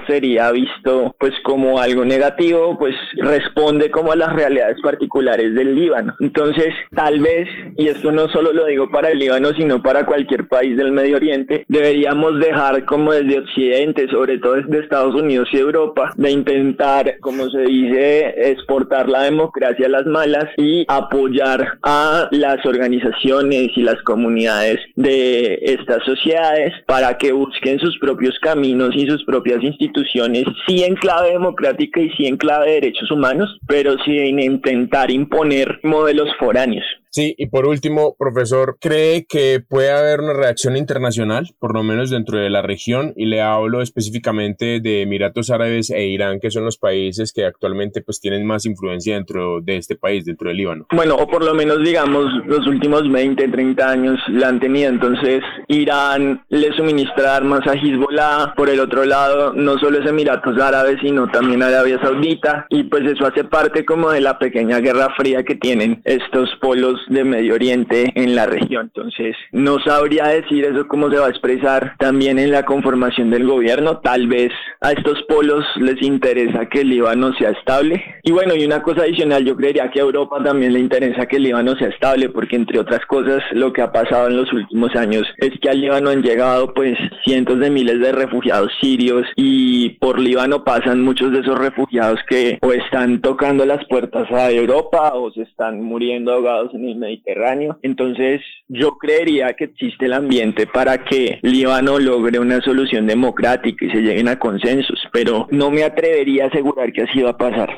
sería 0.06 0.50
visto 0.52 1.14
pues 1.18 1.32
como 1.42 1.78
algo 1.78 2.04
negativo, 2.04 2.78
pues 2.78 2.94
responde 3.16 3.90
como 3.90 4.12
a 4.12 4.16
las 4.16 4.32
realidades 4.32 4.76
particulares 4.82 5.54
del 5.54 5.74
Líbano. 5.74 6.14
Entonces, 6.20 6.74
tal 6.94 7.20
vez, 7.20 7.48
y 7.76 7.88
esto 7.88 8.12
no 8.12 8.28
solo 8.28 8.52
lo 8.52 8.66
digo 8.66 8.90
para 8.90 9.10
el 9.10 9.18
Líbano, 9.18 9.52
sino 9.54 9.82
para 9.82 10.04
cualquier 10.04 10.48
país 10.48 10.76
del 10.76 10.92
Medio 10.92 11.16
Oriente, 11.16 11.64
deberíamos 11.68 12.38
dejar 12.40 12.84
como 12.84 13.12
desde 13.12 13.38
Occidente, 13.38 14.08
sobre 14.08 14.38
todo 14.38 14.54
desde 14.54 14.80
Estados 14.80 15.14
Unidos 15.14 15.48
y 15.52 15.58
Europa, 15.58 16.12
de 16.16 16.30
intentar, 16.30 17.18
como 17.20 17.48
se 17.50 17.60
dice, 17.62 18.50
exportar 18.50 19.08
la 19.08 19.22
democracia 19.22 19.86
a 19.86 19.90
las 19.90 20.06
malas 20.06 20.46
y 20.56 20.84
apoyar 20.88 21.78
a 21.82 22.28
las 22.30 22.64
organizaciones 22.64 23.70
y 23.76 23.82
las 23.82 24.00
comunidades 24.02 24.78
de 24.96 25.58
estas 25.62 26.04
sociedades 26.04 26.72
para 26.86 27.16
que 27.18 27.32
busquen 27.32 27.78
sus 27.78 27.98
propios 27.98 28.38
caminos 28.40 28.94
y 28.94 29.06
sus 29.06 29.24
propias 29.30 29.62
instituciones, 29.62 30.44
sí 30.66 30.82
en 30.82 30.96
clave 30.96 31.30
democrática 31.30 32.00
y 32.00 32.10
sí 32.10 32.26
en 32.26 32.36
clave 32.36 32.66
de 32.66 32.72
derechos 32.72 33.12
humanos, 33.12 33.60
pero 33.68 33.96
sin 34.04 34.40
intentar 34.40 35.08
imponer 35.08 35.78
modelos 35.84 36.28
foráneos. 36.36 36.84
Sí, 37.12 37.34
y 37.36 37.46
por 37.46 37.66
último, 37.66 38.14
profesor, 38.16 38.78
¿cree 38.80 39.26
que 39.28 39.60
puede 39.66 39.90
haber 39.90 40.20
una 40.20 40.32
reacción 40.32 40.76
internacional, 40.76 41.50
por 41.58 41.74
lo 41.74 41.82
menos 41.82 42.08
dentro 42.10 42.38
de 42.38 42.50
la 42.50 42.62
región? 42.62 43.14
Y 43.16 43.26
le 43.26 43.42
hablo 43.42 43.82
específicamente 43.82 44.78
de 44.80 45.02
Emiratos 45.02 45.50
Árabes 45.50 45.90
e 45.90 46.06
Irán, 46.06 46.38
que 46.38 46.52
son 46.52 46.64
los 46.64 46.78
países 46.78 47.32
que 47.32 47.44
actualmente 47.44 48.00
pues 48.00 48.20
tienen 48.20 48.46
más 48.46 48.64
influencia 48.64 49.16
dentro 49.16 49.60
de 49.60 49.76
este 49.76 49.96
país, 49.96 50.24
dentro 50.24 50.48
del 50.48 50.58
Líbano. 50.58 50.86
Bueno, 50.92 51.16
o 51.16 51.26
por 51.26 51.44
lo 51.44 51.52
menos 51.52 51.82
digamos 51.82 52.26
los 52.46 52.64
últimos 52.68 53.10
20, 53.10 53.48
30 53.48 53.90
años 53.90 54.20
la 54.28 54.48
han 54.48 54.60
tenido. 54.60 54.88
Entonces, 54.88 55.42
Irán 55.66 56.44
le 56.48 56.72
suministra 56.74 57.34
armas 57.34 57.66
a 57.66 57.72
Hezbollah. 57.72 58.54
Por 58.56 58.70
el 58.70 58.78
otro 58.78 59.04
lado, 59.04 59.52
no 59.52 59.78
solo 59.78 59.98
es 59.98 60.08
Emiratos 60.08 60.60
Árabes, 60.60 60.98
sino 61.02 61.26
también 61.28 61.62
Arabia 61.64 61.98
Saudita. 62.00 62.66
Y 62.70 62.84
pues 62.84 63.04
eso 63.04 63.26
hace 63.26 63.42
parte 63.42 63.84
como 63.84 64.10
de 64.10 64.20
la 64.20 64.38
pequeña 64.38 64.78
guerra 64.78 65.12
fría 65.16 65.42
que 65.42 65.56
tienen 65.56 66.00
estos 66.04 66.48
polos 66.60 66.99
de 67.08 67.24
Medio 67.24 67.54
Oriente 67.54 68.12
en 68.14 68.34
la 68.34 68.46
región. 68.46 68.90
Entonces, 68.94 69.36
no 69.52 69.78
sabría 69.80 70.26
decir 70.26 70.64
eso 70.64 70.86
cómo 70.88 71.10
se 71.10 71.18
va 71.18 71.26
a 71.26 71.30
expresar 71.30 71.94
también 71.98 72.38
en 72.38 72.50
la 72.50 72.64
conformación 72.64 73.30
del 73.30 73.46
gobierno. 73.46 73.98
Tal 73.98 74.26
vez 74.26 74.52
a 74.80 74.92
estos 74.92 75.22
polos 75.28 75.64
les 75.76 76.00
interesa 76.02 76.66
que 76.66 76.80
el 76.80 76.90
Líbano 76.90 77.32
sea 77.34 77.50
estable. 77.50 78.02
Y 78.22 78.32
bueno, 78.32 78.54
y 78.54 78.64
una 78.64 78.82
cosa 78.82 79.02
adicional, 79.02 79.44
yo 79.44 79.56
creería 79.56 79.90
que 79.90 80.00
a 80.00 80.04
Europa 80.04 80.42
también 80.42 80.72
le 80.72 80.80
interesa 80.80 81.26
que 81.26 81.36
el 81.36 81.44
Líbano 81.44 81.76
sea 81.76 81.88
estable, 81.88 82.28
porque 82.28 82.56
entre 82.56 82.78
otras 82.78 83.04
cosas, 83.06 83.42
lo 83.52 83.72
que 83.72 83.82
ha 83.82 83.92
pasado 83.92 84.28
en 84.28 84.36
los 84.36 84.52
últimos 84.52 84.94
años 84.96 85.26
es 85.38 85.52
que 85.60 85.70
al 85.70 85.80
Líbano 85.80 86.10
han 86.10 86.22
llegado 86.22 86.72
pues 86.74 86.98
cientos 87.24 87.58
de 87.58 87.70
miles 87.70 88.00
de 88.00 88.12
refugiados 88.12 88.72
sirios 88.80 89.26
y 89.36 89.90
por 90.00 90.18
Líbano 90.18 90.64
pasan 90.64 91.02
muchos 91.02 91.32
de 91.32 91.40
esos 91.40 91.58
refugiados 91.58 92.20
que 92.28 92.58
o 92.62 92.72
están 92.72 93.20
tocando 93.20 93.64
las 93.64 93.84
puertas 93.86 94.30
a 94.30 94.50
Europa 94.50 95.12
o 95.14 95.30
se 95.32 95.42
están 95.42 95.82
muriendo 95.82 96.32
ahogados 96.32 96.72
en 96.74 96.84
Mediterráneo. 96.96 97.78
Entonces, 97.82 98.40
yo 98.68 98.98
creería 98.98 99.52
que 99.54 99.64
existe 99.64 100.06
el 100.06 100.12
ambiente 100.12 100.66
para 100.66 101.04
que 101.04 101.38
Líbano 101.42 101.98
logre 101.98 102.38
una 102.38 102.60
solución 102.60 103.06
democrática 103.06 103.84
y 103.84 103.90
se 103.90 104.00
lleguen 104.00 104.28
a 104.28 104.38
consensos, 104.38 105.00
pero 105.12 105.46
no 105.50 105.70
me 105.70 105.84
atrevería 105.84 106.44
a 106.44 106.48
asegurar 106.48 106.92
que 106.92 107.02
así 107.02 107.22
va 107.22 107.30
a 107.30 107.36
pasar. 107.36 107.70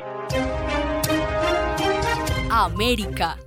América. 2.49 3.37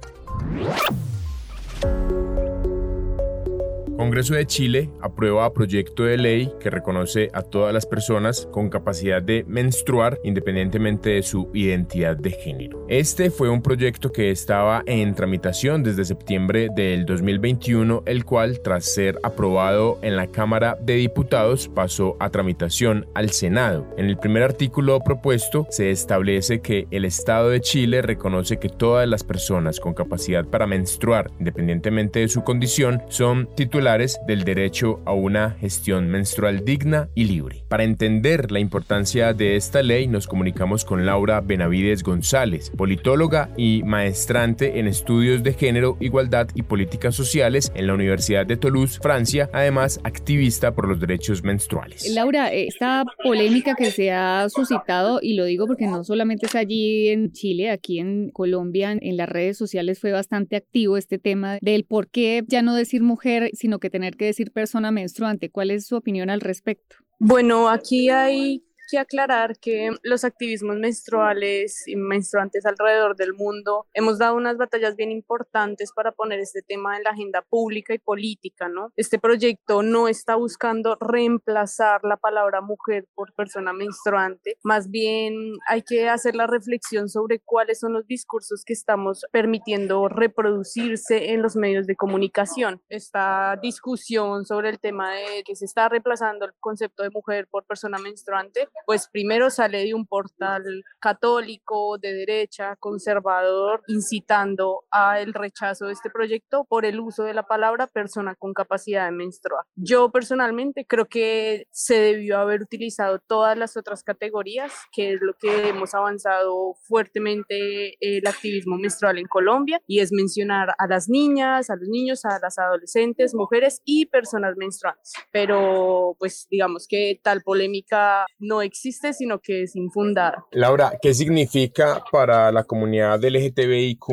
Congreso 3.96 4.34
de 4.34 4.46
Chile 4.46 4.90
aprueba 5.00 5.54
proyecto 5.54 6.04
de 6.04 6.18
ley 6.18 6.52
que 6.60 6.68
reconoce 6.68 7.30
a 7.32 7.40
todas 7.40 7.72
las 7.72 7.86
personas 7.86 8.46
con 8.52 8.68
capacidad 8.68 9.22
de 9.22 9.42
menstruar 9.48 10.18
independientemente 10.22 11.10
de 11.10 11.22
su 11.22 11.48
identidad 11.54 12.14
de 12.14 12.32
género. 12.32 12.84
Este 12.88 13.30
fue 13.30 13.48
un 13.48 13.62
proyecto 13.62 14.12
que 14.12 14.30
estaba 14.30 14.82
en 14.84 15.14
tramitación 15.14 15.82
desde 15.82 16.04
septiembre 16.04 16.68
del 16.76 17.06
2021, 17.06 18.02
el 18.04 18.26
cual 18.26 18.60
tras 18.60 18.84
ser 18.84 19.18
aprobado 19.22 19.98
en 20.02 20.16
la 20.16 20.26
Cámara 20.26 20.76
de 20.78 20.96
Diputados 20.96 21.68
pasó 21.68 22.16
a 22.20 22.28
tramitación 22.28 23.06
al 23.14 23.30
Senado. 23.30 23.86
En 23.96 24.06
el 24.06 24.18
primer 24.18 24.42
artículo 24.42 25.00
propuesto 25.00 25.66
se 25.70 25.90
establece 25.90 26.60
que 26.60 26.86
el 26.90 27.06
Estado 27.06 27.48
de 27.48 27.62
Chile 27.62 28.02
reconoce 28.02 28.58
que 28.58 28.68
todas 28.68 29.08
las 29.08 29.24
personas 29.24 29.80
con 29.80 29.94
capacidad 29.94 30.44
para 30.44 30.66
menstruar 30.66 31.30
independientemente 31.38 32.20
de 32.20 32.28
su 32.28 32.44
condición 32.44 33.02
son 33.08 33.48
titulares 33.54 33.85
del 33.86 34.42
derecho 34.42 35.00
a 35.04 35.12
una 35.12 35.52
gestión 35.52 36.08
menstrual 36.08 36.64
digna 36.64 37.08
y 37.14 37.22
libre. 37.22 37.62
Para 37.68 37.84
entender 37.84 38.50
la 38.50 38.58
importancia 38.58 39.32
de 39.32 39.54
esta 39.54 39.80
ley 39.80 40.08
nos 40.08 40.26
comunicamos 40.26 40.84
con 40.84 41.06
Laura 41.06 41.40
Benavides 41.40 42.02
González, 42.02 42.72
politóloga 42.76 43.50
y 43.56 43.84
maestrante 43.84 44.80
en 44.80 44.88
estudios 44.88 45.44
de 45.44 45.52
género, 45.52 45.96
igualdad 46.00 46.48
y 46.56 46.62
políticas 46.62 47.14
sociales 47.14 47.70
en 47.76 47.86
la 47.86 47.94
Universidad 47.94 48.44
de 48.44 48.56
Toulouse, 48.56 48.98
Francia, 49.00 49.48
además 49.52 50.00
activista 50.02 50.74
por 50.74 50.88
los 50.88 50.98
derechos 50.98 51.44
menstruales. 51.44 52.12
Laura, 52.12 52.52
esta 52.52 53.04
polémica 53.22 53.76
que 53.76 53.92
se 53.92 54.10
ha 54.10 54.48
suscitado, 54.48 55.20
y 55.22 55.34
lo 55.34 55.44
digo 55.44 55.68
porque 55.68 55.86
no 55.86 56.02
solamente 56.02 56.46
es 56.46 56.56
allí 56.56 57.10
en 57.10 57.30
Chile, 57.30 57.70
aquí 57.70 58.00
en 58.00 58.30
Colombia, 58.30 58.96
en 59.00 59.16
las 59.16 59.28
redes 59.28 59.56
sociales 59.56 60.00
fue 60.00 60.10
bastante 60.10 60.56
activo 60.56 60.96
este 60.96 61.20
tema 61.20 61.58
del 61.62 61.84
por 61.84 62.08
qué 62.08 62.42
ya 62.48 62.62
no 62.62 62.74
decir 62.74 63.04
mujer, 63.04 63.50
sino 63.52 63.75
que 63.78 63.90
tener 63.90 64.16
que 64.16 64.26
decir 64.26 64.52
persona 64.52 64.90
menstruante. 64.90 65.50
¿Cuál 65.50 65.70
es 65.70 65.86
su 65.86 65.96
opinión 65.96 66.30
al 66.30 66.40
respecto? 66.40 66.96
Bueno, 67.18 67.68
aquí 67.68 68.10
hay 68.10 68.65
que 68.88 68.98
aclarar 68.98 69.58
que 69.58 69.90
los 70.02 70.24
activismos 70.24 70.76
menstruales 70.76 71.86
y 71.86 71.96
menstruantes 71.96 72.64
alrededor 72.66 73.16
del 73.16 73.34
mundo 73.34 73.86
hemos 73.94 74.18
dado 74.18 74.36
unas 74.36 74.56
batallas 74.56 74.96
bien 74.96 75.10
importantes 75.10 75.92
para 75.92 76.12
poner 76.12 76.40
este 76.40 76.62
tema 76.62 76.96
en 76.96 77.04
la 77.04 77.10
agenda 77.10 77.42
pública 77.42 77.94
y 77.94 77.98
política, 77.98 78.68
¿no? 78.68 78.92
Este 78.96 79.18
proyecto 79.18 79.82
no 79.82 80.08
está 80.08 80.36
buscando 80.36 80.96
reemplazar 81.00 82.00
la 82.04 82.16
palabra 82.16 82.60
mujer 82.60 83.06
por 83.14 83.32
persona 83.34 83.72
menstruante, 83.72 84.58
más 84.62 84.90
bien 84.90 85.34
hay 85.68 85.82
que 85.82 86.08
hacer 86.08 86.36
la 86.36 86.46
reflexión 86.46 87.08
sobre 87.08 87.40
cuáles 87.40 87.80
son 87.80 87.92
los 87.92 88.06
discursos 88.06 88.64
que 88.64 88.72
estamos 88.72 89.24
permitiendo 89.32 90.08
reproducirse 90.08 91.32
en 91.32 91.42
los 91.42 91.56
medios 91.56 91.86
de 91.86 91.96
comunicación. 91.96 92.82
Esta 92.88 93.58
discusión 93.62 94.44
sobre 94.44 94.70
el 94.70 94.78
tema 94.78 95.14
de 95.14 95.42
que 95.44 95.56
se 95.56 95.64
está 95.64 95.88
reemplazando 95.88 96.44
el 96.46 96.52
concepto 96.60 97.02
de 97.02 97.10
mujer 97.10 97.48
por 97.50 97.64
persona 97.64 97.98
menstruante 97.98 98.68
pues 98.84 99.08
primero 99.10 99.50
sale 99.50 99.84
de 99.84 99.94
un 99.94 100.06
portal 100.06 100.82
católico, 101.00 101.98
de 101.98 102.12
derecha, 102.12 102.76
conservador, 102.76 103.82
incitando 103.88 104.84
al 104.90 105.32
rechazo 105.32 105.86
de 105.86 105.92
este 105.92 106.10
proyecto 106.10 106.64
por 106.68 106.84
el 106.84 107.00
uso 107.00 107.24
de 107.24 107.34
la 107.34 107.44
palabra 107.44 107.86
persona 107.86 108.34
con 108.34 108.52
capacidad 108.52 109.06
de 109.06 109.12
menstruar. 109.12 109.64
Yo 109.74 110.10
personalmente 110.10 110.86
creo 110.86 111.06
que 111.06 111.66
se 111.70 111.98
debió 111.98 112.38
haber 112.38 112.62
utilizado 112.62 113.18
todas 113.26 113.56
las 113.56 113.76
otras 113.76 114.02
categorías, 114.02 114.72
que 114.92 115.14
es 115.14 115.20
lo 115.20 115.34
que 115.34 115.68
hemos 115.68 115.94
avanzado 115.94 116.74
fuertemente 116.82 117.96
el 118.00 118.26
activismo 118.26 118.76
menstrual 118.76 119.18
en 119.18 119.26
Colombia, 119.26 119.80
y 119.86 120.00
es 120.00 120.12
mencionar 120.12 120.74
a 120.78 120.86
las 120.86 121.08
niñas, 121.08 121.70
a 121.70 121.76
los 121.76 121.88
niños, 121.88 122.24
a 122.24 122.38
las 122.40 122.58
adolescentes, 122.58 123.34
mujeres 123.34 123.80
y 123.84 124.06
personas 124.06 124.56
menstruantes. 124.56 125.12
Pero 125.30 126.16
pues 126.18 126.46
digamos 126.50 126.86
que 126.88 127.20
tal 127.22 127.42
polémica 127.42 128.26
no 128.38 128.62
existe, 128.66 129.12
sino 129.12 129.38
que 129.40 129.62
es 129.62 129.76
infundada. 129.76 130.44
Laura, 130.50 130.92
¿qué 131.00 131.14
significa 131.14 132.04
para 132.12 132.52
la 132.52 132.64
comunidad 132.64 133.24
LGTBIQ 133.24 134.06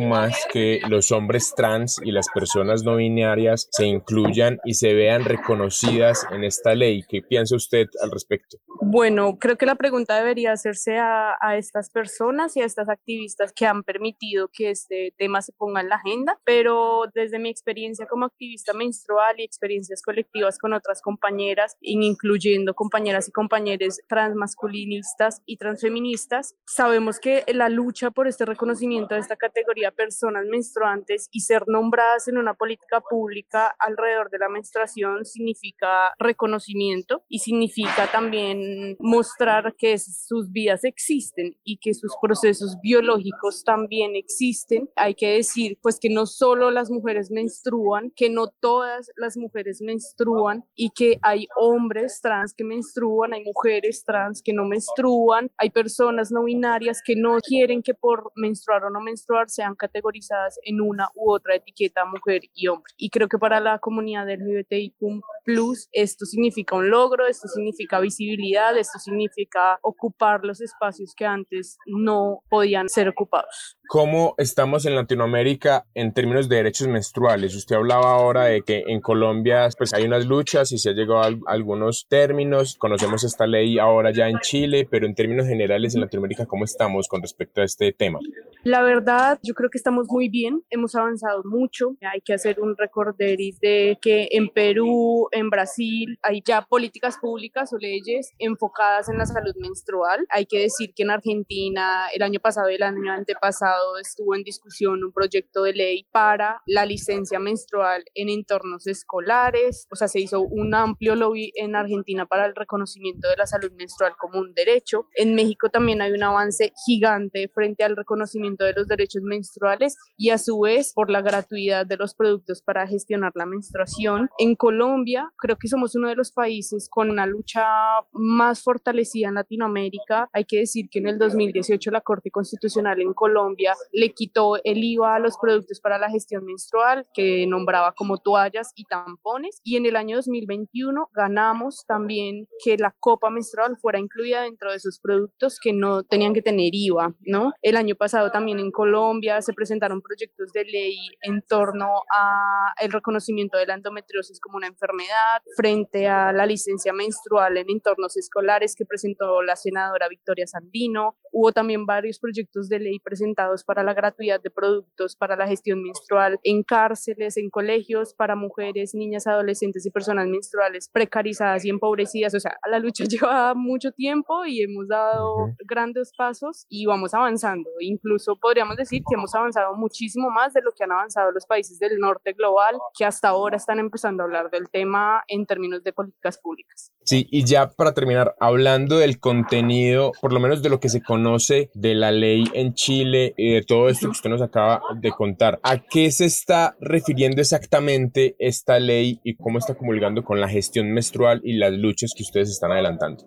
que 0.52 0.80
los 0.88 1.12
hombres 1.12 1.54
trans 1.56 2.00
y 2.04 2.12
las 2.12 2.28
personas 2.30 2.84
no 2.84 2.96
binarias 2.96 3.68
se 3.72 3.86
incluyan 3.86 4.60
y 4.64 4.76
se 4.76 4.94
vean 4.94 5.26
reconocidas 5.26 6.26
en 6.32 6.44
esta 6.44 6.76
ley? 6.76 7.04
¿Qué 7.08 7.22
piensa 7.22 7.56
usted 7.56 7.88
al 8.02 8.12
respecto? 8.12 8.58
Bueno, 8.82 9.38
creo 9.40 9.58
que 9.58 9.66
la 9.66 9.76
pregunta 9.76 10.16
debería 10.16 10.52
hacerse 10.52 10.98
a, 10.98 11.36
a 11.42 11.58
estas 11.58 11.90
personas 11.90 12.56
y 12.56 12.62
a 12.62 12.66
estas 12.66 12.90
activistas 12.90 13.54
que 13.54 13.66
han 13.66 13.84
permitido 13.84 14.50
que 14.52 14.70
este 14.70 15.14
tema 15.18 15.42
se 15.42 15.54
ponga 15.54 15.82
en 15.82 15.90
la 15.90 15.96
agenda, 15.96 16.40
pero 16.44 17.04
desde 17.14 17.40
mi 17.40 17.50
experiencia 17.50 18.06
como 18.06 18.26
activista 18.26 18.74
menstrual 18.74 19.40
y 19.40 19.44
experiencias 19.44 20.02
colectivas 20.02 20.58
con 20.58 20.74
otras 20.74 21.02
compañeras, 21.02 21.78
incluyendo 21.82 22.74
compañeras 22.74 23.28
y 23.28 23.32
compañeros 23.32 24.00
transmasculinistas 24.44 25.42
y 25.46 25.58
transfeministas, 25.58 26.56
sabemos 26.66 27.20
que 27.20 27.44
la 27.54 27.70
lucha 27.70 28.12
por 28.12 28.28
este 28.28 28.46
reconocimiento 28.46 29.16
de 29.16 29.22
esta 29.22 29.36
categoría 29.36 29.92
personas 29.92 30.46
menstruantes 30.50 31.30
y 31.32 31.42
ser 31.42 31.64
nombradas 31.68 32.28
en 32.28 32.38
una 32.38 32.54
política 32.54 33.02
pública 33.02 33.76
alrededor 33.80 34.30
de 34.30 34.40
la 34.40 34.50
menstruación 34.50 35.26
significa 35.26 36.14
reconocimiento 36.20 37.24
y 37.30 37.40
significa 37.40 38.10
también 38.12 38.98
mostrar 39.00 39.76
que 39.78 39.98
sus 39.98 40.52
vidas 40.52 40.84
existen 40.84 41.56
y 41.64 41.78
que 41.78 41.94
sus 41.94 42.12
procesos 42.22 42.78
biológicos 42.82 43.64
también 43.64 44.16
existen. 44.16 44.90
Hay 44.96 45.16
que 45.16 45.36
decir 45.36 45.78
pues 45.82 46.00
que 46.00 46.10
no 46.10 46.26
solo 46.26 46.72
las 46.72 46.90
mujeres 46.90 47.32
menstruan, 47.32 48.12
que 48.16 48.30
no 48.30 48.48
todas 48.48 49.10
las 49.16 49.38
mujeres 49.38 49.82
menstruan 49.82 50.66
y 50.76 50.90
que 50.90 51.20
hay 51.22 51.48
hombres 51.56 52.20
trans 52.22 52.54
que 52.54 52.64
menstruan, 52.64 53.34
hay 53.34 53.44
mujeres 53.44 54.04
trans 54.06 54.33
que 54.42 54.54
no 54.54 54.66
menstruan, 54.66 55.52
hay 55.58 55.70
personas 55.70 56.32
no 56.32 56.44
binarias 56.44 57.02
que 57.06 57.16
no 57.16 57.38
quieren 57.40 57.84
que 57.84 57.94
por 57.94 58.32
menstruar 58.36 58.86
o 58.86 58.90
no 58.90 59.02
menstruar 59.02 59.50
sean 59.50 59.76
categorizadas 59.76 60.60
en 60.64 60.82
una 60.82 61.10
u 61.16 61.32
otra 61.32 61.56
etiqueta 61.56 62.06
mujer 62.06 62.42
y 62.54 62.68
hombre. 62.68 62.94
Y 62.98 63.10
creo 63.10 63.28
que 63.28 63.38
para 63.38 63.60
la 63.60 63.80
comunidad 63.80 64.30
LGBTIQ 64.30 65.22
plus 65.44 65.90
esto 65.92 66.26
significa 66.26 66.76
un 66.76 66.90
logro, 66.90 67.28
esto 67.28 67.48
significa 67.48 68.00
visibilidad, 68.00 68.78
esto 68.78 69.00
significa 69.00 69.78
ocupar 69.82 70.44
los 70.44 70.62
espacios 70.62 71.14
que 71.16 71.26
antes 71.26 71.78
no 71.86 72.40
podían 72.50 72.90
ser 72.90 73.10
ocupados. 73.10 73.78
¿Cómo 73.88 74.34
estamos 74.38 74.86
en 74.86 74.96
Latinoamérica 74.96 75.86
en 75.94 76.14
términos 76.14 76.50
de 76.50 76.56
derechos 76.56 76.88
menstruales? 76.88 77.56
Usted 77.56 77.76
hablaba 77.76 78.14
ahora 78.14 78.46
de 78.46 78.62
que 78.62 78.84
en 78.88 79.02
Colombia 79.02 79.68
pues 79.78 79.94
hay 79.94 80.06
unas 80.06 80.26
luchas 80.26 80.72
y 80.72 80.78
se 80.78 80.90
ha 80.90 80.94
llegado 80.94 81.22
a 81.22 81.52
algunos 81.52 82.08
términos. 82.08 82.76
Conocemos 82.78 83.24
esta 83.24 83.46
ley 83.46 83.78
ahora 83.78 84.12
ya 84.12 84.23
en 84.30 84.40
Chile, 84.40 84.88
pero 84.90 85.06
en 85.06 85.16
términos 85.16 85.48
generales 85.48 85.96
en 85.96 86.02
Latinoamérica, 86.02 86.46
¿cómo 86.46 86.66
estamos 86.66 87.08
con 87.08 87.22
respecto 87.22 87.62
a 87.62 87.64
este 87.64 87.92
tema? 87.92 88.20
La 88.64 88.82
verdad, 88.82 89.40
yo 89.44 89.54
creo 89.54 89.70
que 89.70 89.78
estamos 89.78 90.08
muy 90.10 90.30
bien, 90.30 90.64
hemos 90.70 90.96
avanzado 90.96 91.42
mucho. 91.44 91.96
Hay 92.02 92.22
que 92.22 92.34
hacer 92.34 92.60
un 92.60 92.78
recorderis 92.78 93.60
de 93.60 93.98
que 94.02 94.30
en 94.32 94.50
Perú, 94.50 95.28
en 95.32 95.50
Brasil, 95.50 96.18
hay 96.22 96.42
ya 96.46 96.62
políticas 96.62 97.18
públicas 97.18 97.74
o 97.74 97.78
leyes 97.78 98.32
enfocadas 98.40 99.10
en 99.10 99.18
la 99.18 99.26
salud 99.26 99.54
menstrual. 99.60 100.26
Hay 100.30 100.46
que 100.46 100.60
decir 100.60 100.94
que 100.96 101.04
en 101.04 101.12
Argentina, 101.12 102.08
el 102.14 102.22
año 102.22 102.40
pasado 102.40 102.70
y 102.70 102.76
el 102.76 102.84
año 102.84 103.12
antepasado, 103.12 103.98
estuvo 104.00 104.36
en 104.36 104.44
discusión 104.44 105.04
un 105.04 105.12
proyecto 105.12 105.64
de 105.64 105.74
ley 105.74 106.08
para 106.12 106.62
la 106.66 106.86
licencia 106.86 107.40
menstrual 107.40 108.04
en 108.14 108.30
entornos 108.30 108.88
escolares, 108.88 109.88
o 109.92 109.96
sea, 109.96 110.08
se 110.08 110.20
hizo 110.20 110.42
un 110.42 110.74
amplio 110.74 111.16
lobby 111.16 111.52
en 111.56 111.76
Argentina 111.76 112.26
para 112.26 112.46
el 112.46 112.56
reconocimiento 112.56 113.28
de 113.30 113.38
la 113.38 113.48
salud 113.48 113.72
menstrual 113.74 114.13
como 114.18 114.40
un 114.40 114.54
derecho. 114.54 115.08
En 115.16 115.36
México 115.36 115.70
también 115.70 116.02
hay 116.02 116.12
un 116.12 116.24
avance 116.24 116.74
gigante 116.86 117.50
frente 117.54 117.84
al 117.84 117.96
reconocimiento 117.96 118.66
de 118.66 118.74
los 118.74 118.88
derechos 118.88 119.22
menstruales 119.24 119.98
y 120.18 120.30
a 120.30 120.38
su 120.38 120.60
vez 120.60 120.94
por 120.94 121.10
la 121.10 121.22
gratuidad 121.22 121.86
de 121.86 121.98
los 121.98 122.14
productos 122.16 122.62
para 122.62 122.88
gestionar 122.88 123.32
la 123.36 123.46
menstruación. 123.46 124.30
En 124.38 124.56
Colombia, 124.56 125.32
creo 125.38 125.58
que 125.58 125.68
somos 125.68 125.96
uno 125.96 126.10
de 126.10 126.16
los 126.16 126.32
países 126.32 126.88
con 126.90 127.10
una 127.10 127.26
lucha 127.26 127.66
más 128.12 128.62
fortalecida 128.62 129.30
en 129.30 129.36
Latinoamérica. 129.36 130.30
Hay 130.34 130.46
que 130.46 130.60
decir 130.60 130.90
que 130.90 131.00
en 131.00 131.08
el 131.08 131.18
2018 131.18 131.92
la 131.92 132.02
Corte 132.02 132.32
Constitucional 132.32 133.02
en 133.02 133.14
Colombia 133.14 133.74
le 133.92 134.14
quitó 134.14 134.58
el 134.64 134.84
IVA 134.84 135.16
a 135.16 135.20
los 135.20 135.38
productos 135.38 135.80
para 135.80 135.98
la 135.98 136.10
gestión 136.10 136.46
menstrual 136.46 137.06
que 137.14 137.46
nombraba 137.48 137.94
como 137.94 138.18
toallas 138.18 138.72
y 138.76 138.86
tampones 138.86 139.60
y 139.64 139.78
en 139.78 139.86
el 139.86 139.96
año 139.96 140.18
2021 140.18 141.10
ganamos 141.14 141.86
también 141.88 142.48
que 142.64 142.78
la 142.78 142.96
copa 143.00 143.30
menstrual 143.30 143.78
fuera 143.78 143.93
incluida 144.00 144.44
dentro 144.44 144.72
de 144.72 144.78
esos 144.78 145.00
productos 145.00 145.60
que 145.62 145.74
no 145.74 146.04
tenían 146.04 146.34
que 146.34 146.42
tener 146.42 146.70
IVA, 146.74 147.14
¿no? 147.22 147.54
El 147.62 147.78
año 147.78 147.96
pasado 147.96 148.32
también 148.32 148.60
en 148.60 148.72
Colombia 148.72 149.42
se 149.42 149.54
presentaron 149.54 150.02
proyectos 150.02 150.52
de 150.54 150.66
ley 150.66 150.98
en 151.22 151.42
torno 151.42 152.04
a 152.14 152.74
el 152.82 152.92
reconocimiento 152.92 153.58
de 153.58 153.66
la 153.66 153.76
endometriosis 153.76 154.40
como 154.40 154.58
una 154.58 154.68
enfermedad 154.68 155.42
frente 155.56 156.08
a 156.08 156.32
la 156.32 156.46
licencia 156.46 156.94
menstrual 156.94 157.58
en 157.58 157.70
entornos 157.70 158.18
escolares 158.18 158.76
que 158.76 158.86
presentó 158.86 159.42
la 159.42 159.56
senadora 159.56 160.08
Victoria 160.10 160.48
Sandino. 160.48 161.18
Hubo 161.32 161.52
también 161.52 161.86
varios 161.86 162.20
proyectos 162.20 162.70
de 162.70 162.80
ley 162.80 163.00
presentados 163.00 163.64
para 163.64 163.84
la 163.84 163.94
gratuidad 163.94 164.42
de 164.42 164.52
productos 164.52 165.16
para 165.16 165.36
la 165.36 165.48
gestión 165.48 165.82
menstrual 165.82 166.40
en 166.44 166.64
cárceles, 166.64 167.38
en 167.38 167.50
colegios, 167.50 168.14
para 168.14 168.36
mujeres, 168.36 168.94
niñas, 168.94 169.28
adolescentes 169.28 169.86
y 169.86 169.92
personas 169.92 170.28
menstruales 170.28 170.90
precarizadas 170.90 171.66
y 171.66 171.70
empobrecidas. 171.70 172.34
O 172.34 172.40
sea, 172.40 172.58
la 172.70 172.80
lucha 172.80 173.04
lleva 173.10 173.54
mucho 173.54 173.83
tiempo 173.92 174.46
y 174.46 174.62
hemos 174.62 174.88
dado 174.88 175.36
grandes 175.66 176.12
pasos 176.18 176.66
y 176.70 176.86
vamos 176.86 177.14
avanzando. 177.14 177.70
Incluso 177.80 178.36
podríamos 178.36 178.78
decir 178.78 179.02
que 179.08 179.16
hemos 179.16 179.34
avanzado 179.36 179.76
muchísimo 179.76 180.30
más 180.30 180.54
de 180.54 180.62
lo 180.62 180.72
que 180.72 180.84
han 180.84 180.92
avanzado 180.92 181.32
los 181.32 181.46
países 181.46 181.80
del 181.80 182.00
norte 182.00 182.34
global, 182.34 182.76
que 182.98 183.06
hasta 183.06 183.30
ahora 183.30 183.58
están 183.58 183.80
empezando 183.80 184.24
a 184.24 184.26
hablar 184.26 184.50
del 184.50 184.70
tema 184.70 185.24
en 185.28 185.46
términos 185.46 185.84
de 185.84 185.94
políticas 185.94 186.38
públicas. 186.38 186.92
Sí, 187.04 187.28
y 187.32 187.44
ya 187.44 187.70
para 187.70 187.94
terminar, 187.94 188.36
hablando 188.40 188.98
del 188.98 189.20
contenido, 189.20 190.12
por 190.22 190.32
lo 190.32 190.40
menos 190.40 190.62
de 190.62 190.70
lo 190.70 190.80
que 190.80 190.90
se 190.90 191.02
conoce 191.02 191.70
de 191.74 191.96
la 191.96 192.12
ley 192.12 192.46
en 192.54 192.74
Chile, 192.74 193.34
y 193.38 193.54
de 193.54 193.62
todo 193.64 193.90
esto 193.90 194.08
que 194.08 194.12
usted 194.12 194.30
nos 194.30 194.42
acaba 194.42 194.82
de 195.00 195.12
contar, 195.12 195.60
¿a 195.64 195.78
qué 195.78 196.12
se 196.12 196.26
está 196.26 196.76
refiriendo 196.80 197.42
exactamente 197.42 198.36
esta 198.40 198.80
ley 198.80 199.20
y 199.24 199.36
cómo 199.36 199.60
está 199.60 199.76
comulgando 199.76 200.24
con 200.24 200.40
la 200.40 200.48
gestión 200.48 200.92
menstrual 200.92 201.42
y 201.44 201.58
las 201.58 201.74
luchas 201.74 202.12
que 202.16 202.24
ustedes 202.24 202.50
están 202.50 202.72
adelantando? 202.72 203.24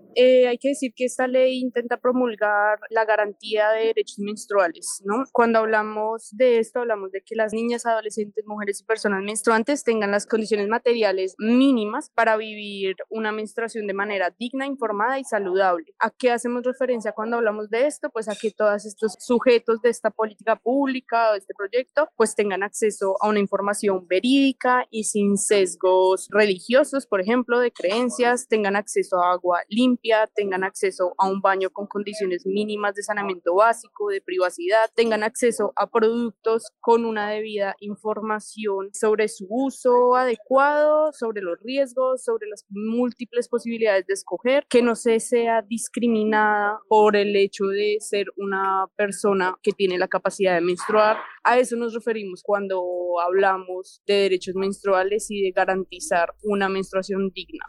Hay 0.48 0.58
que 0.58 0.68
decir 0.68 0.92
que 0.94 1.04
esta 1.04 1.26
ley 1.26 1.60
intenta 1.60 1.98
promulgar 1.98 2.78
la 2.90 3.04
garantía 3.04 3.70
de 3.70 3.86
derechos 3.86 4.18
menstruales, 4.18 5.02
¿no? 5.04 5.24
Cuando 5.32 5.60
hablamos 5.60 6.30
de 6.32 6.58
esto, 6.58 6.80
hablamos 6.80 7.12
de 7.12 7.22
que 7.22 7.34
las 7.34 7.52
niñas, 7.52 7.86
adolescentes, 7.86 8.44
mujeres 8.46 8.80
y 8.80 8.84
personas 8.84 9.22
menstruantes 9.22 9.84
tengan 9.84 10.10
las 10.10 10.26
condiciones 10.26 10.68
materiales 10.68 11.34
mínimas 11.38 12.10
para 12.10 12.36
vivir 12.36 12.96
una 13.08 13.32
menstruación 13.32 13.86
de 13.86 13.94
manera 13.94 14.34
digna, 14.38 14.66
informada 14.66 15.18
y 15.18 15.24
saludable. 15.24 15.94
¿A 15.98 16.10
qué 16.10 16.30
hacemos 16.30 16.62
referencia 16.62 17.12
cuando 17.12 17.36
hablamos 17.36 17.70
de 17.70 17.86
esto? 17.86 18.10
Pues 18.10 18.28
a 18.28 18.34
que 18.34 18.50
todos 18.50 18.86
estos 18.86 19.16
sujetos 19.18 19.80
de 19.82 19.90
esta 19.90 20.10
política 20.10 20.56
pública 20.56 21.30
o 21.30 21.32
de 21.32 21.38
este 21.38 21.54
proyecto 21.54 22.08
pues 22.16 22.34
tengan 22.34 22.62
acceso 22.62 23.16
a 23.20 23.28
una 23.28 23.40
información 23.40 24.06
verídica 24.06 24.86
y 24.90 25.04
sin 25.04 25.36
sesgos 25.36 26.28
religiosos, 26.30 27.06
por 27.06 27.20
ejemplo, 27.20 27.60
de 27.60 27.72
creencias, 27.72 28.48
tengan 28.48 28.76
acceso 28.76 29.18
a 29.22 29.32
agua 29.32 29.60
limpia, 29.68 30.26
tengan 30.36 30.62
acceso 30.62 31.14
a 31.18 31.28
un 31.28 31.40
baño 31.40 31.70
con 31.70 31.86
condiciones 31.86 32.46
mínimas 32.46 32.94
de 32.94 33.02
saneamiento 33.02 33.54
básico, 33.54 34.10
de 34.10 34.20
privacidad, 34.20 34.90
tengan 34.94 35.22
acceso 35.22 35.72
a 35.76 35.90
productos 35.90 36.70
con 36.80 37.04
una 37.04 37.30
debida 37.30 37.74
información 37.80 38.90
sobre 38.92 39.28
su 39.28 39.46
uso 39.48 40.14
adecuado, 40.14 41.12
sobre 41.12 41.42
los 41.42 41.58
riesgos, 41.60 42.22
sobre 42.22 42.48
las 42.48 42.64
múltiples 42.68 43.48
posibilidades 43.48 44.06
de 44.06 44.14
escoger, 44.14 44.66
que 44.68 44.82
no 44.82 44.94
se 44.94 45.18
sea 45.18 45.62
discriminada 45.62 46.78
por 46.88 47.16
el 47.16 47.34
hecho 47.34 47.66
de 47.66 47.96
ser 48.00 48.26
una 48.36 48.86
persona 48.96 49.56
que 49.62 49.72
tiene 49.72 49.98
la 49.98 50.08
capacidad 50.08 50.54
de 50.54 50.60
menstruar. 50.60 51.16
A 51.42 51.58
eso 51.58 51.76
nos 51.76 51.94
referimos 51.94 52.42
cuando 52.42 52.82
hablamos 53.20 54.02
de 54.06 54.14
derechos 54.14 54.54
menstruales 54.54 55.30
y 55.30 55.42
de 55.42 55.50
garantizar 55.52 56.34
una 56.42 56.68
menstruación 56.68 57.30
digna. 57.30 57.64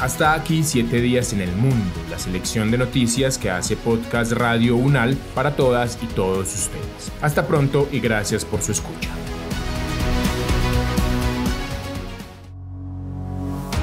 Hasta 0.00 0.32
aquí 0.32 0.62
7 0.64 0.98
días 1.02 1.34
en 1.34 1.42
el 1.42 1.52
mundo, 1.52 1.92
la 2.08 2.18
selección 2.18 2.70
de 2.70 2.78
noticias 2.78 3.36
que 3.36 3.50
hace 3.50 3.76
Podcast 3.76 4.32
Radio 4.32 4.74
UNAL 4.74 5.14
para 5.34 5.56
todas 5.56 5.98
y 6.02 6.06
todos 6.06 6.48
ustedes. 6.54 7.12
Hasta 7.20 7.46
pronto 7.46 7.86
y 7.92 8.00
gracias 8.00 8.46
por 8.46 8.62
su 8.62 8.72
escucha. 8.72 9.10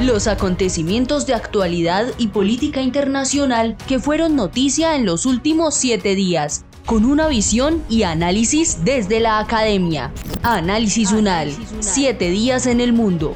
Los 0.02 0.26
acontecimientos 0.26 1.28
de 1.28 1.36
actualidad 1.36 2.08
y 2.18 2.30
política 2.30 2.82
internacional 2.82 3.78
que 3.88 4.00
fueron 4.00 4.36
noticia 4.36 4.96
en 4.96 5.06
los 5.06 5.28
últimos 5.28 5.76
siete 5.76 6.16
días, 6.16 6.66
con 6.88 7.06
una 7.06 7.28
visión 7.28 7.84
y 7.90 8.04
análisis 8.04 8.84
desde 8.84 9.20
la 9.20 9.38
academia. 9.38 10.12
Análisis 10.42 11.12
UNAL, 11.12 11.52
siete 11.80 12.32
días 12.32 12.66
en 12.66 12.82
el 12.82 12.92
mundo. 12.92 13.36